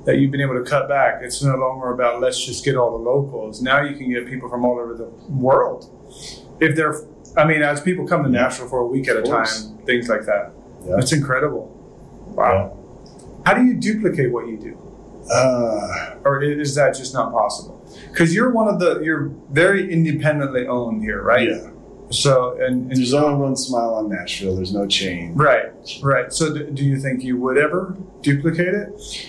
that 0.06 0.16
you've 0.16 0.30
been 0.30 0.40
able 0.40 0.54
to 0.54 0.64
cut 0.64 0.88
back. 0.88 1.20
It's 1.20 1.42
no 1.42 1.54
longer 1.54 1.92
about 1.92 2.22
let's 2.22 2.42
just 2.42 2.64
get 2.64 2.76
all 2.76 2.92
the 2.92 3.04
locals. 3.04 3.60
Now 3.60 3.82
you 3.82 3.94
can 3.94 4.10
get 4.10 4.26
people 4.26 4.48
from 4.48 4.64
all 4.64 4.80
over 4.80 4.94
the 4.94 5.10
world. 5.28 5.94
If 6.60 6.76
they're, 6.76 6.94
I 7.36 7.44
mean, 7.44 7.62
as 7.62 7.80
people 7.80 8.06
come 8.06 8.22
to 8.24 8.28
Nashville 8.28 8.68
for 8.68 8.80
a 8.80 8.86
week 8.86 9.08
at 9.08 9.16
a 9.16 9.22
time, 9.22 9.46
things 9.84 10.08
like 10.08 10.24
that. 10.26 10.52
Yeah. 10.84 10.96
That's 10.96 11.12
incredible. 11.12 11.74
Wow. 12.36 12.76
How 13.46 13.54
do 13.54 13.64
you 13.64 13.74
duplicate 13.74 14.30
what 14.32 14.46
you 14.48 14.56
do? 14.58 14.78
Uh, 15.32 16.14
Or 16.24 16.42
is 16.42 16.74
that 16.74 16.94
just 16.96 17.12
not 17.14 17.32
possible? 17.32 17.84
Because 18.10 18.34
you're 18.34 18.50
one 18.50 18.68
of 18.68 18.78
the, 18.80 19.00
you're 19.00 19.28
very 19.50 19.92
independently 19.92 20.66
owned 20.66 21.02
here, 21.02 21.22
right? 21.22 21.48
Yeah. 21.48 21.70
So, 22.10 22.52
and, 22.60 22.90
and 22.90 22.96
There's 22.96 23.12
only 23.12 23.38
one 23.38 23.54
smile 23.56 23.94
on 23.94 24.08
Nashville. 24.08 24.56
There's 24.56 24.72
no 24.72 24.86
chain. 24.86 25.34
right, 25.34 25.70
right. 26.02 26.32
So, 26.32 26.54
do, 26.54 26.70
do 26.70 26.82
you 26.82 26.98
think 26.98 27.22
you 27.22 27.36
would 27.36 27.58
ever 27.58 27.96
duplicate 28.22 28.72
it? 28.74 29.28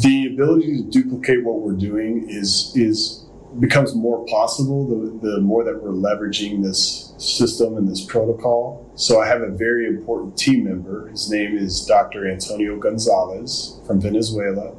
The 0.00 0.26
ability 0.32 0.78
to 0.78 0.82
duplicate 0.90 1.44
what 1.44 1.60
we're 1.60 1.74
doing 1.74 2.26
is 2.28 2.72
is 2.74 3.25
becomes 3.58 3.94
more 3.94 4.24
possible 4.26 4.86
the, 4.86 5.18
the 5.26 5.40
more 5.40 5.64
that 5.64 5.82
we're 5.82 5.90
leveraging 5.90 6.62
this 6.62 7.14
system 7.18 7.76
and 7.76 7.88
this 7.88 8.04
protocol. 8.04 8.90
So 8.96 9.20
I 9.20 9.26
have 9.26 9.40
a 9.40 9.50
very 9.50 9.86
important 9.86 10.36
team 10.36 10.64
member. 10.64 11.08
His 11.08 11.30
name 11.30 11.56
is 11.56 11.84
Dr. 11.86 12.30
Antonio 12.30 12.78
Gonzalez 12.78 13.80
from 13.86 14.00
Venezuela. 14.00 14.74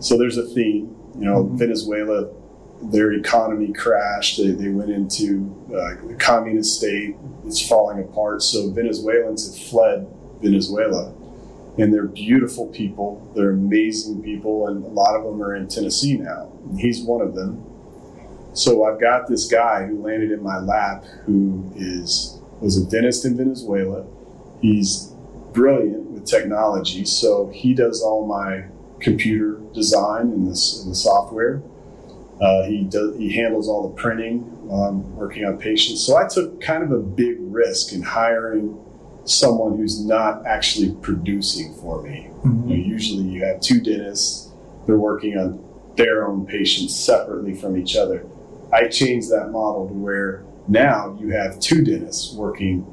So 0.00 0.16
there's 0.16 0.38
a 0.38 0.44
theme. 0.46 0.96
You 1.18 1.24
know, 1.26 1.44
Mhm. 1.44 1.58
Venezuela, 1.58 2.28
their 2.82 3.12
economy 3.12 3.72
crashed. 3.72 4.38
They, 4.38 4.52
they 4.52 4.68
went 4.70 4.90
into 4.90 5.54
uh, 5.72 6.08
a 6.10 6.14
communist 6.14 6.78
state. 6.78 7.16
It's 7.46 7.66
falling 7.66 8.00
apart. 8.00 8.42
So 8.42 8.70
Venezuelans 8.70 9.46
have 9.46 9.68
fled 9.68 10.06
Venezuela 10.40 11.12
and 11.78 11.92
they're 11.94 12.06
beautiful 12.06 12.66
people. 12.66 13.26
They're 13.34 13.50
amazing 13.52 14.22
people, 14.22 14.66
and 14.66 14.84
a 14.84 14.88
lot 14.88 15.14
of 15.16 15.22
them 15.24 15.40
are 15.42 15.54
in 15.54 15.68
Tennessee 15.68 16.16
now. 16.18 16.50
And 16.68 16.78
he's 16.80 17.00
one 17.02 17.22
of 17.22 17.34
them. 17.34 17.64
So 18.52 18.84
I've 18.84 19.00
got 19.00 19.28
this 19.28 19.46
guy 19.46 19.86
who 19.86 20.02
landed 20.02 20.32
in 20.32 20.42
my 20.42 20.58
lap 20.58 21.04
who 21.24 21.70
is 21.76 22.40
was 22.60 22.76
a 22.76 22.88
dentist 22.88 23.24
in 23.24 23.36
Venezuela. 23.36 24.04
He's 24.60 25.14
brilliant 25.52 26.10
with 26.10 26.26
technology, 26.26 27.04
so 27.04 27.48
he 27.48 27.74
does 27.74 28.02
all 28.02 28.26
my 28.26 28.64
computer 29.00 29.60
design 29.72 30.28
and 30.32 30.50
this 30.50 30.84
the 30.84 30.94
software. 30.94 31.62
Uh, 32.40 32.64
he 32.64 32.84
does 32.84 33.16
he 33.16 33.32
handles 33.32 33.68
all 33.68 33.88
the 33.88 33.94
printing 33.94 34.40
while 34.66 34.84
I'm 34.84 35.16
working 35.16 35.44
on 35.44 35.58
patients. 35.58 36.00
So 36.04 36.16
I 36.16 36.26
took 36.26 36.60
kind 36.60 36.82
of 36.82 36.90
a 36.92 36.98
big 36.98 37.36
risk 37.40 37.92
in 37.92 38.02
hiring 38.02 38.78
someone 39.24 39.76
who's 39.76 40.04
not 40.04 40.44
actually 40.46 40.94
producing 41.02 41.74
for 41.74 42.02
me. 42.02 42.30
You 42.44 42.50
know, 42.50 42.74
usually 42.74 43.24
you 43.24 43.44
have 43.44 43.60
two 43.60 43.80
dentists, 43.80 44.50
they're 44.86 44.96
working 44.96 45.36
on 45.38 45.62
their 45.96 46.26
own 46.26 46.46
patients 46.46 46.94
separately 46.94 47.54
from 47.54 47.76
each 47.76 47.96
other. 47.96 48.26
I 48.72 48.88
changed 48.88 49.30
that 49.30 49.50
model 49.50 49.88
to 49.88 49.94
where 49.94 50.42
now 50.68 51.16
you 51.20 51.30
have 51.30 51.58
two 51.60 51.82
dentists 51.84 52.32
working 52.34 52.84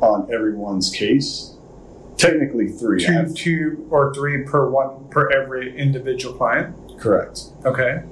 on 0.00 0.30
everyone's 0.32 0.90
case. 0.90 1.54
Technically 2.16 2.68
three. 2.68 3.04
Two, 3.04 3.12
have- 3.12 3.34
two 3.34 3.86
or 3.90 4.12
three 4.14 4.42
per 4.44 4.68
one 4.68 5.08
per 5.10 5.30
every 5.30 5.76
individual 5.76 6.34
client. 6.34 6.74
correct. 6.98 7.40
Okay. 7.64 8.02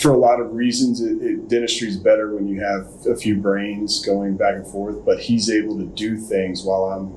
For 0.00 0.10
a 0.12 0.16
lot 0.16 0.40
of 0.40 0.54
reasons, 0.54 1.02
it, 1.02 1.20
it, 1.22 1.48
dentistry 1.48 1.86
is 1.88 1.98
better 1.98 2.34
when 2.34 2.48
you 2.48 2.60
have 2.60 2.88
a 3.06 3.14
few 3.14 3.36
brains 3.36 4.04
going 4.04 4.36
back 4.38 4.54
and 4.54 4.66
forth. 4.66 5.04
But 5.04 5.20
he's 5.20 5.50
able 5.50 5.76
to 5.78 5.84
do 5.84 6.16
things 6.16 6.62
while 6.64 6.84
I'm 6.84 7.08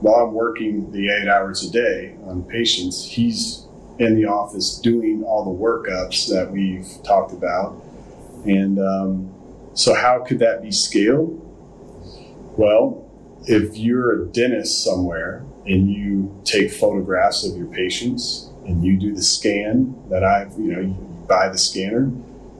while 0.00 0.14
I'm 0.26 0.32
working 0.32 0.90
the 0.92 1.10
eight 1.10 1.28
hours 1.28 1.62
a 1.62 1.70
day 1.70 2.16
on 2.24 2.42
patients. 2.44 3.04
He's 3.04 3.66
in 3.98 4.16
the 4.16 4.24
office 4.24 4.78
doing 4.78 5.22
all 5.24 5.44
the 5.44 5.50
workups 5.62 6.28
that 6.30 6.50
we've 6.50 6.88
talked 7.04 7.32
about. 7.32 7.81
And 8.44 8.78
um, 8.78 9.34
so, 9.74 9.94
how 9.94 10.24
could 10.24 10.38
that 10.40 10.62
be 10.62 10.70
scaled? 10.70 11.38
Well, 12.56 13.08
if 13.46 13.76
you're 13.76 14.22
a 14.22 14.26
dentist 14.26 14.84
somewhere 14.84 15.44
and 15.66 15.90
you 15.90 16.40
take 16.44 16.70
photographs 16.70 17.46
of 17.46 17.56
your 17.56 17.66
patients 17.66 18.50
and 18.66 18.84
you 18.84 18.98
do 18.98 19.14
the 19.14 19.22
scan 19.22 19.96
that 20.10 20.22
I've, 20.22 20.52
you 20.58 20.72
know, 20.72 20.80
you 20.80 21.24
buy 21.28 21.48
the 21.48 21.58
scanner, 21.58 22.12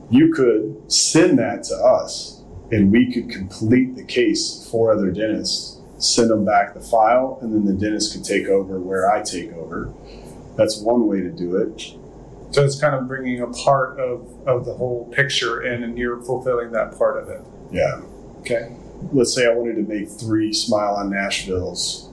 you 0.09 0.33
could 0.33 0.91
send 0.91 1.39
that 1.39 1.63
to 1.65 1.75
us 1.75 2.43
and 2.71 2.91
we 2.91 3.11
could 3.11 3.29
complete 3.29 3.95
the 3.95 4.03
case 4.03 4.67
for 4.71 4.91
other 4.91 5.11
dentists, 5.11 5.79
send 5.99 6.29
them 6.29 6.43
back 6.43 6.73
the 6.73 6.81
file, 6.81 7.37
and 7.41 7.53
then 7.53 7.65
the 7.65 7.73
dentist 7.73 8.13
could 8.13 8.23
take 8.23 8.47
over 8.47 8.79
where 8.79 9.11
I 9.11 9.21
take 9.21 9.53
over. 9.53 9.93
That's 10.55 10.79
one 10.79 11.07
way 11.07 11.21
to 11.21 11.29
do 11.29 11.57
it. 11.57 11.95
So 12.53 12.63
it's 12.63 12.79
kind 12.79 12.93
of 12.93 13.07
bringing 13.07 13.41
a 13.41 13.47
part 13.47 13.99
of, 13.99 14.29
of 14.47 14.65
the 14.65 14.75
whole 14.75 15.11
picture 15.11 15.63
in, 15.63 15.83
and 15.83 15.97
you're 15.97 16.21
fulfilling 16.21 16.71
that 16.73 16.95
part 16.95 17.21
of 17.21 17.27
it. 17.27 17.41
Yeah. 17.71 18.01
Okay. 18.41 18.75
let's 19.11 19.33
say 19.33 19.47
I 19.47 19.53
wanted 19.53 19.75
to 19.75 19.81
make 19.81 20.07
three 20.07 20.53
Smile 20.53 20.95
on 20.95 21.09
Nashville's 21.09 22.11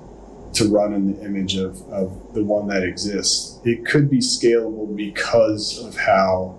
to 0.54 0.68
run 0.70 0.94
in 0.94 1.12
the 1.12 1.24
image 1.24 1.56
of, 1.56 1.82
of 1.92 2.34
the 2.34 2.42
one 2.42 2.68
that 2.68 2.82
exists, 2.82 3.60
it 3.64 3.84
could 3.84 4.08
be 4.08 4.18
scalable 4.18 4.96
because 4.96 5.78
of 5.84 5.94
how, 5.96 6.58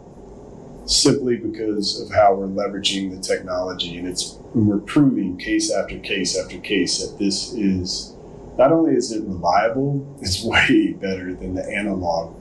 simply 0.86 1.38
because 1.38 2.00
of 2.00 2.14
how 2.14 2.36
we're 2.36 2.48
leveraging 2.48 3.10
the 3.10 3.20
technology. 3.20 3.98
And 3.98 4.08
it's, 4.08 4.38
we're 4.54 4.78
proving 4.78 5.38
case 5.38 5.72
after 5.72 5.98
case 5.98 6.38
after 6.38 6.60
case 6.60 7.00
that 7.00 7.18
this 7.18 7.54
is, 7.54 8.16
not 8.58 8.72
only 8.72 8.94
is 8.94 9.12
it 9.12 9.24
reliable, 9.24 10.18
it's 10.22 10.44
way 10.46 10.94
better 10.94 11.34
than 11.34 11.56
the 11.56 11.68
analog 11.68 12.36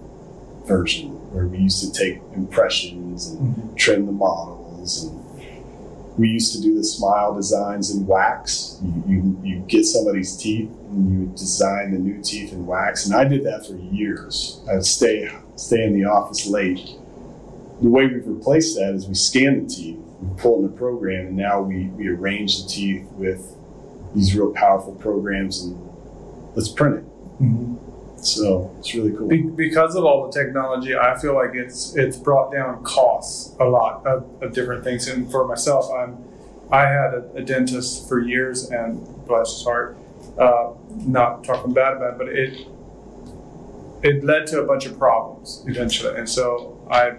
version 0.66 1.19
where 1.30 1.46
we 1.46 1.58
used 1.58 1.82
to 1.82 1.92
take 1.92 2.20
impressions 2.34 3.28
and 3.28 3.56
mm-hmm. 3.56 3.74
trim 3.76 4.06
the 4.06 4.12
models 4.12 5.04
and 5.04 5.20
we 6.20 6.28
used 6.28 6.54
to 6.54 6.60
do 6.60 6.76
the 6.76 6.84
smile 6.84 7.34
designs 7.34 7.90
in 7.90 8.06
wax. 8.06 8.78
You, 8.82 9.04
you, 9.06 9.40
you 9.42 9.58
get 9.60 9.84
somebody's 9.84 10.36
teeth 10.36 10.68
and 10.90 11.10
you 11.10 11.26
design 11.34 11.92
the 11.92 11.98
new 11.98 12.22
teeth 12.22 12.52
in 12.52 12.66
wax. 12.66 13.06
And 13.06 13.14
I 13.14 13.24
did 13.24 13.42
that 13.44 13.66
for 13.66 13.74
years. 13.74 14.60
I'd 14.70 14.84
stay, 14.84 15.30
stay 15.56 15.82
in 15.82 15.94
the 15.94 16.04
office 16.04 16.46
late. 16.46 16.78
The 17.80 17.88
way 17.88 18.06
we've 18.06 18.26
replaced 18.26 18.76
that 18.76 18.92
is 18.94 19.08
we 19.08 19.14
scan 19.14 19.66
the 19.66 19.74
teeth, 19.74 19.98
we 20.20 20.38
pull 20.38 20.56
in 20.56 20.70
the 20.70 20.76
program, 20.76 21.28
and 21.28 21.36
now 21.36 21.62
we, 21.62 21.86
we 21.86 22.08
arrange 22.08 22.62
the 22.62 22.68
teeth 22.68 23.06
with 23.12 23.56
these 24.14 24.36
real 24.36 24.52
powerful 24.52 24.94
programs 24.96 25.62
and 25.62 25.80
let's 26.54 26.68
print 26.68 26.96
it. 26.96 27.04
Mm-hmm. 27.42 27.89
So 28.22 28.74
it's 28.78 28.94
really 28.94 29.12
cool. 29.16 29.28
Be- 29.28 29.42
because 29.42 29.94
of 29.96 30.04
all 30.04 30.26
the 30.26 30.32
technology, 30.32 30.94
I 30.96 31.18
feel 31.18 31.34
like 31.34 31.54
it's 31.54 31.96
it's 31.96 32.16
brought 32.16 32.52
down 32.52 32.82
costs 32.84 33.54
a 33.58 33.64
lot 33.64 34.06
of, 34.06 34.24
of 34.42 34.52
different 34.52 34.84
things. 34.84 35.08
And 35.08 35.30
for 35.30 35.46
myself, 35.46 35.90
I'm 35.92 36.18
I 36.70 36.82
had 36.82 37.14
a, 37.14 37.30
a 37.36 37.42
dentist 37.42 38.08
for 38.08 38.20
years, 38.20 38.70
and 38.70 39.04
bless 39.26 39.52
his 39.54 39.64
heart, 39.64 39.96
uh, 40.38 40.72
not 40.98 41.42
talking 41.44 41.72
bad 41.72 41.94
about 41.96 42.12
it, 42.12 42.18
but 42.18 42.28
it 42.28 42.66
it 44.02 44.24
led 44.24 44.46
to 44.48 44.60
a 44.60 44.66
bunch 44.66 44.86
of 44.86 44.98
problems 44.98 45.64
eventually. 45.66 46.16
And 46.18 46.28
so 46.28 46.86
I 46.90 47.16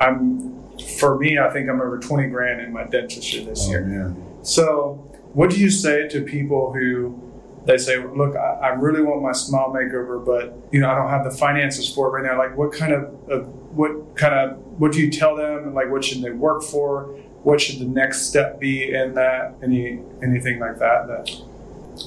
I'm 0.00 0.58
for 0.98 1.18
me, 1.18 1.38
I 1.38 1.50
think 1.50 1.68
I'm 1.68 1.80
over 1.80 1.98
twenty 1.98 2.28
grand 2.28 2.60
in 2.60 2.72
my 2.72 2.84
dentistry 2.84 3.44
this 3.44 3.66
Oh, 3.66 3.70
year. 3.70 3.82
man. 3.84 4.16
So, 4.42 4.94
what 5.34 5.50
do 5.50 5.60
you 5.60 5.70
say 5.70 6.08
to 6.08 6.22
people 6.22 6.72
who 6.72 7.20
they 7.66 7.78
say, 7.78 7.98
"Look, 7.98 8.36
I, 8.36 8.58
I 8.62 8.68
really 8.68 9.02
want 9.02 9.22
my 9.22 9.32
smile 9.32 9.72
makeover, 9.74 10.24
but 10.24 10.56
you 10.72 10.80
know, 10.80 10.90
I 10.90 10.94
don't 10.94 11.10
have 11.10 11.24
the 11.24 11.36
finances 11.36 11.92
for 11.92 12.08
it 12.08 12.20
right 12.20 12.30
now." 12.30 12.38
Like, 12.38 12.56
what 12.56 12.72
kind 12.72 12.92
of, 12.92 13.02
uh, 13.30 13.38
what 13.74 14.16
kind 14.16 14.34
of, 14.34 14.58
what 14.78 14.92
do 14.92 15.00
you 15.00 15.10
tell 15.10 15.36
them? 15.36 15.64
And 15.64 15.74
Like, 15.74 15.90
what 15.90 16.04
should 16.04 16.22
they 16.22 16.30
work 16.30 16.62
for? 16.62 17.16
What 17.42 17.60
should 17.60 17.78
the 17.78 17.86
next 17.86 18.22
step 18.22 18.60
be 18.60 18.92
in 18.92 19.14
that? 19.14 19.54
Any 19.62 20.00
anything 20.22 20.58
like 20.58 20.78
that? 20.78 21.06
That 21.06 21.30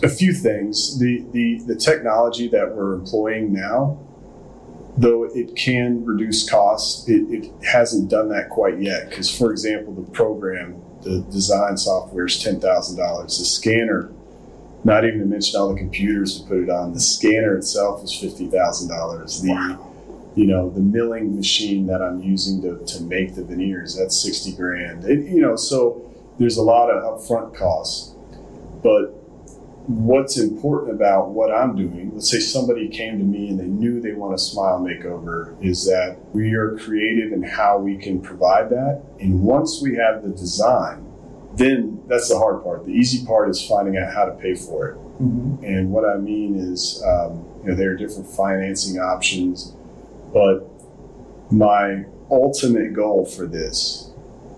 a 0.01 0.09
few 0.09 0.33
things. 0.33 0.97
The, 0.99 1.25
the 1.31 1.61
the 1.67 1.75
technology 1.75 2.47
that 2.47 2.75
we're 2.75 2.93
employing 2.95 3.53
now, 3.53 3.99
though 4.97 5.25
it 5.25 5.55
can 5.55 6.03
reduce 6.05 6.49
costs, 6.49 7.07
it, 7.07 7.23
it 7.29 7.51
hasn't 7.65 8.09
done 8.09 8.29
that 8.29 8.49
quite 8.49 8.81
yet. 8.81 9.09
Because, 9.09 9.35
for 9.35 9.51
example, 9.51 9.93
the 9.93 10.09
program, 10.11 10.81
the 11.01 11.21
design 11.31 11.77
software 11.77 12.25
is 12.25 12.41
ten 12.41 12.59
thousand 12.59 12.97
dollars. 12.97 13.37
The 13.37 13.45
scanner, 13.45 14.11
not 14.83 15.05
even 15.05 15.19
to 15.19 15.25
mention 15.25 15.59
all 15.59 15.73
the 15.73 15.79
computers 15.79 16.39
to 16.39 16.47
put 16.47 16.57
it 16.57 16.69
on, 16.69 16.93
the 16.93 16.99
scanner 16.99 17.57
itself 17.57 18.03
is 18.03 18.13
fifty 18.15 18.47
thousand 18.47 18.89
dollars. 18.89 19.41
The 19.41 19.79
you 20.35 20.47
know 20.47 20.69
the 20.69 20.81
milling 20.81 21.35
machine 21.35 21.85
that 21.87 22.01
I'm 22.01 22.21
using 22.21 22.61
to, 22.63 22.83
to 22.85 23.03
make 23.03 23.35
the 23.35 23.43
veneers 23.43 23.95
that's 23.95 24.21
sixty 24.21 24.53
grand. 24.53 25.05
It, 25.05 25.25
you 25.27 25.41
know 25.41 25.55
so 25.55 26.09
there's 26.39 26.57
a 26.57 26.63
lot 26.63 26.89
of 26.89 27.03
upfront 27.03 27.55
costs. 27.55 28.15
But 28.81 29.23
what's 29.87 30.37
important 30.37 30.95
about 30.95 31.29
what 31.29 31.51
I'm 31.51 31.75
doing, 31.75 32.11
let's 32.13 32.29
say 32.29 32.39
somebody 32.39 32.87
came 32.87 33.17
to 33.17 33.23
me 33.23 33.49
and 33.49 33.59
they 33.59 33.65
knew 33.65 33.99
they 33.99 34.13
want 34.13 34.33
a 34.33 34.37
smile 34.37 34.79
makeover, 34.79 35.55
is 35.63 35.85
that 35.85 36.17
we 36.33 36.53
are 36.53 36.77
creative 36.77 37.33
in 37.33 37.43
how 37.43 37.77
we 37.77 37.97
can 37.97 38.21
provide 38.21 38.69
that. 38.69 39.03
And 39.19 39.41
once 39.41 39.81
we 39.81 39.95
have 39.95 40.23
the 40.23 40.29
design, 40.29 41.02
then 41.55 42.01
that's 42.07 42.29
the 42.29 42.37
hard 42.37 42.63
part. 42.63 42.85
The 42.85 42.91
easy 42.91 43.25
part 43.25 43.49
is 43.49 43.65
finding 43.65 43.97
out 43.97 44.13
how 44.13 44.25
to 44.25 44.31
pay 44.31 44.55
for 44.55 44.89
it. 44.89 44.95
Mm-hmm. 45.21 45.63
And 45.63 45.91
what 45.91 46.03
I 46.03 46.17
mean 46.17 46.55
is, 46.55 47.03
um, 47.05 47.45
you 47.63 47.69
know, 47.69 47.75
there 47.75 47.91
are 47.91 47.95
different 47.95 48.27
financing 48.27 48.99
options, 48.99 49.75
but 50.33 50.67
my 51.51 52.05
ultimate 52.31 52.93
goal 52.93 53.25
for 53.25 53.45
this, 53.45 54.11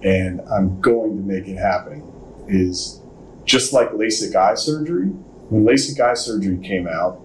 and 0.04 0.40
I'm 0.42 0.80
going 0.80 1.18
to 1.18 1.24
make 1.24 1.48
it 1.48 1.58
happen, 1.58 2.04
is 2.48 3.02
just 3.44 3.74
like 3.74 3.90
LASIK 3.92 4.36
eye 4.36 4.56
surgery. 4.56 5.08
When 5.50 5.66
LASIK 5.66 6.00
eye 6.00 6.14
surgery 6.14 6.58
came 6.58 6.88
out, 6.88 7.22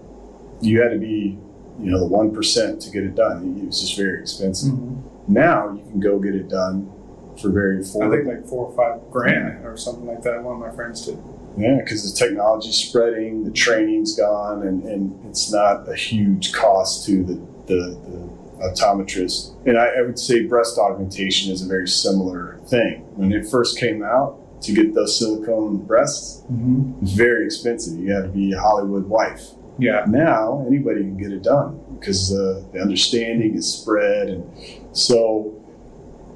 you 0.59 0.81
had 0.81 0.91
to 0.91 0.99
be, 0.99 1.39
you 1.79 1.91
know, 1.91 1.99
the 1.99 2.05
one 2.07 2.33
percent 2.33 2.81
to 2.81 2.91
get 2.91 3.03
it 3.03 3.15
done. 3.15 3.57
It 3.57 3.65
was 3.67 3.79
just 3.79 3.95
very 3.95 4.19
expensive. 4.19 4.73
Mm-hmm. 4.73 5.33
Now 5.33 5.71
you 5.73 5.81
can 5.83 5.99
go 5.99 6.19
get 6.19 6.35
it 6.35 6.49
done 6.49 6.91
for 7.39 7.49
very 7.49 7.79
affordable. 7.79 8.13
I 8.13 8.17
think 8.17 8.27
like 8.27 8.47
four 8.47 8.67
or 8.67 8.75
five 8.75 9.11
grand 9.11 9.65
or 9.65 9.77
something 9.77 10.05
like 10.05 10.21
that. 10.23 10.43
One 10.43 10.55
of 10.55 10.59
my 10.59 10.75
friends 10.75 11.05
did. 11.05 11.19
Yeah, 11.57 11.79
because 11.83 12.09
the 12.09 12.17
technology's 12.17 12.75
spreading, 12.75 13.43
the 13.43 13.51
training's 13.51 14.15
gone, 14.15 14.65
and, 14.65 14.83
and 14.83 15.25
it's 15.25 15.51
not 15.51 15.87
a 15.89 15.95
huge 15.95 16.53
cost 16.53 17.05
to 17.07 17.23
the, 17.23 17.33
the, 17.65 17.99
the 18.07 18.29
optometrist. 18.63 19.53
And 19.65 19.77
I, 19.77 19.87
I, 19.87 20.01
would 20.01 20.17
say 20.17 20.45
breast 20.45 20.77
augmentation 20.77 21.51
is 21.51 21.61
a 21.61 21.67
very 21.67 21.89
similar 21.89 22.59
thing. 22.67 23.01
When 23.15 23.33
it 23.33 23.45
first 23.49 23.77
came 23.77 24.01
out, 24.01 24.41
to 24.61 24.73
get 24.73 24.93
those 24.93 25.17
silicone 25.17 25.77
breasts, 25.77 26.43
mm-hmm. 26.51 26.91
it 26.97 27.01
was 27.01 27.13
very 27.13 27.45
expensive. 27.45 27.99
You 27.99 28.13
had 28.13 28.23
to 28.23 28.29
be 28.29 28.53
a 28.53 28.59
Hollywood 28.59 29.07
wife. 29.07 29.41
Yeah. 29.79 30.05
Now 30.07 30.63
anybody 30.67 31.01
can 31.01 31.17
get 31.17 31.31
it 31.31 31.43
done 31.43 31.81
because 31.99 32.31
uh, 32.31 32.63
the 32.71 32.79
understanding 32.79 33.55
is 33.55 33.73
spread, 33.73 34.29
and 34.29 34.95
so 34.95 35.60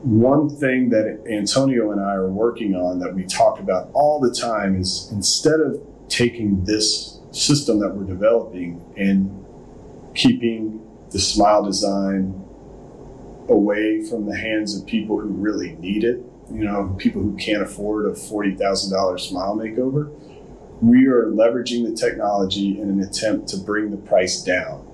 one 0.06 0.48
thing 0.48 0.90
that 0.90 1.24
Antonio 1.28 1.92
and 1.92 2.00
I 2.00 2.14
are 2.14 2.30
working 2.30 2.76
on 2.76 3.00
that 3.00 3.16
we 3.16 3.24
talk 3.24 3.60
about 3.60 3.90
all 3.94 4.20
the 4.20 4.32
time 4.32 4.80
is 4.80 5.10
instead 5.12 5.60
of 5.60 5.82
taking 6.10 6.64
this 6.64 7.20
system 7.32 7.80
that 7.80 7.96
we're 7.96 8.06
developing 8.06 8.86
and 8.96 9.44
keeping 10.14 10.80
the 11.10 11.18
smile 11.18 11.64
design 11.64 12.40
away 13.50 14.06
from 14.06 14.28
the 14.28 14.38
hands 14.38 14.80
of 14.80 14.86
people 14.86 15.20
who 15.20 15.30
really 15.30 15.74
need 15.78 16.04
it, 16.04 16.24
you 16.52 16.64
know, 16.64 16.96
people 17.00 17.24
who 17.24 17.36
can't 17.38 17.64
afford 17.64 18.06
a 18.06 18.12
$40,000 18.12 19.20
smile 19.20 19.58
makeover, 19.58 20.14
we 20.84 21.08
are 21.08 21.32
leveraging 21.32 21.84
the 21.84 21.96
technology 21.96 22.80
in 22.80 22.92
an 22.92 23.02
attempt 23.02 23.48
to 23.48 23.58
bring 23.58 23.90
the 23.90 23.98
price 23.98 24.44
down 24.44 24.86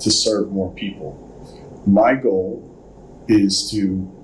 to 0.00 0.10
serve 0.10 0.52
more 0.52 0.70
people. 0.74 1.16
My 1.86 2.14
goal 2.14 2.62
is 3.28 3.70
to 3.70 4.14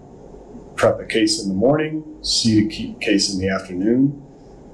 prep 0.77 1.01
a 1.01 1.07
case 1.07 1.43
in 1.43 1.49
the 1.49 1.55
morning, 1.55 2.18
see 2.22 2.66
a 2.66 2.95
case 3.01 3.33
in 3.33 3.41
the 3.41 3.49
afternoon, 3.49 4.20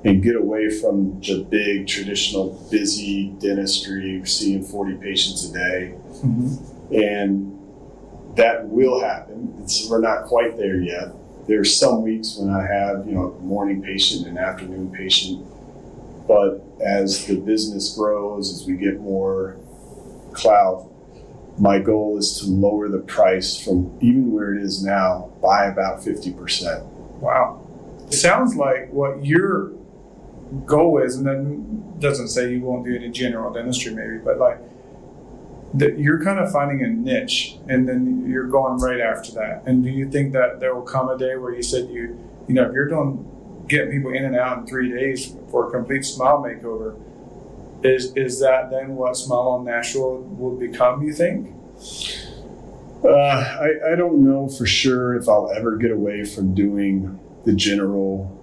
and 0.05 0.23
get 0.23 0.37
away 0.37 0.71
from 0.71 1.21
the 1.21 1.47
big 1.51 1.87
traditional 1.87 2.51
busy 2.71 3.35
dentistry, 3.39 4.23
seeing 4.25 4.65
40 4.65 4.95
patients 4.95 5.49
a 5.51 5.53
day. 5.53 5.95
Mm-hmm. 6.25 6.95
And 6.95 8.37
that 8.37 8.67
will 8.67 9.01
happen. 9.01 9.55
It's, 9.63 9.89
we're 9.91 10.01
not 10.01 10.25
quite 10.25 10.57
there 10.57 10.77
yet. 10.77 11.13
There 11.47 11.61
are 11.61 11.65
some 11.65 12.03
weeks 12.03 12.37
when 12.39 12.51
I 12.51 12.63
have, 12.63 13.07
you 13.07 13.13
know, 13.13 13.33
a 13.33 13.41
morning 13.41 13.83
patient 13.83 14.27
and 14.27 14.39
afternoon 14.39 14.91
patient. 14.91 15.47
But 16.27 16.63
as 16.81 17.27
the 17.27 17.37
business 17.37 17.95
grows, 17.95 18.53
as 18.53 18.67
we 18.67 18.77
get 18.77 19.01
more 19.01 19.57
cloud 20.33 20.90
my 21.59 21.79
goal 21.79 22.19
is 22.19 22.39
to 22.41 22.47
lower 22.47 22.89
the 22.89 22.99
price 22.99 23.63
from 23.63 23.97
even 24.01 24.33
where 24.33 24.55
it 24.55 24.63
is 24.63 24.85
now 24.85 25.33
by 25.43 25.67
about 25.67 26.01
50%. 26.01 26.85
Wow. 27.21 27.67
It 28.07 28.15
sounds 28.15 28.57
like 28.57 28.91
what 28.93 29.25
your 29.25 29.73
goal 30.67 31.03
is, 31.03 31.17
and 31.17 31.27
then 31.27 31.99
doesn't 31.99 32.29
say 32.29 32.53
you 32.53 32.61
won't 32.61 32.85
do 32.85 32.95
it 32.95 33.03
in 33.03 33.13
general 33.13 33.53
dentistry, 33.53 33.95
maybe, 33.95 34.19
but 34.19 34.39
like 34.39 34.59
that 35.75 35.99
you're 35.99 36.23
kind 36.23 36.39
of 36.39 36.51
finding 36.51 36.83
a 36.83 36.89
niche 36.89 37.57
and 37.69 37.89
then 37.89 38.29
you're 38.29 38.49
going 38.49 38.79
right 38.79 39.01
after 39.01 39.33
that. 39.33 39.63
And 39.67 39.85
do 39.85 39.91
you 39.91 40.11
think 40.11 40.33
that 40.33 40.59
there 40.59 40.75
will 40.75 40.83
come 40.83 41.09
a 41.09 41.17
day 41.17 41.37
where 41.37 41.55
you 41.55 41.63
said 41.63 41.89
you, 41.91 42.19
you 42.49 42.55
know, 42.55 42.67
if 42.67 42.73
you're 42.73 42.89
doing 42.89 43.27
getting 43.69 43.93
people 43.93 44.13
in 44.13 44.25
and 44.25 44.37
out 44.37 44.59
in 44.59 44.67
three 44.67 44.91
days 44.91 45.37
for 45.51 45.69
a 45.69 45.71
complete 45.71 46.05
smile 46.05 46.43
makeover, 46.43 47.01
is 47.83 48.13
is 48.17 48.41
that 48.41 48.71
then 48.71 48.97
what 48.97 49.17
Smile 49.17 49.49
on 49.49 49.65
Nashville 49.65 50.19
will 50.23 50.57
become? 50.57 51.03
You 51.03 51.13
think? 51.13 51.55
Uh, 53.03 53.09
I, 53.09 53.93
I 53.93 53.97
don't 53.97 54.23
know 54.23 54.49
for 54.49 54.67
sure 54.67 55.15
if 55.17 55.29
I'll 55.29 55.51
ever 55.57 55.77
get 55.77 55.91
away 55.91 56.25
from 56.25 56.55
doing 56.55 57.19
the 57.47 57.55
general 57.55 58.37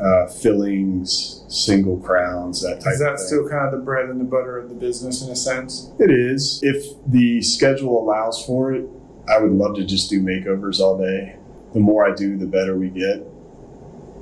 uh, 0.00 0.26
fillings, 0.26 1.44
single 1.48 1.98
crowns, 1.98 2.62
that 2.62 2.80
type. 2.80 2.92
Is 2.92 3.00
that 3.00 3.18
still 3.18 3.48
kind 3.48 3.66
of 3.66 3.72
the 3.72 3.84
bread 3.84 4.08
and 4.08 4.20
the 4.20 4.24
butter 4.24 4.58
of 4.58 4.68
the 4.68 4.74
business 4.76 5.22
in 5.22 5.30
a 5.30 5.36
sense? 5.36 5.90
It 5.98 6.10
is. 6.10 6.60
If 6.62 6.84
the 7.06 7.42
schedule 7.42 8.00
allows 8.00 8.44
for 8.44 8.72
it, 8.72 8.88
I 9.28 9.38
would 9.38 9.52
love 9.52 9.74
to 9.76 9.84
just 9.84 10.08
do 10.08 10.20
makeovers 10.20 10.78
all 10.78 10.98
day. 10.98 11.36
The 11.74 11.80
more 11.80 12.06
I 12.06 12.14
do, 12.14 12.36
the 12.36 12.46
better 12.46 12.76
we 12.76 12.90
get. 12.90 13.26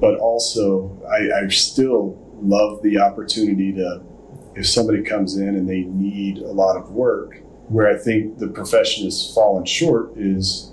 But 0.00 0.18
also, 0.18 0.98
I, 1.08 1.44
I 1.44 1.48
still 1.48 2.18
love 2.40 2.82
the 2.82 2.98
opportunity 2.98 3.72
to 3.72 4.02
if 4.54 4.66
somebody 4.68 5.02
comes 5.02 5.36
in 5.36 5.48
and 5.48 5.68
they 5.68 5.80
need 5.80 6.38
a 6.38 6.52
lot 6.52 6.76
of 6.76 6.90
work, 6.90 7.40
where 7.68 7.88
I 7.88 7.98
think 7.98 8.38
the 8.38 8.48
profession 8.48 9.04
has 9.04 9.32
fallen 9.34 9.64
short 9.64 10.12
is 10.16 10.72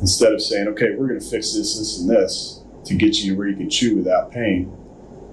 instead 0.00 0.32
of 0.32 0.40
saying, 0.40 0.68
okay, 0.68 0.94
we're 0.96 1.08
going 1.08 1.20
to 1.20 1.26
fix 1.26 1.54
this, 1.54 1.76
this, 1.78 1.98
and 2.00 2.08
this 2.08 2.62
to 2.84 2.94
get 2.94 3.18
you 3.18 3.36
where 3.36 3.48
you 3.48 3.56
can 3.56 3.68
chew 3.68 3.96
without 3.96 4.30
pain. 4.30 4.72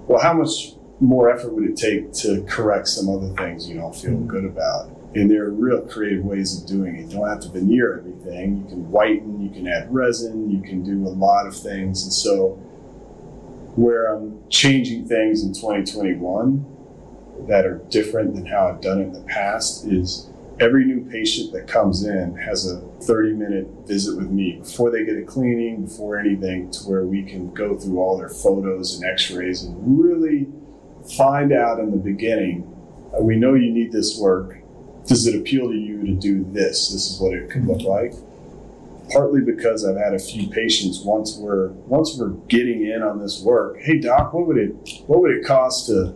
Well, 0.08 0.20
how 0.20 0.34
much 0.34 0.72
more 1.00 1.30
effort 1.30 1.54
would 1.54 1.64
it 1.64 1.76
take 1.76 2.12
to 2.12 2.42
correct 2.48 2.88
some 2.88 3.08
other 3.08 3.28
things 3.34 3.68
you 3.68 3.76
don't 3.76 3.94
feel 3.94 4.12
mm-hmm. 4.12 4.26
good 4.26 4.44
about? 4.44 4.90
And 5.14 5.30
there 5.30 5.44
are 5.44 5.50
real 5.50 5.80
creative 5.80 6.24
ways 6.24 6.60
of 6.60 6.68
doing 6.68 6.96
it. 6.96 7.10
You 7.10 7.16
don't 7.16 7.28
have 7.28 7.40
to 7.40 7.48
veneer 7.48 7.98
everything. 7.98 8.58
You 8.58 8.64
can 8.68 8.90
whiten, 8.90 9.40
you 9.40 9.50
can 9.50 9.66
add 9.66 9.92
resin, 9.92 10.50
you 10.50 10.60
can 10.60 10.82
do 10.82 11.08
a 11.08 11.10
lot 11.10 11.46
of 11.46 11.56
things. 11.56 12.02
And 12.02 12.12
so, 12.12 12.50
where 13.76 14.14
I'm 14.14 14.42
changing 14.50 15.06
things 15.06 15.42
in 15.42 15.54
2021 15.54 16.75
that 17.48 17.66
are 17.66 17.78
different 17.90 18.34
than 18.34 18.46
how 18.46 18.68
I've 18.68 18.80
done 18.80 19.00
it 19.00 19.04
in 19.04 19.12
the 19.12 19.20
past 19.20 19.86
is 19.86 20.28
every 20.58 20.84
new 20.84 21.04
patient 21.10 21.52
that 21.52 21.68
comes 21.68 22.04
in 22.04 22.34
has 22.36 22.70
a 22.70 22.80
30 23.02 23.32
minute 23.34 23.68
visit 23.86 24.16
with 24.16 24.30
me 24.30 24.58
before 24.58 24.90
they 24.90 25.04
get 25.04 25.16
a 25.16 25.22
cleaning, 25.22 25.84
before 25.84 26.18
anything, 26.18 26.70
to 26.72 26.80
where 26.84 27.04
we 27.04 27.22
can 27.22 27.52
go 27.52 27.76
through 27.76 27.98
all 27.98 28.16
their 28.16 28.28
photos 28.28 28.96
and 28.96 29.10
x 29.10 29.30
rays 29.30 29.62
and 29.62 29.76
really 30.02 30.46
find 31.16 31.52
out 31.52 31.78
in 31.78 31.90
the 31.90 31.96
beginning 31.96 32.72
uh, 33.16 33.22
we 33.22 33.36
know 33.36 33.54
you 33.54 33.70
need 33.72 33.92
this 33.92 34.18
work. 34.18 34.58
Does 35.06 35.26
it 35.26 35.38
appeal 35.38 35.68
to 35.68 35.76
you 35.76 36.04
to 36.06 36.12
do 36.14 36.44
this? 36.52 36.90
This 36.90 37.10
is 37.10 37.20
what 37.20 37.32
it 37.32 37.50
could 37.50 37.66
look 37.66 37.82
like. 37.82 38.12
Partly 39.12 39.40
because 39.40 39.84
I've 39.84 39.96
had 39.96 40.14
a 40.14 40.18
few 40.18 40.48
patients 40.48 41.00
once 41.00 41.36
we're 41.36 41.68
once 41.86 42.16
we're 42.18 42.30
getting 42.48 42.86
in 42.86 43.02
on 43.02 43.20
this 43.20 43.40
work. 43.40 43.78
Hey 43.80 44.00
doc, 44.00 44.32
what 44.32 44.48
would 44.48 44.58
it 44.58 44.74
what 45.06 45.20
would 45.20 45.30
it 45.30 45.44
cost 45.44 45.86
to 45.86 46.12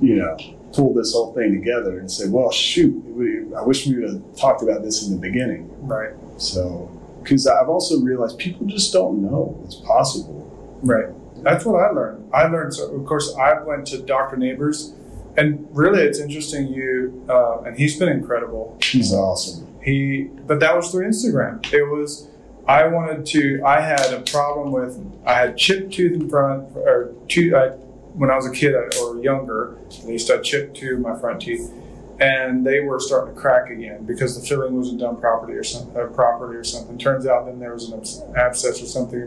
you 0.00 0.16
know, 0.16 0.36
pull 0.72 0.94
this 0.94 1.12
whole 1.12 1.32
thing 1.34 1.52
together 1.52 1.98
and 1.98 2.10
say, 2.10 2.28
well, 2.28 2.50
shoot, 2.50 2.92
we, 3.04 3.54
I 3.54 3.62
wish 3.62 3.86
we 3.86 3.98
would 3.98 4.08
have 4.08 4.36
talked 4.36 4.62
about 4.62 4.82
this 4.82 5.06
in 5.06 5.12
the 5.12 5.20
beginning. 5.20 5.68
Right. 5.86 6.14
So, 6.38 6.90
because 7.22 7.46
I've 7.46 7.68
also 7.68 8.00
realized 8.00 8.38
people 8.38 8.66
just 8.66 8.92
don't 8.92 9.22
know 9.22 9.60
it's 9.64 9.76
possible. 9.76 10.48
Right. 10.82 11.06
That's 11.42 11.64
what 11.64 11.80
I 11.80 11.90
learned. 11.90 12.30
I 12.32 12.46
learned, 12.46 12.74
so 12.74 12.92
of 12.94 13.04
course, 13.06 13.34
I 13.36 13.62
went 13.62 13.86
to 13.88 14.02
Dr. 14.02 14.36
Neighbors, 14.36 14.94
and 15.36 15.66
really 15.70 16.02
it's 16.02 16.18
interesting 16.18 16.68
you, 16.68 17.24
uh, 17.28 17.62
and 17.62 17.76
he's 17.76 17.98
been 17.98 18.08
incredible. 18.08 18.78
He's 18.82 19.12
awesome. 19.12 19.66
He, 19.82 20.24
but 20.46 20.60
that 20.60 20.76
was 20.76 20.90
through 20.90 21.08
Instagram. 21.08 21.64
It 21.72 21.82
was, 21.82 22.28
I 22.68 22.86
wanted 22.86 23.26
to, 23.26 23.62
I 23.64 23.80
had 23.80 24.12
a 24.12 24.20
problem 24.20 24.70
with, 24.70 25.00
I 25.26 25.34
had 25.34 25.56
chipped 25.56 25.94
tooth 25.94 26.20
in 26.20 26.30
front, 26.30 26.76
or 26.76 27.12
two, 27.28 27.56
I 27.56 27.72
when 28.14 28.30
I 28.30 28.36
was 28.36 28.46
a 28.46 28.52
kid 28.52 28.74
or 28.74 29.22
younger, 29.22 29.78
at 29.86 30.04
least 30.04 30.30
I 30.30 30.38
chipped 30.38 30.76
two 30.76 30.94
of 30.94 31.00
my 31.00 31.18
front 31.18 31.42
teeth, 31.42 31.72
and 32.20 32.64
they 32.66 32.80
were 32.80 33.00
starting 33.00 33.34
to 33.34 33.40
crack 33.40 33.70
again 33.70 34.04
because 34.04 34.40
the 34.40 34.46
filling 34.46 34.76
wasn't 34.76 35.00
done 35.00 35.16
properly 35.16 35.54
or 35.54 35.64
something. 35.64 35.96
Uh, 35.96 36.06
properly 36.06 36.56
or 36.56 36.64
something. 36.64 36.98
Turns 36.98 37.26
out 37.26 37.46
then 37.46 37.58
there 37.58 37.72
was 37.72 37.90
an 37.90 38.36
abscess 38.36 38.82
or 38.82 38.86
something, 38.86 39.20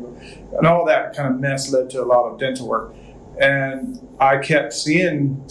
and 0.57 0.67
all 0.67 0.85
that 0.85 1.15
kind 1.15 1.33
of 1.33 1.39
mess 1.39 1.71
led 1.71 1.89
to 1.91 2.01
a 2.01 2.05
lot 2.05 2.25
of 2.27 2.39
dental 2.39 2.67
work. 2.67 2.95
And 3.39 4.07
I 4.19 4.37
kept 4.37 4.73
seeing 4.73 5.45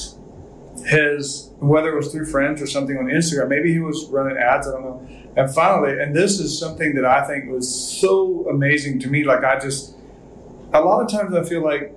his 0.86 1.50
whether 1.58 1.92
it 1.92 1.96
was 1.96 2.12
through 2.12 2.26
friends 2.26 2.62
or 2.62 2.66
something 2.66 2.96
on 2.96 3.06
Instagram. 3.06 3.48
Maybe 3.48 3.72
he 3.72 3.78
was 3.78 4.06
running 4.06 4.36
ads. 4.36 4.66
I 4.66 4.72
don't 4.72 4.82
know. 4.82 5.08
And 5.36 5.52
finally, 5.52 6.00
and 6.00 6.14
this 6.14 6.38
is 6.38 6.58
something 6.58 6.94
that 6.94 7.04
I 7.04 7.26
think 7.26 7.50
was 7.50 7.68
so 8.00 8.46
amazing 8.48 9.00
to 9.00 9.08
me. 9.08 9.24
Like 9.24 9.42
I 9.42 9.58
just, 9.58 9.96
a 10.72 10.80
lot 10.80 11.02
of 11.02 11.10
times 11.10 11.34
I 11.34 11.42
feel 11.42 11.62
like 11.62 11.94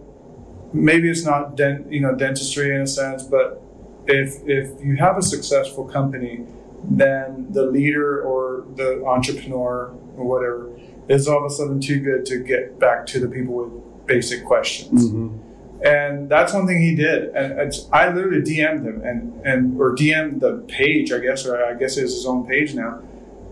maybe 0.74 1.10
it's 1.10 1.26
not 1.26 1.56
dent, 1.56 1.92
you 1.92 2.02
know 2.02 2.16
dentistry 2.16 2.74
in 2.76 2.82
a 2.82 2.88
sense, 2.88 3.24
but 3.24 3.62
if 4.08 4.42
if 4.46 4.84
you 4.84 4.98
have 4.98 5.18
a 5.18 5.22
successful 5.22 5.86
company, 5.86 6.46
then 6.84 7.48
the 7.52 7.64
leader 7.64 8.22
or 8.22 8.66
the 8.76 9.04
entrepreneur 9.06 9.94
or 10.16 10.26
whatever 10.26 10.78
is 11.10 11.28
all 11.28 11.46
of 11.46 11.52
a 11.52 11.54
sudden 11.54 11.80
too 11.80 12.00
good 12.00 12.26
to 12.26 12.40
get 12.44 12.80
back 12.80 13.06
to 13.08 13.20
the 13.20 13.28
people 13.28 13.54
with 13.54 14.08
basic 14.08 14.46
questions. 14.46 15.10
Mm-hmm. 15.10 15.48
And 15.86 16.30
that's 16.30 16.54
one 16.54 16.66
thing 16.66 16.82
he 16.82 16.96
did. 16.96 17.30
And 17.36 17.60
it's, 17.60 17.88
I 17.94 18.12
literally 18.12 18.42
DM'd 18.42 18.86
him 18.86 19.02
and, 19.04 19.46
and 19.46 19.80
or 19.80 19.96
DM'd 19.96 20.42
the 20.42 20.66
page, 20.68 21.12
I 21.12 21.20
guess, 21.20 21.46
or 21.46 21.64
I 21.64 21.76
guess 21.76 21.98
it's 21.98 22.14
his 22.14 22.26
own 22.26 22.48
page 22.48 22.74
now. 22.74 23.02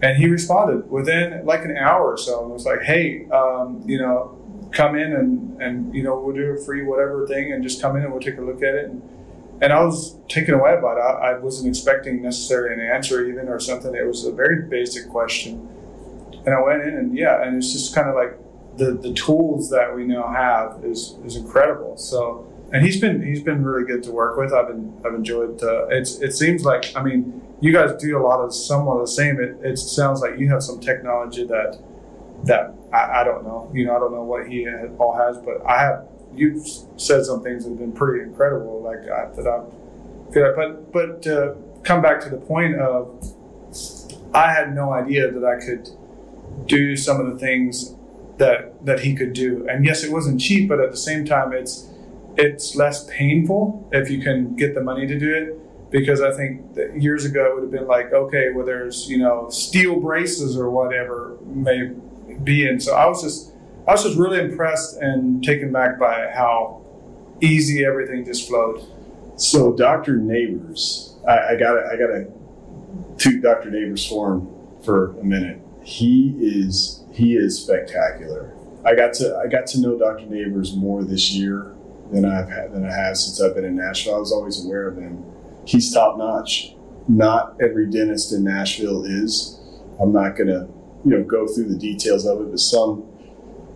And 0.01 0.17
he 0.17 0.27
responded 0.27 0.89
within 0.89 1.45
like 1.45 1.63
an 1.63 1.77
hour 1.77 2.13
or 2.13 2.17
so 2.17 2.43
and 2.43 2.51
was 2.51 2.65
like, 2.65 2.81
hey, 2.81 3.27
um, 3.31 3.83
you 3.85 3.99
know, 3.99 4.37
come 4.75 4.95
in 4.95 5.13
and, 5.13 5.61
and, 5.61 5.95
you 5.95 6.03
know, 6.03 6.19
we'll 6.19 6.35
do 6.35 6.51
a 6.51 6.57
free 6.57 6.83
whatever 6.83 7.25
thing 7.27 7.51
and 7.53 7.63
just 7.63 7.81
come 7.81 7.95
in 7.95 8.03
and 8.03 8.11
we'll 8.11 8.21
take 8.21 8.37
a 8.37 8.41
look 8.41 8.61
at 8.61 8.75
it. 8.75 8.85
And, 8.89 9.01
and 9.61 9.71
I 9.71 9.83
was 9.83 10.17
taken 10.27 10.53
away 10.53 10.75
by 10.81 10.93
it. 10.93 10.99
I, 10.99 11.31
I 11.31 11.37
wasn't 11.39 11.69
expecting 11.69 12.21
necessarily 12.21 12.73
an 12.73 12.81
answer 12.81 13.25
even 13.25 13.47
or 13.47 13.59
something. 13.59 13.95
It 13.95 14.05
was 14.05 14.25
a 14.25 14.31
very 14.31 14.63
basic 14.63 15.09
question. 15.09 15.67
And 16.45 16.53
I 16.53 16.61
went 16.61 16.83
in 16.83 16.95
and 16.95 17.17
yeah, 17.17 17.41
and 17.41 17.57
it's 17.57 17.71
just 17.71 17.95
kind 17.95 18.09
of 18.09 18.15
like 18.15 18.37
the, 18.77 18.91
the 18.91 19.13
tools 19.13 19.69
that 19.69 19.95
we 19.95 20.05
now 20.05 20.27
have 20.27 20.83
is, 20.83 21.15
is 21.25 21.37
incredible. 21.37 21.97
So, 21.97 22.51
and 22.73 22.83
he's 22.83 22.99
been 22.99 23.21
he's 23.21 23.41
been 23.41 23.63
really 23.63 23.85
good 23.85 24.03
to 24.03 24.11
work 24.11 24.37
with. 24.37 24.51
I've 24.51 24.67
been 24.67 24.93
I've 25.05 25.13
enjoyed. 25.13 25.63
Uh, 25.63 25.87
it's 25.87 26.19
it 26.19 26.33
seems 26.33 26.65
like 26.65 26.91
I 26.95 27.03
mean 27.03 27.41
you 27.61 27.71
guys 27.71 27.95
do 28.01 28.17
a 28.17 28.23
lot 28.23 28.41
of 28.41 28.53
somewhat 28.53 28.99
the 28.99 29.07
same. 29.07 29.39
It, 29.39 29.57
it 29.63 29.77
sounds 29.77 30.19
like 30.19 30.37
you 30.39 30.49
have 30.49 30.61
some 30.61 30.79
technology 30.79 31.45
that 31.45 31.79
that 32.43 32.73
I, 32.93 33.21
I 33.21 33.23
don't 33.23 33.43
know. 33.43 33.71
You 33.73 33.85
know 33.85 33.95
I 33.95 33.99
don't 33.99 34.13
know 34.13 34.23
what 34.23 34.47
he 34.47 34.67
all 34.99 35.15
has, 35.15 35.37
but 35.37 35.65
I 35.65 35.79
have. 35.79 36.07
You've 36.33 36.67
said 36.97 37.23
some 37.23 37.41
things 37.41 37.63
that 37.63 37.69
have 37.71 37.79
been 37.79 37.93
pretty 37.93 38.23
incredible, 38.23 38.81
like 38.83 39.03
that 39.05 39.47
I 39.47 40.33
feel. 40.33 40.47
Like, 40.47 40.55
but 40.55 40.91
but 40.91 41.21
to 41.23 41.55
come 41.83 42.01
back 42.01 42.19
to 42.21 42.29
the 42.29 42.37
point 42.37 42.75
of, 42.75 43.23
I 44.33 44.51
had 44.51 44.75
no 44.75 44.91
idea 44.91 45.31
that 45.31 45.45
I 45.45 45.63
could 45.63 45.89
do 46.67 46.95
some 46.95 47.19
of 47.19 47.31
the 47.31 47.39
things 47.39 47.95
that 48.37 48.85
that 48.85 49.01
he 49.01 49.15
could 49.15 49.33
do. 49.33 49.65
And 49.69 49.85
yes, 49.85 50.03
it 50.03 50.11
wasn't 50.11 50.41
cheap, 50.41 50.67
but 50.67 50.79
at 50.79 50.91
the 50.91 50.97
same 50.97 51.25
time, 51.25 51.53
it's 51.53 51.89
it's 52.37 52.75
less 52.75 53.05
painful 53.09 53.87
if 53.91 54.09
you 54.09 54.21
can 54.21 54.55
get 54.55 54.75
the 54.75 54.81
money 54.81 55.07
to 55.07 55.17
do 55.17 55.33
it. 55.33 55.61
Because 55.91 56.19
I 56.19 56.33
think 56.33 56.61
years 56.97 57.23
ago 57.23 57.45
it 57.45 57.53
would 57.55 57.63
have 57.63 57.71
been 57.71 57.87
like, 57.87 58.11
okay, 58.11 58.49
well, 58.53 58.65
there's 58.65 59.09
you 59.09 59.17
know 59.17 59.49
steel 59.49 59.99
braces 59.99 60.57
or 60.57 60.69
whatever 60.69 61.37
may 61.45 61.91
be, 62.45 62.67
and 62.67 62.81
so 62.81 62.95
I 62.95 63.07
was 63.07 63.21
just 63.21 63.51
I 63.87 63.91
was 63.91 64.03
just 64.03 64.17
really 64.17 64.39
impressed 64.39 64.97
and 64.97 65.43
taken 65.43 65.71
back 65.71 65.99
by 65.99 66.31
how 66.33 66.81
easy 67.41 67.85
everything 67.85 68.25
just 68.25 68.47
flowed. 68.47 68.83
So 69.35 69.73
Dr. 69.73 70.17
Neighbors, 70.17 71.15
I, 71.27 71.53
I 71.53 71.55
got 71.57 71.77
I 71.85 71.97
got 71.97 72.07
to 72.07 72.31
toot 73.17 73.41
Dr. 73.41 73.69
Neighbors 73.69 74.05
for 74.07 74.45
for 74.83 75.17
a 75.19 75.23
minute. 75.23 75.61
He 75.83 76.35
is 76.39 77.03
he 77.11 77.35
is 77.35 77.61
spectacular. 77.61 78.53
I 78.85 78.95
got 78.95 79.13
to 79.15 79.37
I 79.37 79.47
got 79.47 79.67
to 79.67 79.81
know 79.81 79.97
Dr. 79.97 80.25
Neighbors 80.25 80.75
more 80.75 81.03
this 81.03 81.31
year 81.31 81.73
than 82.11 82.25
I've 82.25 82.49
had 82.49 82.71
than 82.71 82.85
I 82.85 82.93
have 82.93 83.17
since 83.17 83.41
I've 83.41 83.55
been 83.55 83.65
in 83.65 83.75
Nashville. 83.75 84.15
I 84.15 84.19
was 84.19 84.31
always 84.31 84.65
aware 84.65 84.87
of 84.87 84.97
him. 84.97 85.23
He's 85.65 85.93
top 85.93 86.17
notch. 86.17 86.75
Not 87.07 87.55
every 87.61 87.87
dentist 87.87 88.33
in 88.33 88.43
Nashville 88.43 89.03
is. 89.05 89.59
I'm 89.99 90.11
not 90.11 90.35
gonna 90.35 90.67
you 91.05 91.11
know 91.11 91.23
go 91.23 91.47
through 91.47 91.69
the 91.69 91.77
details 91.77 92.25
of 92.25 92.41
it, 92.41 92.51
but 92.51 92.59
some 92.59 93.05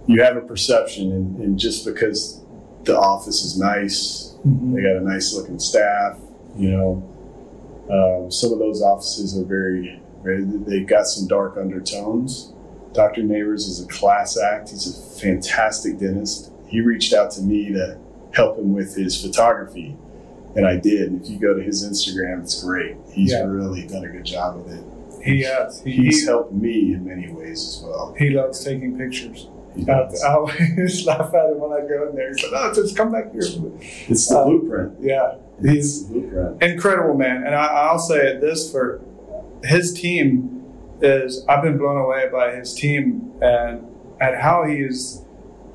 you 0.08 0.22
have 0.24 0.36
a 0.36 0.42
perception, 0.42 1.12
and, 1.12 1.40
and 1.40 1.60
just 1.60 1.86
because 1.86 2.44
the 2.84 2.98
office 2.98 3.44
is 3.44 3.60
nice, 3.60 4.36
mm-hmm. 4.46 4.76
they 4.76 4.82
got 4.82 4.98
a 4.98 5.02
nice 5.02 5.34
looking 5.34 5.60
staff. 5.60 6.18
You 6.58 6.72
know, 6.72 8.24
um, 8.24 8.32
some 8.32 8.52
of 8.52 8.60
those 8.60 8.82
offices 8.82 9.38
are 9.38 9.46
very, 9.46 10.02
very 10.24 10.44
they've 10.44 10.88
got 10.88 11.06
some 11.06 11.28
dark 11.28 11.58
undertones 11.58 12.54
Dr. 12.94 13.24
Neighbors 13.24 13.68
is 13.68 13.84
a 13.84 13.88
class 13.88 14.38
act. 14.38 14.70
He's 14.72 14.88
a 14.88 15.20
fantastic 15.22 16.00
dentist. 16.00 16.52
He 16.68 16.82
reached 16.82 17.14
out 17.14 17.32
to 17.32 17.42
me 17.42 17.72
to 17.72 18.00
help 18.34 18.58
him 18.58 18.74
with 18.74 18.96
his 18.96 19.22
photography, 19.22 19.96
and 20.56 20.68
I 20.68 20.78
did. 20.78 21.12
And 21.12 21.22
if 21.22 21.30
you 21.30 21.40
go 21.40 21.54
to 21.54 21.62
his 21.62 21.88
Instagram, 21.88 22.42
it's 22.42 22.64
great. 22.64 22.96
He's 23.12 23.32
yeah. 23.32 23.44
really 23.44 23.86
done 23.88 24.06
a 24.06 24.10
good 24.10 24.26
job 24.26 24.58
with 24.58 24.74
it. 24.74 24.84
He 25.24 25.42
has. 25.42 25.82
He, 25.82 25.92
he's 25.92 26.26
helped 26.28 26.54
me 26.54 26.94
in 26.94 27.06
many 27.06 27.32
ways 27.32 27.60
as 27.60 27.84
well. 27.84 28.16
He 28.18 28.30
loves 28.30 28.64
taking 28.64 28.98
pictures. 28.98 29.48
I, 29.88 30.10
always 30.28 31.06
laugh 31.06 31.34
at 31.34 31.52
him 31.52 31.60
when 31.60 31.72
I 31.72 31.88
go 31.88 32.10
in 32.10 32.16
there. 32.16 32.34
He 32.34 32.40
said, 32.40 32.50
"Oh, 32.54 32.74
just 32.74 32.96
come 32.96 33.12
back 33.12 33.32
here." 33.32 33.42
It's 33.42 34.28
the 34.28 34.38
uh, 34.38 34.46
blueprint. 34.46 34.98
Yeah, 35.00 35.36
he's 35.62 36.04
blueprint. 36.04 36.62
incredible, 36.62 37.16
man. 37.16 37.44
And 37.46 37.56
I, 37.56 37.66
I'll 37.66 38.00
say 38.00 38.38
this 38.40 38.72
for 38.72 39.02
his 39.64 39.94
team 39.94 40.66
is 41.02 41.46
I've 41.48 41.64
been 41.64 41.78
blown 41.78 41.98
away 41.98 42.30
by 42.32 42.56
his 42.56 42.74
team 42.74 43.34
and 43.42 43.88
at 44.20 44.40
how 44.40 44.66
he 44.66 44.76
is. 44.78 45.24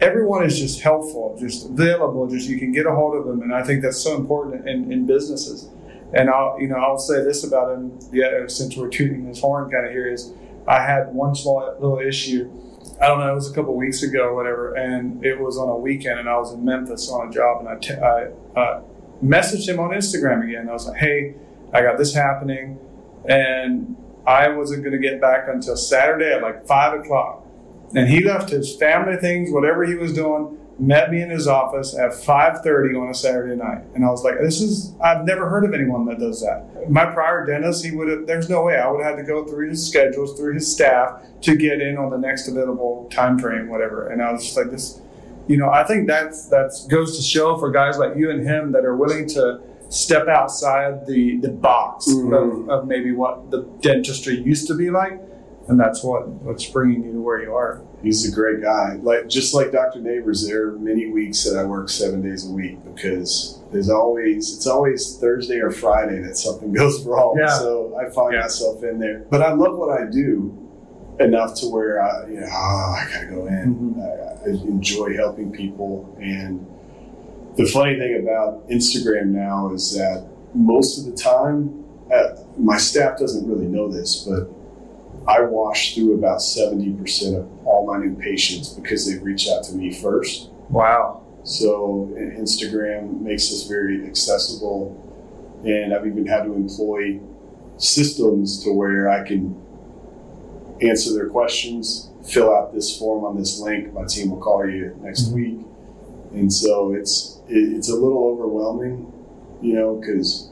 Everyone 0.01 0.45
is 0.45 0.59
just 0.59 0.81
helpful, 0.81 1.37
just 1.39 1.67
available. 1.71 2.27
Just 2.27 2.49
you 2.49 2.59
can 2.59 2.73
get 2.73 2.85
a 2.85 2.91
hold 2.91 3.17
of 3.17 3.27
them, 3.27 3.43
and 3.43 3.55
I 3.55 3.63
think 3.63 3.81
that's 3.83 4.03
so 4.03 4.17
important 4.17 4.69
in, 4.69 4.93
in 4.93 5.07
businesses. 5.07 5.71
And 6.15 6.31
I'll 6.31 6.57
you 6.61 6.69
know 6.69 6.77
I'll 6.77 6.99
say 6.99 7.23
this 7.23 7.45
about 7.45 7.73
him. 7.73 7.99
Yeah, 8.13 8.47
since 8.47 8.77
we're 8.77 8.89
tooting 8.89 9.27
his 9.27 9.41
horn 9.41 9.71
kind 9.71 9.87
of 9.87 9.93
here 9.93 10.07
is, 10.07 10.33
I 10.67 10.81
had 10.81 11.13
one 11.13 11.35
small 11.35 11.75
little 11.81 11.99
issue. 11.99 12.51
I 13.01 13.09
don't 13.09 13.19
know. 13.19 13.33
It 13.33 13.35
was 13.35 13.51
a 13.51 13.55
couple 13.55 13.75
weeks 13.75 14.03
ago, 14.03 14.29
or 14.29 14.35
whatever, 14.35 14.75
and 14.75 15.25
it 15.25 15.41
was 15.41 15.59
on 15.59 15.69
a 15.69 15.77
weekend, 15.77 16.21
and 16.21 16.29
I 16.29 16.39
was 16.39 16.53
in 16.53 16.65
Memphis 16.65 17.11
on 17.11 17.29
a 17.29 17.33
job, 17.33 17.61
and 17.61 17.69
I, 17.69 17.77
t- 17.77 17.95
I 17.95 18.61
uh, 18.61 18.83
messaged 19.23 19.69
him 19.69 19.81
on 19.81 19.91
Instagram 19.91 20.45
again. 20.45 20.69
I 20.69 20.73
was 20.73 20.87
like, 20.87 20.99
"Hey, 20.99 21.35
I 21.73 21.83
got 21.83 21.99
this 21.99 22.15
happening," 22.15 22.79
and 23.29 23.97
I 24.27 24.49
wasn't 24.49 24.85
going 24.85 24.93
to 24.93 24.99
get 24.99 25.21
back 25.21 25.49
until 25.49 25.77
Saturday 25.77 26.33
at 26.33 26.43
like 26.43 26.67
five 26.67 26.99
o'clock. 26.99 27.45
And 27.95 28.09
he 28.09 28.25
left 28.25 28.51
his 28.51 28.77
family 28.77 29.17
things, 29.17 29.53
whatever 29.53 29.85
he 29.85 29.95
was 29.95 30.13
doing, 30.13 30.59
met 30.79 31.11
me 31.11 31.23
in 31.23 31.31
his 31.31 31.47
office 31.47 31.97
at 31.97 32.11
5.30 32.11 33.01
on 33.01 33.09
a 33.09 33.15
Saturday 33.15 33.55
night. 33.55 33.85
And 33.95 34.05
I 34.05 34.11
was 34.11 34.25
like, 34.25 34.35
this 34.41 34.61
is, 34.61 34.95
I've 35.01 35.25
never 35.25 35.49
heard 35.49 35.65
of 35.65 35.73
anyone 35.73 36.05
that 36.07 36.19
does 36.19 36.41
that. 36.41 36.91
My 36.91 37.07
prior 37.07 37.47
dentist, 37.47 37.85
he 37.85 37.93
would 37.93 38.09
have, 38.09 38.27
there's 38.27 38.49
no 38.49 38.65
way 38.65 38.77
I 38.77 38.91
would 38.91 39.05
have 39.05 39.17
had 39.17 39.23
to 39.23 39.27
go 39.27 39.45
through 39.45 39.71
his 39.71 39.87
schedules, 39.87 40.37
through 40.37 40.55
his 40.55 40.71
staff 40.71 41.23
to 41.43 41.57
get 41.57 41.81
in 41.81 41.97
on 41.97 42.11
the 42.11 42.19
next 42.19 42.49
available 42.49 43.09
time 43.13 43.39
frame, 43.39 43.69
whatever. 43.69 44.09
And 44.09 44.21
I 44.21 44.33
was 44.33 44.43
just 44.45 44.57
like, 44.57 44.71
this, 44.71 45.01
you 45.47 45.57
know, 45.57 45.71
I 45.71 45.85
think 45.85 46.09
that's, 46.09 46.49
that's 46.49 46.87
goes 46.87 47.17
to 47.17 47.23
show 47.23 47.57
for 47.57 47.71
guys 47.71 47.99
like 47.99 48.17
you 48.17 48.31
and 48.31 48.45
him 48.45 48.73
that 48.73 48.85
are 48.85 48.97
willing 48.97 49.29
to, 49.31 49.61
step 49.91 50.27
outside 50.29 51.07
the, 51.07 51.37
the 51.39 51.51
box 51.51 52.09
mm-hmm. 52.09 52.33
of, 52.33 52.69
of, 52.69 52.89
maybe 52.89 53.13
what 53.13 53.51
the 53.51 53.63
dentistry 53.81 54.41
used 54.41 54.67
to 54.67 54.75
be 54.75 54.91
like. 54.91 55.21
And 55.69 55.79
that's 55.79 56.03
what, 56.03 56.29
what's 56.29 56.67
bringing 56.67 57.05
you 57.05 57.13
to 57.13 57.21
where 57.21 57.41
you 57.41 57.55
are. 57.55 57.81
He's 58.05 58.31
a 58.31 58.35
great 58.35 58.63
guy. 58.63 58.95
Like 59.03 59.29
just 59.29 59.55
like 59.55 59.73
Dr. 59.73 60.01
Neighbors, 60.01 60.47
there 60.47 60.69
are 60.69 60.73
many 60.79 61.11
weeks 61.11 61.45
that 61.45 61.59
I 61.59 61.65
work 61.65 61.89
seven 61.89 62.23
days 62.23 62.49
a 62.49 62.53
week 62.53 62.85
because 62.85 63.61
there's 63.73 63.91
always 63.91 64.57
it's 64.57 64.67
always 64.67 65.19
Thursday 65.19 65.59
or 65.59 65.71
Friday 65.71 66.21
that 66.21 66.37
something 66.37 66.73
goes 66.81 67.05
wrong. 67.05 67.37
Yeah. 67.39 67.59
So 67.59 67.99
I 67.99 68.11
find 68.11 68.35
yeah. 68.35 68.41
myself 68.43 68.83
in 68.85 68.99
there. 68.99 69.25
But 69.31 69.43
I 69.43 69.53
love 69.53 69.77
what 69.77 69.99
I 69.99 70.11
do 70.11 70.61
enough 71.21 71.55
to 71.61 71.67
where 71.67 72.03
I, 72.03 72.27
you 72.29 72.41
know, 72.41 72.49
oh, 72.51 72.97
I 72.99 73.09
gotta 73.13 73.27
go 73.27 73.47
in. 73.47 73.75
Mm-hmm. 73.75 74.01
I, 74.01 74.51
I 74.51 74.69
enjoy 74.69 75.15
helping 75.15 75.51
people 75.51 76.17
and 76.21 76.67
the 77.57 77.67
funny 77.67 77.97
thing 77.99 78.21
about 78.21 78.69
Instagram 78.69 79.27
now 79.27 79.73
is 79.73 79.95
that 79.95 80.27
most 80.55 80.99
of 80.99 81.05
the 81.05 81.17
time, 81.17 81.85
uh, 82.13 82.35
my 82.59 82.77
staff 82.77 83.19
doesn't 83.19 83.49
really 83.49 83.67
know 83.67 83.89
this, 83.89 84.25
but 84.29 84.49
I 85.27 85.41
wash 85.41 85.95
through 85.95 86.15
about 86.15 86.39
70% 86.39 87.39
of 87.39 87.67
all 87.67 87.87
my 87.87 87.99
new 87.99 88.15
patients 88.15 88.71
because 88.71 89.07
they 89.07 89.19
reach 89.19 89.49
out 89.49 89.65
to 89.65 89.75
me 89.75 89.93
first. 89.93 90.51
Wow. 90.69 91.23
So 91.45 92.11
Instagram 92.17 93.21
makes 93.21 93.53
us 93.53 93.67
very 93.67 94.07
accessible. 94.07 95.01
And 95.65 95.95
I've 95.95 96.07
even 96.07 96.27
had 96.27 96.45
to 96.45 96.53
employ 96.55 97.21
systems 97.79 98.63
to 98.65 98.73
where 98.73 99.11
I 99.11 99.27
can 99.27 99.61
answer 100.83 101.15
their 101.15 101.29
questions, 101.29 102.11
fill 102.27 102.55
out 102.55 102.75
this 102.75 102.99
form 102.99 103.25
on 103.25 103.39
this 103.39 103.59
link. 103.61 103.93
My 103.93 104.05
team 104.05 104.31
will 104.31 104.41
call 104.41 104.69
you 104.69 104.97
next 105.01 105.29
mm-hmm. 105.29 105.35
week. 105.35 105.67
And 106.33 106.53
so 106.53 106.95
it's 106.95 107.41
it, 107.49 107.77
it's 107.77 107.89
a 107.89 107.95
little 107.95 108.25
overwhelming, 108.27 109.13
you 109.63 109.75
know, 109.75 109.97
because 109.97 110.51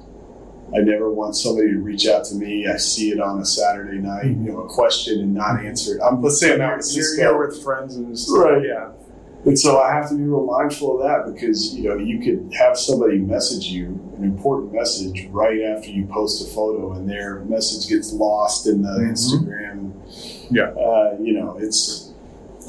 I 0.74 0.80
never 0.80 1.10
want 1.10 1.36
somebody 1.36 1.70
to 1.70 1.78
reach 1.78 2.06
out 2.06 2.24
to 2.26 2.34
me. 2.34 2.66
I 2.66 2.76
see 2.76 3.10
it 3.10 3.20
on 3.20 3.40
a 3.40 3.44
Saturday 3.44 3.98
night, 3.98 4.26
you 4.26 4.34
know, 4.34 4.60
a 4.60 4.68
question 4.68 5.20
and 5.20 5.34
not 5.34 5.64
answer 5.64 5.96
it. 5.96 6.00
I'm, 6.02 6.22
let's 6.22 6.40
say 6.40 6.54
I'm 6.54 6.60
out 6.60 6.80
you're, 6.92 7.14
you're 7.16 7.46
with 7.46 7.62
friends 7.62 7.96
and 7.96 8.08
just, 8.08 8.30
right, 8.30 8.64
yeah. 8.64 8.90
And 9.44 9.58
so 9.58 9.80
I 9.80 9.92
have 9.92 10.08
to 10.10 10.14
be 10.14 10.22
real 10.22 10.46
mindful 10.46 11.00
of 11.00 11.06
that 11.06 11.32
because 11.32 11.74
you 11.74 11.88
know 11.88 11.96
you 11.96 12.20
could 12.20 12.54
have 12.54 12.78
somebody 12.78 13.18
message 13.18 13.66
you 13.66 13.86
an 14.16 14.22
important 14.22 14.72
message 14.72 15.26
right 15.30 15.62
after 15.62 15.90
you 15.90 16.06
post 16.06 16.46
a 16.46 16.54
photo, 16.54 16.92
and 16.92 17.10
their 17.10 17.40
message 17.46 17.88
gets 17.88 18.12
lost 18.12 18.68
in 18.68 18.82
the 18.82 18.88
mm-hmm. 18.88 19.10
Instagram. 19.10 20.48
Yeah, 20.50 20.70
uh, 20.80 21.16
you 21.20 21.32
know 21.32 21.58
it's, 21.58 22.12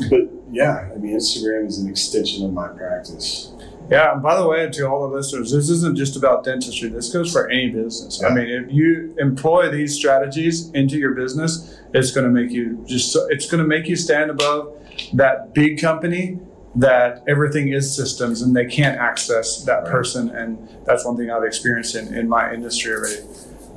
but 0.09 0.21
yeah, 0.51 0.89
I 0.91 0.97
mean 0.97 1.15
Instagram 1.15 1.67
is 1.67 1.77
an 1.77 1.87
extension 1.89 2.43
of 2.43 2.53
my 2.53 2.69
practice. 2.69 3.52
Yeah, 3.89 4.13
and 4.13 4.23
by 4.23 4.35
the 4.39 4.47
way, 4.47 4.69
to 4.69 4.87
all 4.87 5.07
the 5.09 5.15
listeners, 5.15 5.51
this 5.51 5.69
isn't 5.69 5.95
just 5.97 6.15
about 6.15 6.43
dentistry. 6.43 6.89
This 6.89 7.11
goes 7.11 7.31
for 7.31 7.49
any 7.49 7.69
business. 7.69 8.23
I 8.23 8.33
mean, 8.33 8.47
if 8.49 8.71
you 8.71 9.13
employ 9.19 9.69
these 9.69 9.93
strategies 9.93 10.69
into 10.71 10.97
your 10.97 11.11
business, 11.13 11.79
it's 11.93 12.11
going 12.11 12.25
to 12.25 12.31
make 12.31 12.51
you 12.51 12.83
just 12.87 13.11
so- 13.11 13.27
it's 13.29 13.49
going 13.49 13.61
to 13.61 13.67
make 13.67 13.87
you 13.87 13.95
stand 13.95 14.31
above 14.31 14.73
that 15.13 15.53
big 15.53 15.79
company 15.81 16.39
that 16.75 17.23
everything 17.27 17.67
is 17.71 17.93
systems 17.95 18.41
and 18.41 18.55
they 18.55 18.65
can't 18.65 18.97
access 18.97 19.63
that 19.65 19.83
Right. 19.83 19.91
person. 19.91 20.29
And 20.29 20.67
that's 20.85 21.05
one 21.05 21.17
thing 21.17 21.29
I've 21.29 21.43
experienced 21.43 21.95
in, 21.95 22.13
in 22.15 22.27
my 22.27 22.51
industry 22.53 22.93
already. 22.93 23.19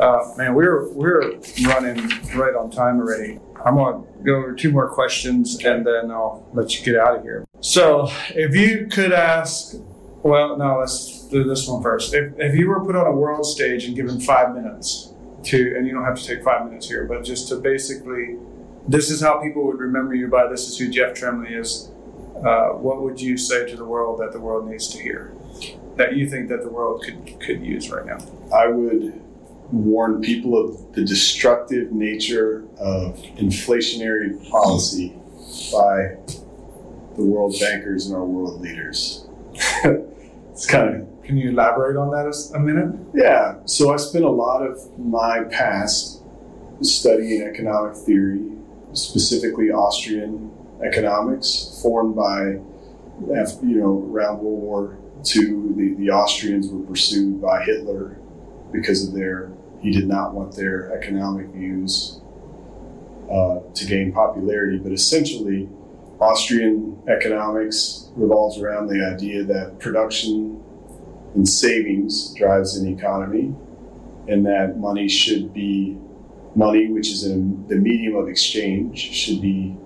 Uh, 0.01 0.33
man, 0.39 0.55
we're 0.55 0.89
we're 0.93 1.33
running 1.67 1.97
right 2.35 2.55
on 2.55 2.71
time 2.71 2.99
already. 3.01 3.39
I'm 3.65 3.77
gonna 3.77 4.03
go 4.25 4.37
over 4.37 4.53
two 4.55 4.71
more 4.71 4.89
questions 4.89 5.63
and 5.65 5.87
then 5.87 6.11
I'll 6.11 6.47
let 6.55 6.79
you 6.79 6.85
get 6.85 6.97
out 7.01 7.17
of 7.17 7.23
here. 7.23 7.45
So, 7.61 8.09
if 8.35 8.55
you 8.55 8.87
could 8.91 9.13
ask, 9.13 9.75
well, 10.27 10.57
no, 10.57 10.79
let's 10.81 11.23
do 11.29 11.45
this 11.45 11.67
one 11.69 11.83
first. 11.83 12.15
If, 12.15 12.33
if 12.39 12.55
you 12.55 12.69
were 12.69 12.85
put 12.85 12.97
on 12.97 13.07
a 13.07 13.13
world 13.13 13.47
stage 13.47 13.85
and 13.85 13.95
given 13.95 14.21
five 14.21 14.55
minutes 14.55 15.13
to, 15.45 15.77
and 15.77 15.87
you 15.87 15.93
don't 15.93 16.05
have 16.05 16.19
to 16.19 16.27
take 16.27 16.43
five 16.43 16.67
minutes 16.67 16.89
here, 16.89 17.05
but 17.05 17.25
just 17.25 17.49
to 17.49 17.57
basically, 17.57 18.37
this 18.89 19.11
is 19.11 19.21
how 19.21 19.41
people 19.41 19.67
would 19.67 19.79
remember 19.79 20.15
you 20.15 20.29
by. 20.29 20.49
This 20.49 20.69
is 20.69 20.79
who 20.79 20.89
Jeff 20.89 21.15
Trembley 21.15 21.55
is. 21.55 21.91
Uh, 22.45 22.71
what 22.71 23.03
would 23.03 23.21
you 23.21 23.37
say 23.37 23.69
to 23.69 23.77
the 23.77 23.85
world 23.85 24.21
that 24.21 24.33
the 24.33 24.41
world 24.41 24.69
needs 24.69 24.89
to 24.89 25.03
hear? 25.03 25.33
That 25.97 26.17
you 26.17 26.29
think 26.29 26.49
that 26.51 26.63
the 26.63 26.69
world 26.69 27.03
could 27.03 27.41
could 27.41 27.65
use 27.65 27.91
right 27.91 28.05
now? 28.05 28.19
I 28.55 28.67
would 28.69 29.23
warn 29.73 30.21
people 30.21 30.59
of 30.63 30.93
the 30.93 31.03
destructive 31.03 31.93
nature 31.93 32.65
of 32.79 33.17
inflationary 33.39 34.49
policy 34.51 35.15
by 35.73 36.17
the 37.17 37.25
world 37.25 37.57
bankers 37.59 38.07
and 38.07 38.15
our 38.15 38.25
world 38.25 38.61
leaders. 38.61 39.26
It's 39.57 40.67
kind 40.67 41.03
of 41.03 41.23
Can 41.25 41.37
you 41.37 41.51
elaborate 41.51 41.97
on 41.97 42.11
that 42.11 42.27
a, 42.55 42.59
minute? 42.59 42.95
Yeah, 43.15 43.57
so 43.65 43.93
I 43.93 43.97
spent 43.97 44.25
a 44.25 44.31
lot 44.31 44.63
of 44.63 44.99
my 44.99 45.45
past 45.51 46.23
studying 46.83 47.43
economic 47.43 47.97
theory, 47.97 48.53
specifically 48.93 49.71
Austrian 49.71 50.51
economics, 50.85 51.81
formed 51.83 52.15
by, 52.15 52.61
af- 53.35 53.59
you 53.63 53.81
know, 53.81 54.09
around 54.13 54.39
World 54.41 54.63
War 54.63 54.99
II. 55.35 55.73
The, 55.75 55.95
the 55.99 56.11
Austrians 56.11 56.69
were 56.69 56.85
pursued 56.85 57.41
by 57.41 57.65
Hitler 57.65 58.19
because 58.73 59.07
of 59.09 59.15
their, 59.15 59.51
he 59.81 59.91
did 59.91 60.07
not 60.07 60.35
want 60.35 60.55
their 60.55 60.93
economic 60.97 61.49
views 61.49 62.21
uh, 63.31 63.61
to 63.75 63.87
gain 63.87 64.13
popularity, 64.13 64.79
but 64.79 64.93
essentially, 64.93 65.69
Austrian 66.21 66.99
economics 67.09 68.11
revolves 68.17 68.59
around 68.59 68.89
the 68.89 69.05
idea 69.05 69.45
that 69.45 69.79
production 69.79 70.63
and 71.35 71.47
savings 71.47 72.33
drives 72.35 72.77
an 72.77 72.89
economy, 72.99 73.55
and 74.27 74.45
that 74.47 74.79
money 74.79 75.09
should 75.09 75.53
be 75.53 75.99
money, 76.55 76.91
which 76.91 77.11
is 77.11 77.25
in 77.25 77.67
the 77.69 77.77
medium 77.77 78.17
of 78.17 78.29
exchange, 78.29 78.99
should 78.99 79.43
be 79.43 79.77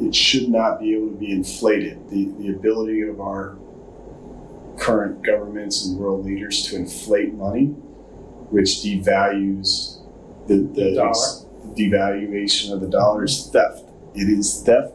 it 0.00 0.14
should 0.14 0.48
not 0.48 0.80
be 0.80 0.94
able 0.94 1.08
to 1.08 1.16
be 1.16 1.32
inflated. 1.32 1.98
The 2.10 2.26
the 2.38 2.48
ability 2.50 3.02
of 3.02 3.20
our 3.20 3.56
current 4.78 5.22
governments 5.22 5.86
and 5.86 5.98
world 5.98 6.26
leaders 6.26 6.66
to 6.66 6.76
inflate 6.76 7.32
money, 7.34 7.66
which 8.50 8.82
devalues 8.82 10.00
the, 10.48 10.56
the 10.74 10.94
Dollar. 10.94 11.12
devaluation 11.74 12.72
of 12.72 12.80
the 12.80 12.88
dollar 12.88 13.24
is 13.24 13.48
theft. 13.52 13.84
It 14.14 14.28
is 14.28 14.62
theft 14.64 14.94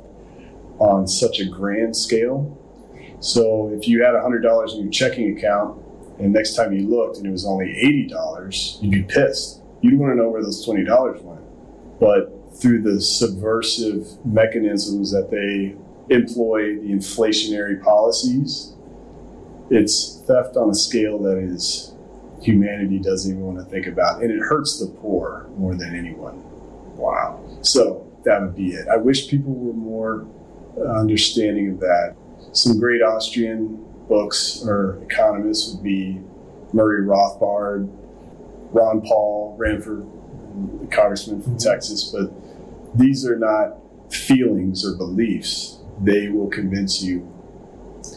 on 0.80 1.08
such 1.08 1.40
a 1.40 1.46
grand 1.46 1.96
scale. 1.96 2.58
So 3.20 3.70
if 3.74 3.88
you 3.88 4.04
had 4.04 4.16
hundred 4.16 4.42
dollars 4.42 4.74
in 4.74 4.82
your 4.82 4.92
checking 4.92 5.38
account 5.38 5.82
and 6.20 6.34
next 6.34 6.56
time 6.56 6.74
you 6.74 6.88
looked 6.88 7.18
and 7.18 7.26
it 7.26 7.32
was 7.32 7.46
only 7.46 7.72
eighty 7.78 8.08
dollars, 8.08 8.78
you'd 8.82 8.92
be 8.92 9.04
pissed. 9.04 9.62
You'd 9.82 10.00
want 10.00 10.12
to 10.12 10.16
know 10.16 10.30
where 10.30 10.44
those 10.44 10.64
twenty 10.64 10.84
dollars 10.84 11.22
went. 11.22 11.42
But 12.00 12.34
through 12.60 12.82
the 12.82 13.02
subversive 13.02 14.24
mechanisms 14.26 15.12
that 15.12 15.30
they 15.30 15.76
employ, 16.14 16.76
the 16.76 16.90
inflationary 16.90 17.82
policies, 17.82 18.74
it's 19.70 20.22
theft 20.26 20.56
on 20.58 20.70
a 20.70 20.76
scale 20.76 21.20
that 21.20 21.38
is 21.38 21.94
humanity 22.42 23.00
doesn't 23.00 23.32
even 23.32 23.44
want 23.44 23.58
to 23.58 23.66
think 23.66 23.88
about, 23.88 24.22
and 24.22 24.32
it 24.32 24.40
hurts 24.40 24.80
the 24.80 24.88
poor 24.88 25.48
more 25.58 25.76
than 25.76 25.96
anyone. 25.96 26.42
Wow. 26.96 27.44
So 27.62 28.08
that 28.26 28.42
would 28.42 28.56
be 28.56 28.70
it. 28.70 28.88
I 28.88 28.98
wish 28.98 29.28
people 29.28 29.54
were 29.54 29.74
more 29.74 30.28
understanding 30.86 31.72
of 31.72 31.80
that. 31.80 32.16
Some 32.52 32.80
great 32.80 33.02
Austrian 33.02 33.84
books 34.08 34.64
or 34.66 35.02
economists 35.04 35.74
would 35.74 35.84
be 35.84 36.22
Murray 36.74 37.06
Rothbard, 37.06 37.90
Ron 38.72 39.02
Paul, 39.02 39.56
ran 39.58 39.82
for 39.82 40.06
the 40.82 40.88
congressman 40.88 41.42
from 41.42 41.58
Texas, 41.58 42.04
but 42.06 42.32
these 42.98 43.26
are 43.26 43.38
not 43.38 43.78
feelings 44.12 44.86
or 44.86 44.96
beliefs. 44.96 45.80
They 46.02 46.30
will 46.30 46.50
convince 46.50 47.02
you 47.02 47.32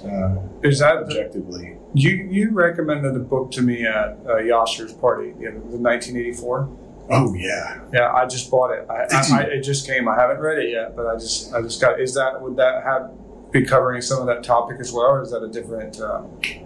uh, 0.04 0.36
Is 0.62 0.78
that 0.78 0.94
the, 0.94 1.04
objectively. 1.04 1.76
you? 1.94 2.11
You 2.30 2.50
recommended 2.50 3.16
a 3.16 3.20
book 3.20 3.50
to 3.52 3.62
me 3.62 3.84
at 3.86 4.18
uh, 4.26 4.36
Yasser's 4.36 4.92
party, 4.92 5.30
in 5.30 5.70
the 5.70 5.78
1984. 5.78 6.68
Oh 7.11 7.34
yeah, 7.34 7.80
Yeah, 7.92 8.12
I 8.12 8.26
just 8.26 8.50
bought 8.50 8.70
it. 8.70 8.86
I? 8.88 9.06
I, 9.11 9.22
I 9.32 9.42
it 9.42 9.62
just 9.62 9.86
came. 9.86 10.08
I 10.08 10.14
haven't 10.14 10.38
read 10.38 10.58
it 10.58 10.70
yet, 10.70 10.94
but 10.94 11.06
I 11.06 11.14
just 11.14 11.52
I 11.52 11.61
just 11.61 11.80
got. 11.80 12.00
Is 12.00 12.14
that 12.14 12.40
would 12.40 12.56
that 12.56 12.84
have 12.84 13.11
be 13.50 13.64
covering 13.64 14.00
some 14.00 14.20
of 14.20 14.26
that 14.26 14.44
topic 14.44 14.78
as 14.80 14.92
well, 14.92 15.06
or 15.06 15.22
is 15.22 15.30
that 15.32 15.42
a 15.42 15.48
different? 15.48 16.00
Uh, 16.00 16.22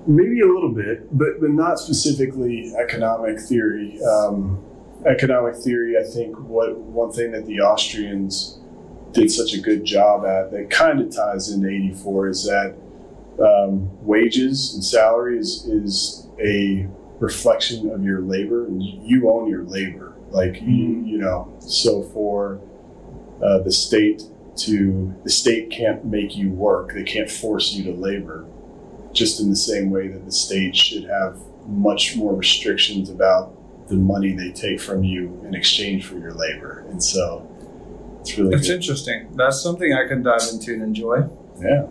maybe 0.07 0.41
a 0.41 0.47
little 0.47 0.73
bit, 0.73 1.17
but 1.17 1.41
but 1.41 1.51
not 1.51 1.79
specifically 1.79 2.75
economic 2.77 3.41
theory. 3.41 3.99
Um, 4.05 4.63
economic 5.07 5.57
theory, 5.57 5.97
I 5.99 6.05
think, 6.05 6.39
what 6.39 6.77
one 6.77 7.11
thing 7.11 7.33
that 7.33 7.47
the 7.47 7.61
Austrians 7.61 8.59
did 9.13 9.31
such 9.31 9.55
a 9.55 9.61
good 9.61 9.85
job 9.85 10.25
at 10.27 10.51
that 10.51 10.71
kind 10.71 11.01
of 11.01 11.15
ties 11.15 11.51
into 11.51 11.69
'84 11.69 12.29
is 12.29 12.45
that 12.45 12.77
um, 13.43 13.89
wages 14.05 14.75
and 14.75 14.85
salaries 14.85 15.65
is 15.67 16.27
a 16.39 16.87
reflection 17.19 17.91
of 17.91 18.05
your 18.05 18.21
labor, 18.21 18.67
and 18.67 18.83
you 18.83 19.31
own 19.31 19.49
your 19.49 19.65
labor. 19.65 20.14
Like 20.35 20.61
you, 20.61 21.01
you 21.07 21.19
know, 21.19 21.55
so 21.61 22.03
for 22.03 22.61
uh, 23.41 23.59
the 23.61 23.71
state 23.71 24.25
to 24.57 25.15
the 25.23 25.31
state 25.31 25.71
can't 25.71 26.05
make 26.05 26.37
you 26.37 26.51
work; 26.51 26.93
they 26.93 27.05
can't 27.05 27.31
force 27.31 27.73
you 27.73 27.85
to 27.85 27.93
labor 27.93 28.45
just 29.13 29.41
in 29.41 29.49
the 29.49 29.57
same 29.57 29.91
way 29.91 30.09
that 30.09 30.25
the 30.25 30.33
state 30.33 30.75
should 30.75 31.05
have 31.05 31.39
much 31.69 32.17
more 32.17 32.35
restrictions 32.35 33.09
about 33.09 33.55
the 33.89 33.95
money 33.95 34.33
they 34.33 34.51
take 34.51 34.81
from 34.81 35.05
you 35.05 35.41
in 35.47 35.55
exchange 35.55 36.05
for 36.05 36.19
your 36.19 36.33
labor. 36.33 36.85
And 36.91 37.01
so 37.01 37.49
it's 38.21 38.37
really 38.37 38.57
it's 38.57 38.69
interesting. 38.69 39.29
That's 39.37 39.63
something 39.63 39.93
I 39.93 40.09
can 40.09 40.25
dive 40.25 40.43
into 40.53 40.75
and 40.75 40.83
enjoy. 40.83 41.29
Yeah. 41.61 41.87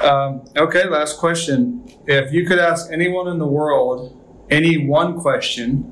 Um, 0.00 0.44
okay, 0.56 0.86
last 0.86 1.18
question. 1.18 1.90
If 2.06 2.32
you 2.32 2.46
could 2.46 2.60
ask 2.60 2.92
anyone 2.92 3.26
in 3.26 3.38
the 3.38 3.48
world 3.48 4.20
any 4.50 4.86
one 4.86 5.20
question, 5.20 5.90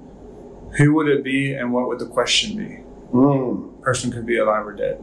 who 0.77 0.95
would 0.95 1.09
it 1.09 1.23
be, 1.25 1.55
and 1.55 1.73
what 1.73 1.89
would 1.89 1.99
the 1.99 2.07
question 2.07 2.57
be? 2.57 2.79
Mm. 3.13 3.81
Person 3.83 4.11
could 4.11 4.27
be 4.27 4.39
alive 4.39 4.67
or 4.67 4.73
dead. 4.73 4.97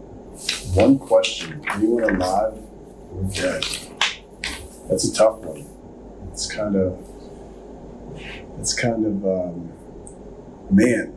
One 0.74 0.98
question. 0.98 1.64
Anyone 1.72 2.16
alive 2.16 2.54
or 3.14 3.24
dead? 3.34 3.64
That's 4.90 5.06
a 5.10 5.14
tough 5.14 5.40
one. 5.40 5.66
It's 6.32 6.52
kind 6.52 6.76
of, 6.76 6.98
it's 8.60 8.74
kind 8.74 9.06
of, 9.06 9.26
um, 9.26 9.72
man, 10.70 11.14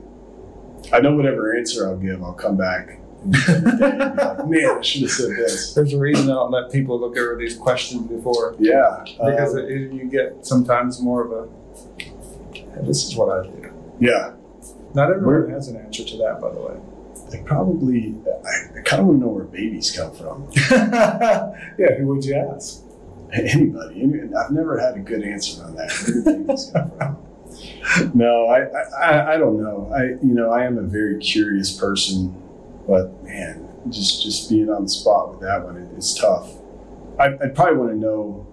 I 0.93 1.01
know 1.01 1.15
whatever 1.15 1.57
answer 1.57 1.87
I'll 1.89 1.97
give, 1.97 2.23
I'll 2.23 2.35
come 2.35 2.57
back 2.57 2.99
like, 3.25 4.47
man, 4.47 4.79
I 4.79 4.81
should 4.81 5.03
have 5.03 5.11
said 5.11 5.31
this. 5.31 5.75
There's 5.75 5.93
a 5.93 5.99
reason 5.99 6.31
I 6.31 6.35
don't 6.35 6.51
let 6.51 6.73
people 6.73 6.99
look 6.99 7.17
over 7.17 7.37
these 7.37 7.57
questions 7.57 8.09
before. 8.09 8.57
Yeah. 8.59 9.05
because 9.05 9.55
um, 9.55 9.61
it, 9.61 9.93
you 9.93 10.05
get 10.11 10.45
sometimes 10.45 11.01
more 11.01 11.25
of 11.25 11.33
a 11.33 11.49
this 12.83 13.07
is 13.07 13.15
what 13.17 13.29
I 13.29 13.47
do. 13.47 13.73
yeah. 14.01 14.33
Not 14.95 15.11
everyone 15.11 15.27
Where- 15.47 15.51
has 15.51 15.69
an 15.69 15.77
answer 15.77 16.05
to 16.05 16.17
that, 16.19 16.41
by 16.41 16.51
the 16.53 16.61
way. 16.61 16.75
They 17.31 17.43
probably, 17.43 18.15
I, 18.27 18.79
I 18.79 18.83
kind 18.83 19.01
of 19.01 19.07
want 19.09 19.21
to 19.21 19.27
know 19.27 19.33
where 19.33 19.45
babies 19.45 19.91
come 19.91 20.13
from. 20.15 20.49
yeah, 20.71 21.95
who 21.99 22.07
would 22.09 22.25
you 22.25 22.35
ask? 22.37 22.83
Anybody. 23.33 24.03
I've 24.37 24.51
never 24.51 24.79
had 24.79 24.97
a 24.97 25.01
good 25.01 25.23
answer 25.23 25.63
on 25.65 25.75
that. 25.77 25.91
Where 25.91 26.15
do 26.15 26.45
babies 26.45 26.71
come 26.73 26.91
from? 26.99 27.19
No, 28.15 28.47
I, 28.47 28.61
I, 28.99 29.35
I- 29.35 29.37
don't 29.37 29.63
know. 29.63 29.91
I, 29.95 30.05
you 30.25 30.35
know, 30.35 30.51
I 30.51 30.65
am 30.65 30.79
a 30.79 30.83
very 30.83 31.19
curious 31.19 31.71
person, 31.77 32.35
but 32.89 33.23
man, 33.25 33.69
just, 33.91 34.23
just 34.23 34.49
being 34.51 34.71
on 34.71 34.85
the 34.85 34.89
spot 34.89 35.31
with 35.31 35.41
that 35.41 35.63
one, 35.65 35.77
it, 35.77 35.89
it's 35.97 36.19
tough. 36.19 36.51
I, 37.19 37.27
I'd 37.43 37.55
probably 37.55 37.77
want 37.77 37.91
to 37.93 37.97
know 37.99 38.47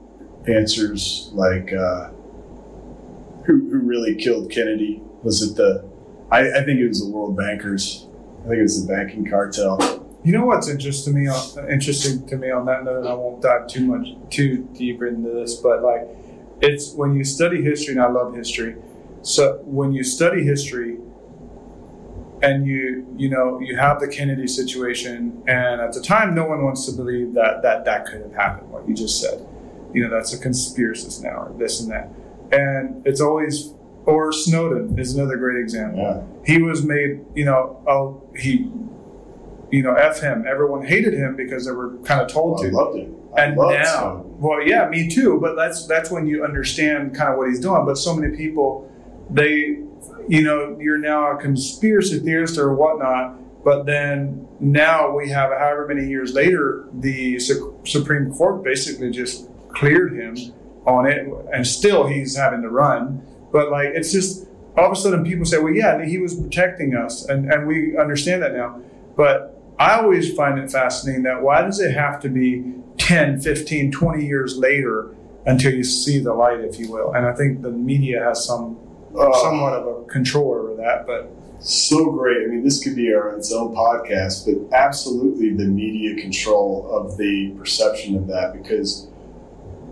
answers 0.47 1.29
like, 1.33 1.71
uh, 1.73 2.09
who, 3.45 3.69
who 3.69 3.79
really 3.79 4.15
killed 4.15 4.51
Kennedy? 4.51 5.01
Was 5.23 5.41
it 5.41 5.55
the, 5.55 5.88
I, 6.31 6.59
I 6.59 6.63
think 6.63 6.79
it 6.79 6.87
was 6.87 7.01
the 7.03 7.09
world 7.09 7.35
bankers. 7.35 8.07
I 8.43 8.49
think 8.49 8.59
it 8.59 8.63
was 8.63 8.85
the 8.85 8.93
banking 8.93 9.29
cartel. 9.29 10.05
You 10.23 10.33
know 10.33 10.45
what's 10.45 10.67
interesting 10.67 11.13
to 11.13 11.19
me 11.19 11.27
on, 11.27 11.71
interesting 11.71 12.27
to 12.27 12.37
me 12.37 12.51
on 12.51 12.65
that 12.65 12.83
note, 12.83 12.99
and 12.99 13.07
I 13.07 13.13
won't 13.13 13.41
dive 13.41 13.67
too 13.67 13.85
much 13.85 14.07
too 14.29 14.67
deep 14.73 15.01
into 15.01 15.29
this, 15.29 15.55
but 15.55 15.81
like 15.81 16.07
it's 16.61 16.93
when 16.93 17.15
you 17.15 17.23
study 17.23 17.61
history, 17.61 17.93
and 17.93 18.03
I 18.03 18.09
love 18.09 18.35
history. 18.35 18.75
So 19.21 19.61
when 19.63 19.93
you 19.93 20.03
study 20.03 20.43
history, 20.43 20.97
and 22.41 22.65
you 22.67 23.07
you 23.17 23.29
know 23.29 23.59
you 23.59 23.77
have 23.77 23.99
the 23.99 24.07
Kennedy 24.07 24.47
situation, 24.47 25.41
and 25.47 25.81
at 25.81 25.93
the 25.93 26.01
time, 26.01 26.35
no 26.35 26.45
one 26.45 26.63
wants 26.63 26.85
to 26.85 26.91
believe 26.91 27.33
that 27.33 27.61
that 27.63 27.85
that 27.85 28.05
could 28.05 28.21
have 28.21 28.33
happened. 28.33 28.69
What 28.69 28.87
you 28.87 28.93
just 28.93 29.21
said, 29.21 29.45
you 29.93 30.03
know, 30.03 30.09
that's 30.09 30.33
a 30.33 30.37
conspiracist 30.37 31.23
now, 31.23 31.43
or 31.43 31.55
this 31.57 31.79
and 31.79 31.91
that, 31.91 32.09
and 32.51 33.05
it's 33.07 33.21
always 33.21 33.73
or 34.05 34.31
Snowden 34.33 34.97
is 34.97 35.15
another 35.15 35.37
great 35.37 35.59
example. 35.59 35.99
Yeah. 35.99 36.21
He 36.45 36.61
was 36.61 36.83
made, 36.83 37.21
you 37.35 37.45
know, 37.45 37.81
oh 37.87 38.23
he, 38.35 38.71
you 39.71 39.83
know, 39.83 39.93
f 39.93 40.19
him. 40.19 40.45
Everyone 40.47 40.85
hated 40.85 41.13
him 41.13 41.35
because 41.35 41.65
they 41.65 41.71
were 41.71 41.95
kind 41.99 42.21
of 42.21 42.27
told 42.27 42.59
I 42.59 42.69
to. 42.69 42.75
loved 42.75 42.97
it. 42.97 43.09
I 43.37 43.43
And 43.43 43.57
loved 43.57 43.73
now, 43.75 43.83
Snowden. 43.99 44.39
well, 44.39 44.61
yeah, 44.67 44.89
me 44.89 45.07
too. 45.09 45.39
But 45.39 45.55
that's 45.55 45.85
that's 45.85 46.09
when 46.09 46.25
you 46.25 46.43
understand 46.43 47.13
kind 47.15 47.31
of 47.31 47.37
what 47.37 47.49
he's 47.49 47.59
doing. 47.59 47.85
But 47.85 47.97
so 47.97 48.15
many 48.15 48.35
people, 48.35 48.91
they, 49.29 49.77
you 50.27 50.41
know, 50.43 50.77
you're 50.79 50.97
now 50.97 51.31
a 51.31 51.37
conspiracy 51.37 52.19
theorist 52.19 52.57
or 52.57 52.73
whatnot. 52.73 53.35
But 53.63 53.85
then 53.85 54.47
now 54.61 55.11
we 55.15 55.29
have, 55.29 55.51
however 55.51 55.85
many 55.87 56.07
years 56.07 56.33
later, 56.33 56.87
the 56.93 57.37
Su- 57.39 57.77
Supreme 57.85 58.33
Court 58.33 58.63
basically 58.63 59.11
just 59.11 59.49
cleared 59.69 60.13
him 60.15 60.35
on 60.87 61.05
it, 61.05 61.27
and 61.53 61.67
still 61.67 62.07
he's 62.07 62.35
having 62.37 62.61
to 62.63 62.69
run. 62.69 63.21
But 63.51 63.71
like, 63.71 63.89
it's 63.89 64.11
just 64.11 64.47
all 64.77 64.85
of 64.85 64.91
a 64.91 64.95
sudden 64.95 65.23
people 65.25 65.45
say, 65.45 65.57
well, 65.59 65.73
yeah, 65.73 66.03
he 66.05 66.17
was 66.19 66.35
protecting 66.39 66.95
us, 66.95 67.25
and 67.25 67.51
and 67.51 67.67
we 67.67 67.97
understand 67.97 68.41
that 68.43 68.53
now. 68.53 68.79
But 69.15 69.59
I 69.77 69.99
always 69.99 70.33
find 70.33 70.59
it 70.59 70.71
fascinating 70.71 71.23
that 71.23 71.41
why 71.41 71.61
does 71.61 71.79
it 71.79 71.93
have 71.93 72.19
to 72.21 72.29
be 72.29 72.73
10, 72.97 73.41
15, 73.41 73.91
20 73.91 74.25
years 74.25 74.57
later 74.57 75.15
until 75.45 75.73
you 75.73 75.83
see 75.83 76.19
the 76.19 76.33
light, 76.33 76.59
if 76.59 76.79
you 76.79 76.91
will? 76.91 77.13
And 77.13 77.25
I 77.25 77.33
think 77.33 77.61
the 77.61 77.71
media 77.71 78.23
has 78.23 78.45
some 78.45 78.77
Oh. 79.15 79.31
somewhat 79.43 79.73
of 79.73 79.87
a 79.87 80.05
control 80.05 80.53
over 80.53 80.75
that. 80.75 81.07
But 81.07 81.31
so 81.59 82.11
great. 82.11 82.43
I 82.43 82.47
mean, 82.47 82.63
this 82.63 82.83
could 82.83 82.95
be 82.95 83.11
our 83.11 83.35
its 83.35 83.51
own 83.51 83.73
podcast, 83.75 84.45
but 84.45 84.75
absolutely 84.77 85.49
the 85.49 85.65
media 85.65 86.21
control 86.21 86.87
of 86.91 87.17
the 87.17 87.51
perception 87.57 88.15
of 88.15 88.27
that 88.27 88.53
because, 88.53 89.07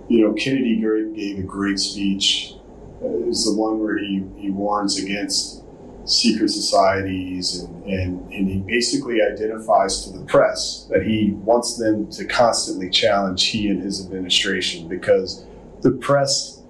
you 0.07 0.21
know, 0.23 0.33
Kennedy 0.33 0.75
gave 1.15 1.39
a 1.39 1.41
great 1.41 1.79
speech. 1.79 2.53
Uh, 3.01 3.07
was 3.27 3.45
the 3.45 3.53
one 3.53 3.79
where 3.79 3.97
he, 3.97 4.23
he 4.37 4.49
warns 4.49 5.01
against 5.01 5.63
secret 6.05 6.49
societies 6.49 7.59
and, 7.59 7.83
and, 7.83 8.31
and 8.31 8.49
he 8.49 8.59
basically 8.59 9.21
identifies 9.21 10.05
to 10.05 10.17
the 10.17 10.23
press 10.25 10.87
that 10.89 11.03
he 11.03 11.31
wants 11.43 11.77
them 11.77 12.09
to 12.09 12.25
constantly 12.25 12.89
challenge 12.89 13.47
he 13.47 13.67
and 13.67 13.83
his 13.83 14.05
administration 14.05 14.87
because 14.87 15.45
the 15.81 15.91
press 15.91 16.63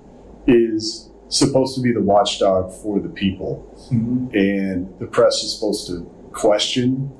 is 0.47 1.09
supposed 1.29 1.75
to 1.75 1.81
be 1.81 1.91
the 1.91 2.01
watchdog 2.01 2.73
for 2.73 2.99
the 2.99 3.09
people. 3.09 3.63
And 4.33 4.99
the 4.99 5.05
press 5.05 5.43
is 5.43 5.53
supposed 5.53 5.87
to 5.87 6.03
question 6.33 7.11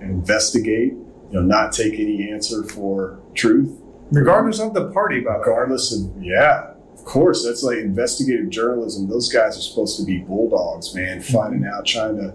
and 0.00 0.10
investigate, 0.10 0.92
you 0.92 1.08
know, 1.32 1.42
not 1.42 1.72
take 1.72 1.94
any 1.94 2.30
answer 2.30 2.62
for 2.64 3.20
truth, 3.34 3.80
regardless 4.10 4.58
of 4.60 4.74
the 4.74 4.90
party, 4.90 5.20
by 5.20 5.36
regardless 5.36 5.92
of 5.92 6.22
yeah, 6.22 6.73
of 7.04 7.10
course, 7.10 7.44
that's 7.44 7.62
like 7.62 7.76
investigative 7.76 8.48
journalism. 8.48 9.10
Those 9.10 9.30
guys 9.30 9.58
are 9.58 9.60
supposed 9.60 9.98
to 9.98 10.06
be 10.06 10.20
bulldogs, 10.20 10.94
man, 10.94 11.20
finding 11.20 11.66
out, 11.66 11.84
trying 11.84 12.16
to 12.16 12.34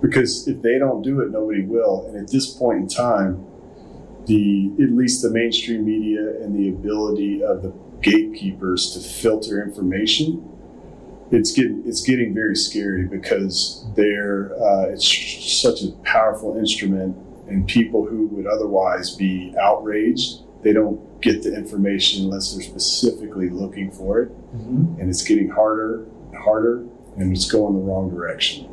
because 0.00 0.48
if 0.48 0.62
they 0.62 0.78
don't 0.78 1.02
do 1.02 1.20
it, 1.20 1.30
nobody 1.30 1.60
will. 1.60 2.06
And 2.06 2.16
at 2.16 2.32
this 2.32 2.46
point 2.46 2.78
in 2.78 2.88
time, 2.88 3.44
the 4.24 4.72
at 4.82 4.92
least 4.92 5.20
the 5.20 5.28
mainstream 5.28 5.84
media 5.84 6.40
and 6.40 6.58
the 6.58 6.70
ability 6.70 7.42
of 7.44 7.62
the 7.62 7.74
gatekeepers 8.00 8.94
to 8.94 9.00
filter 9.00 9.62
information 9.62 10.50
it's 11.30 11.52
getting 11.52 11.82
it's 11.86 12.00
getting 12.00 12.34
very 12.34 12.56
scary 12.56 13.06
because 13.06 13.84
they're 13.94 14.52
uh, 14.60 14.86
it's 14.86 15.60
such 15.60 15.82
a 15.82 15.92
powerful 16.04 16.56
instrument 16.56 17.16
and 17.48 17.68
people 17.68 18.06
who 18.06 18.26
would 18.28 18.46
otherwise 18.46 19.14
be 19.14 19.54
outraged 19.60 20.40
they 20.62 20.72
don't 20.72 20.98
get 21.20 21.42
the 21.42 21.54
information 21.54 22.24
unless 22.24 22.52
they're 22.52 22.62
specifically 22.62 23.50
looking 23.50 23.90
for 23.90 24.20
it 24.22 24.30
and 24.98 25.08
it's 25.08 25.22
getting 25.22 25.48
harder 25.48 26.04
and 26.32 26.36
harder 26.42 26.84
and 27.16 27.34
it's 27.34 27.50
going 27.50 27.74
the 27.74 27.80
wrong 27.80 28.10
direction 28.10 28.68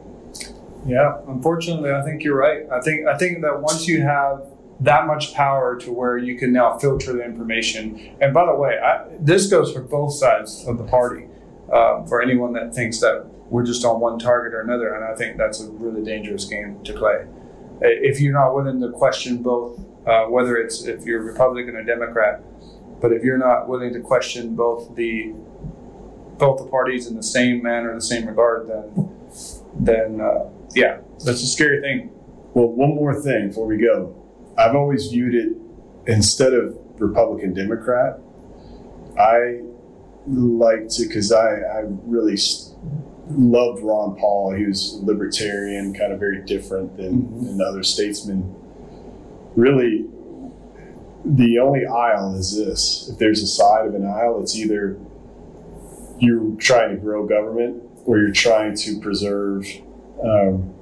Yeah, 0.86 1.20
unfortunately, 1.28 1.92
I 1.92 2.02
think 2.04 2.24
you're 2.24 2.38
right. 2.38 2.62
I 2.72 2.80
think 2.80 3.08
I 3.08 3.18
think 3.18 3.42
that 3.42 3.62
once 3.62 3.88
you 3.88 4.04
have 4.04 4.46
that 4.80 5.08
much 5.08 5.34
power 5.34 5.76
to 5.80 5.92
where 5.92 6.18
you 6.18 6.38
can 6.38 6.54
now 6.54 6.78
filter 6.78 7.12
the 7.14 7.24
information, 7.26 8.16
and 8.22 8.34
by 8.34 8.46
the 8.46 8.56
way, 8.56 8.78
I, 8.80 9.06
this 9.20 9.48
goes 9.48 9.74
for 9.74 9.82
both 9.82 10.14
sides 10.14 10.66
of 10.66 10.78
the 10.78 10.86
party. 10.86 11.26
Um, 11.74 12.08
for 12.08 12.22
anyone 12.22 12.54
that 12.54 12.74
thinks 12.74 13.02
that 13.02 13.26
we're 13.50 13.66
just 13.66 13.84
on 13.84 14.00
one 14.00 14.18
target 14.18 14.54
or 14.54 14.62
another, 14.62 14.94
and 14.94 15.04
I 15.04 15.14
think 15.16 15.36
that's 15.36 15.60
a 15.60 15.70
really 15.70 16.02
dangerous 16.02 16.46
game 16.46 16.82
to 16.86 16.94
play. 16.94 17.26
If 17.82 18.22
you're 18.22 18.32
not 18.32 18.56
willing 18.56 18.80
to 18.80 18.92
question 18.92 19.44
both, 19.44 19.78
uh, 20.08 20.26
whether 20.26 20.56
it's 20.58 20.84
if 20.86 21.06
you're 21.06 21.22
Republican 21.22 21.76
or 21.76 21.84
Democrat, 21.84 22.42
but 23.02 23.12
if 23.12 23.24
you're 23.24 23.38
not 23.38 23.68
willing 23.68 23.94
to 23.94 24.00
question 24.00 24.56
both 24.56 24.96
the 24.96 25.34
both 26.38 26.60
the 26.60 26.68
parties 26.70 27.08
in 27.08 27.16
the 27.16 27.24
same 27.24 27.62
manner, 27.64 27.94
the 27.94 28.02
same 28.02 28.28
regard, 28.28 28.68
then 28.68 29.10
then 29.80 30.22
uh, 30.22 30.50
yeah, 30.76 31.00
that's 31.26 31.42
a 31.44 31.48
scary 31.48 31.82
thing. 31.82 32.12
Well, 32.54 32.70
one 32.70 32.96
more 32.96 33.14
thing 33.14 33.50
before 33.50 33.68
we 33.68 33.78
go. 33.78 34.16
I've 34.58 34.76
always 34.76 35.08
viewed 35.08 35.36
it 35.36 35.54
instead 36.08 36.54
of 36.54 36.78
Republican 37.00 37.54
Democrat. 37.54 38.20
I 39.20 39.62
like 40.28 40.90
to 40.90 41.06
because 41.08 41.32
I, 41.32 41.58
I 41.60 41.84
really 42.06 42.38
loved 43.30 43.84
Ron 43.84 44.16
Paul. 44.16 44.54
He 44.56 44.66
was 44.66 45.00
libertarian, 45.04 45.94
kind 45.94 46.12
of 46.12 46.20
very 46.20 46.42
different 46.44 46.98
than, 46.98 47.24
Mhm. 47.24 47.46
than 47.46 47.62
other 47.62 47.84
statesmen. 47.84 48.56
Really, 49.58 50.06
the 51.26 51.60
only 51.60 51.86
aisle 51.86 52.36
is 52.36 52.56
this. 52.56 53.10
If 53.12 53.18
there's 53.18 53.42
a 53.42 53.48
side 53.48 53.88
of 53.88 53.96
an 53.96 54.06
aisle, 54.06 54.40
it's 54.42 54.56
either 54.56 54.98
you're 56.20 56.56
trying 56.58 56.92
to 56.92 56.98
grow 56.98 57.28
government 57.28 57.84
or 58.06 58.20
you're 58.20 58.32
trying 58.32 58.76
to 58.78 59.00
preserve 59.02 59.66
um, 60.24 60.74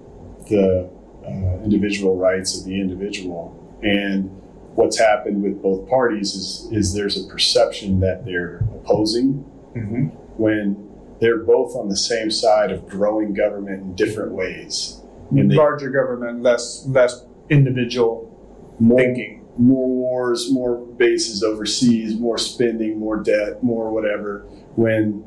the 0.50 0.90
uh, 1.26 1.64
individual 1.64 2.18
rights 2.18 2.60
of 2.60 2.66
the 2.66 2.80
individual. 2.80 3.58
And 3.82 4.30
what's 4.76 5.00
happened 5.00 5.42
with 5.42 5.62
both 5.62 5.90
parties 5.90 6.36
is, 6.36 6.70
is 6.72 6.94
there's 6.94 7.18
a 7.18 7.28
perception 7.28 8.02
that 8.02 8.26
they're 8.26 8.58
opposing 8.76 9.52
Mm-hmm. 9.76 10.06
when 10.38 10.90
they're 11.20 11.44
both 11.44 11.76
on 11.76 11.90
the 11.90 11.98
same 11.98 12.32
side 12.32 12.72
of 12.72 12.88
growing 12.88 13.34
government 13.34 13.82
in 13.82 13.96
different 13.96 14.32
ways. 14.32 15.02
And 15.32 15.52
they, 15.52 15.56
Larger 15.56 15.90
government, 15.90 16.44
less 16.44 16.86
less 16.88 17.26
individual 17.50 18.32
more, 18.80 19.00
thinking. 19.00 19.46
more 19.58 19.88
wars, 19.88 20.52
more 20.52 20.78
bases 20.78 21.44
overseas, 21.44 22.20
more 22.20 22.38
spending, 22.38 23.00
more 23.00 23.18
debt, 23.18 23.64
more 23.64 23.92
whatever. 23.92 24.46
When 24.76 25.24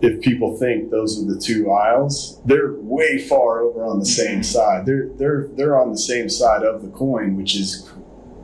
if 0.00 0.20
people 0.20 0.56
think 0.56 0.90
those 0.90 1.20
are 1.20 1.26
the 1.26 1.40
two 1.40 1.70
aisles, 1.72 2.40
they're 2.44 2.74
way 2.74 3.18
far 3.18 3.60
over 3.60 3.84
on 3.84 3.98
the 3.98 4.06
same 4.06 4.42
side. 4.42 4.86
They're 4.86 5.08
they're 5.16 5.48
they're 5.54 5.76
on 5.76 5.90
the 5.90 5.98
same 5.98 6.28
side 6.28 6.62
of 6.62 6.82
the 6.82 6.88
coin, 6.88 7.36
which 7.36 7.56
is 7.56 7.90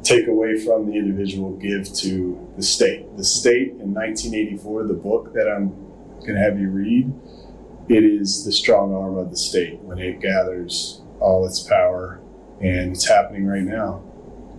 take 0.03 0.27
away 0.27 0.59
from 0.59 0.87
the 0.87 0.97
individual, 0.97 1.57
give 1.57 1.93
to 1.95 2.53
the 2.57 2.63
state. 2.63 3.17
The 3.17 3.25
state 3.25 3.71
in 3.71 3.95
1984, 3.95 4.85
the 4.85 4.95
book 4.95 5.33
that 5.33 5.49
I'm 5.49 5.71
going 6.21 6.35
to 6.35 6.41
have 6.41 6.59
you 6.59 6.69
read, 6.69 7.13
it 7.89 8.05
is 8.05 8.45
the 8.45 8.53
strong 8.53 8.95
arm 8.95 9.17
of 9.17 9.31
the 9.31 9.37
state 9.37 9.81
when 9.81 9.99
it 9.99 10.21
gathers 10.21 11.01
all 11.21 11.47
its 11.47 11.61
power, 11.61 12.21
and 12.61 12.93
it's 12.93 13.09
happening 13.09 13.47
right 13.47 13.63
now. 13.63 14.03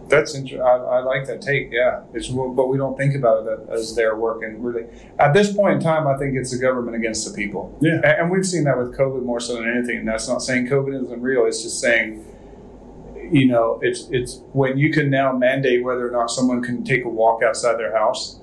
That's 0.08 0.36
interesting. 0.36 0.62
I, 0.62 0.76
I 0.76 1.00
like 1.00 1.26
that 1.28 1.42
take. 1.42 1.72
Yeah, 1.72 2.04
it's 2.14 2.28
but 2.30 2.68
we 2.68 2.78
don't 2.78 2.98
think 2.98 3.16
about 3.16 3.48
it 3.48 3.60
as 3.70 3.96
they're 3.96 4.16
working 4.16 4.62
really. 4.62 4.86
At 5.20 5.34
this 5.34 5.54
point 5.54 5.76
in 5.76 5.80
time, 5.82 6.08
I 6.08 6.18
think 6.18 6.36
it's 6.36 6.52
the 6.52 6.60
government 6.60 6.96
against 6.96 7.28
the 7.28 7.36
people. 7.36 7.78
Yeah. 7.82 8.02
And 8.04 8.30
we've 8.30 8.46
seen 8.46 8.66
that 8.66 8.78
with 8.78 8.96
COVID 8.96 9.24
more 9.24 9.40
so 9.40 9.56
than 9.56 9.68
anything. 9.68 10.00
And 10.00 10.08
that's 10.08 10.28
not 10.28 10.42
saying 10.42 10.68
COVID 10.68 11.06
isn't 11.06 11.22
real. 11.22 11.46
It's 11.46 11.64
just 11.64 11.80
saying, 11.80 12.24
you 13.32 13.48
know, 13.48 13.80
it's 13.82 14.08
it's 14.12 14.42
when 14.54 14.78
you 14.78 14.92
can 14.92 15.10
now 15.10 15.36
mandate 15.36 15.84
whether 15.84 16.08
or 16.08 16.12
not 16.12 16.30
someone 16.30 16.62
can 16.62 16.84
take 16.84 17.06
a 17.06 17.10
walk 17.10 17.42
outside 17.42 17.78
their 17.78 17.96
house. 17.98 18.40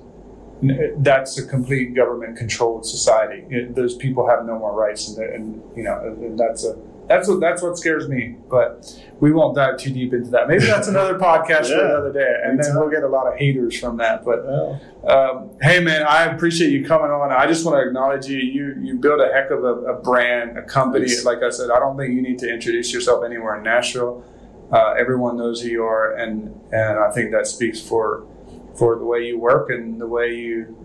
That's 0.97 1.37
a 1.37 1.45
complete 1.45 1.93
government 1.93 2.37
controlled 2.37 2.85
society. 2.85 3.43
It, 3.49 3.75
those 3.75 3.95
people 3.95 4.29
have 4.29 4.45
no 4.45 4.57
more 4.57 4.73
rights, 4.73 5.09
and, 5.09 5.17
and 5.17 5.63
you 5.75 5.83
know, 5.83 5.99
and 6.05 6.39
that's 6.39 6.63
a 6.63 6.77
that's 7.07 7.27
what 7.27 7.39
that's 7.39 7.61
what 7.61 7.77
scares 7.77 8.07
me. 8.07 8.35
But 8.49 9.01
we 9.19 9.31
won't 9.31 9.55
dive 9.55 9.77
too 9.77 9.91
deep 9.91 10.13
into 10.13 10.29
that. 10.31 10.47
Maybe 10.47 10.65
that's 10.65 10.87
another 10.87 11.17
podcast 11.19 11.67
for 11.67 11.85
another 11.85 12.13
day, 12.13 12.41
and 12.43 12.61
then 12.61 12.75
we'll 12.75 12.89
get 12.89 13.03
a 13.03 13.07
lot 13.07 13.27
of 13.27 13.37
haters 13.37 13.79
from 13.79 13.97
that. 13.97 14.23
But 14.25 14.45
um, 15.09 15.51
hey, 15.61 15.79
man, 15.79 16.03
I 16.03 16.25
appreciate 16.25 16.71
you 16.71 16.85
coming 16.85 17.11
on. 17.11 17.31
I 17.31 17.47
just 17.47 17.65
want 17.65 17.77
to 17.77 17.87
acknowledge 17.87 18.27
you. 18.27 18.37
You 18.37 18.75
you 18.81 18.95
built 18.95 19.19
a 19.19 19.31
heck 19.33 19.51
of 19.51 19.63
a, 19.63 19.93
a 19.93 20.01
brand, 20.01 20.57
a 20.57 20.63
company. 20.63 21.07
Thanks. 21.07 21.25
Like 21.25 21.43
I 21.43 21.49
said, 21.49 21.69
I 21.69 21.79
don't 21.79 21.97
think 21.97 22.13
you 22.13 22.21
need 22.21 22.39
to 22.39 22.51
introduce 22.51 22.93
yourself 22.93 23.23
anywhere 23.23 23.57
in 23.57 23.63
Nashville. 23.63 24.23
Uh, 24.71 24.93
everyone 24.97 25.37
knows 25.37 25.61
who 25.61 25.69
you 25.69 25.83
are, 25.83 26.13
and 26.15 26.59
and 26.71 26.99
I 26.99 27.11
think 27.11 27.31
that 27.31 27.47
speaks 27.47 27.81
for 27.81 28.25
for 28.77 28.97
the 28.97 29.05
way 29.05 29.27
you 29.27 29.37
work 29.37 29.69
and 29.69 30.01
the 30.01 30.07
way 30.07 30.35
you 30.35 30.75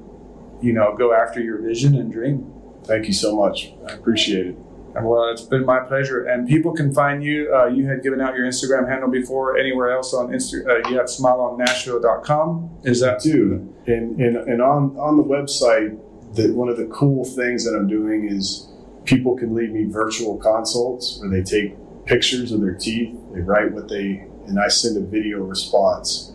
you 0.61 0.73
know, 0.73 0.95
go 0.97 1.13
after 1.13 1.41
your 1.41 1.61
vision 1.61 1.95
and 1.95 2.13
dream. 2.13 2.53
Thank 2.85 3.07
you 3.07 3.13
so 3.13 3.37
much. 3.37 3.73
I 3.89 3.93
appreciate 3.93 4.47
it. 4.49 4.59
Well, 5.03 5.31
it's 5.31 5.43
been 5.43 5.65
my 5.65 5.81
pleasure. 5.81 6.25
And 6.25 6.49
people 6.49 6.73
can 6.73 6.93
find 6.95 7.23
you. 7.23 7.53
Uh, 7.55 7.67
you 7.67 7.87
had 7.87 8.03
given 8.03 8.21
out 8.21 8.35
your 8.35 8.47
Instagram 8.47 8.89
handle 8.89 9.11
before. 9.11 9.59
Anywhere 9.59 9.93
else 9.93 10.15
on 10.15 10.29
Insta, 10.29 10.67
uh, 10.67 10.89
you 10.89 10.97
have 10.97 11.07
smileonnashville.com. 11.07 12.81
Is 12.85 13.01
that 13.01 13.21
too? 13.21 13.75
And 13.87 14.21
and, 14.21 14.37
and 14.37 14.63
on 14.63 14.97
on 14.97 15.17
the 15.17 15.25
website, 15.25 15.99
that 16.35 16.55
one 16.55 16.69
of 16.69 16.77
the 16.77 16.87
cool 16.87 17.25
things 17.25 17.65
that 17.65 17.77
I'm 17.77 17.89
doing 17.89 18.29
is 18.29 18.69
people 19.05 19.37
can 19.37 19.55
leave 19.55 19.71
me 19.71 19.85
virtual 19.85 20.37
consults 20.37 21.19
where 21.21 21.31
they 21.31 21.43
take 21.43 21.77
pictures 22.05 22.53
of 22.53 22.61
their 22.61 22.75
teeth, 22.75 23.15
they 23.33 23.41
write 23.41 23.73
what 23.73 23.89
they, 23.89 24.27
and 24.47 24.59
I 24.59 24.69
send 24.69 24.97
a 24.97 25.01
video 25.01 25.39
response. 25.41 26.33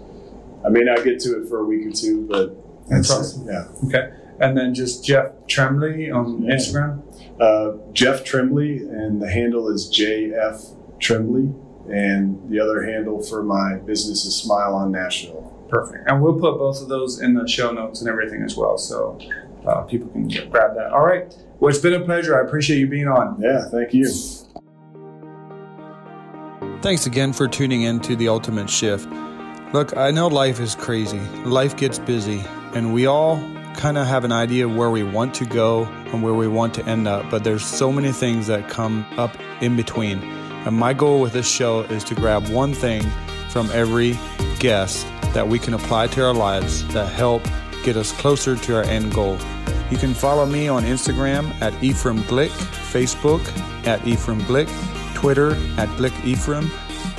I 0.65 0.69
may 0.69 0.81
not 0.81 1.03
get 1.03 1.19
to 1.21 1.41
it 1.41 1.49
for 1.49 1.59
a 1.59 1.65
week 1.65 1.85
or 1.87 1.91
two, 1.91 2.25
but 2.27 2.55
that's 2.89 3.11
awesome. 3.11 3.47
Yeah. 3.47 3.67
Okay. 3.85 4.13
And 4.39 4.57
then 4.57 4.73
just 4.73 5.03
Jeff 5.03 5.31
Trembley 5.47 6.09
on 6.09 6.43
yeah. 6.43 6.55
Instagram. 6.55 7.01
Uh, 7.39 7.77
Jeff 7.93 8.23
Trembley, 8.23 8.77
and 8.77 9.21
the 9.21 9.29
handle 9.29 9.69
is 9.69 9.91
JF 9.93 10.99
Trembley, 10.99 11.51
and 11.91 12.49
the 12.49 12.59
other 12.59 12.83
handle 12.83 13.21
for 13.21 13.43
my 13.43 13.75
business 13.77 14.25
is 14.25 14.35
Smile 14.35 14.75
on 14.75 14.91
Nashville. 14.91 15.49
Perfect. 15.69 16.07
And 16.07 16.21
we'll 16.21 16.39
put 16.39 16.57
both 16.57 16.81
of 16.81 16.89
those 16.89 17.19
in 17.21 17.33
the 17.33 17.47
show 17.47 17.71
notes 17.71 18.01
and 18.01 18.09
everything 18.09 18.43
as 18.43 18.55
well, 18.55 18.77
so 18.77 19.19
uh, 19.67 19.81
people 19.81 20.09
can 20.09 20.27
grab 20.49 20.75
that. 20.75 20.91
All 20.93 21.05
right. 21.05 21.35
Well, 21.59 21.69
it's 21.69 21.79
been 21.79 21.93
a 21.93 22.05
pleasure. 22.05 22.39
I 22.39 22.45
appreciate 22.45 22.77
you 22.77 22.87
being 22.87 23.07
on. 23.07 23.41
Yeah, 23.41 23.65
thank 23.69 23.93
you. 23.93 24.07
Thanks 26.81 27.05
again 27.05 27.31
for 27.31 27.47
tuning 27.47 27.83
in 27.83 28.01
to 28.01 28.15
The 28.15 28.27
Ultimate 28.27 28.69
Shift. 28.69 29.09
Look, 29.73 29.97
I 29.97 30.11
know 30.11 30.27
life 30.27 30.59
is 30.59 30.75
crazy, 30.75 31.19
life 31.45 31.75
gets 31.77 31.97
busy, 31.97 32.43
and 32.75 32.93
we 32.93 33.07
all 33.07 33.37
kind 33.75 33.97
of 33.97 34.07
have 34.07 34.23
an 34.23 34.31
idea 34.31 34.67
where 34.67 34.89
we 34.89 35.03
want 35.03 35.33
to 35.35 35.45
go 35.45 35.83
and 36.11 36.23
where 36.23 36.33
we 36.33 36.47
want 36.47 36.73
to 36.75 36.85
end 36.85 37.07
up, 37.07 37.29
but 37.29 37.43
there's 37.43 37.65
so 37.65 37.91
many 37.91 38.11
things 38.11 38.47
that 38.47 38.69
come 38.69 39.05
up 39.17 39.35
in 39.61 39.75
between. 39.75 40.23
And 40.65 40.77
my 40.77 40.93
goal 40.93 41.19
with 41.19 41.33
this 41.33 41.49
show 41.49 41.81
is 41.81 42.03
to 42.05 42.15
grab 42.15 42.47
one 42.49 42.73
thing 42.73 43.03
from 43.49 43.69
every 43.71 44.17
guest 44.59 45.05
that 45.33 45.47
we 45.47 45.59
can 45.59 45.73
apply 45.73 46.07
to 46.07 46.25
our 46.25 46.33
lives 46.33 46.87
that 46.93 47.11
help 47.11 47.43
get 47.83 47.97
us 47.97 48.11
closer 48.13 48.55
to 48.55 48.75
our 48.77 48.83
end 48.83 49.13
goal. 49.13 49.37
You 49.91 49.97
can 49.97 50.13
follow 50.13 50.45
me 50.45 50.67
on 50.67 50.83
Instagram 50.83 51.53
at 51.61 51.73
Ephraim 51.83 52.19
Glick, 52.23 52.49
Facebook 52.91 53.45
at 53.85 54.05
Ephraim 54.07 54.41
Glick, 54.41 54.69
Twitter 55.13 55.51
at 55.77 55.89
Glick 55.97 56.25
Ephraim, 56.25 56.71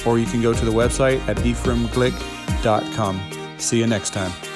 or 0.06 0.18
you 0.18 0.26
can 0.26 0.42
go 0.42 0.52
to 0.52 0.64
the 0.64 0.72
website 0.72 1.20
at 1.28 1.36
ephraimglick.com. 1.38 3.20
See 3.58 3.78
you 3.78 3.86
next 3.86 4.10
time. 4.10 4.53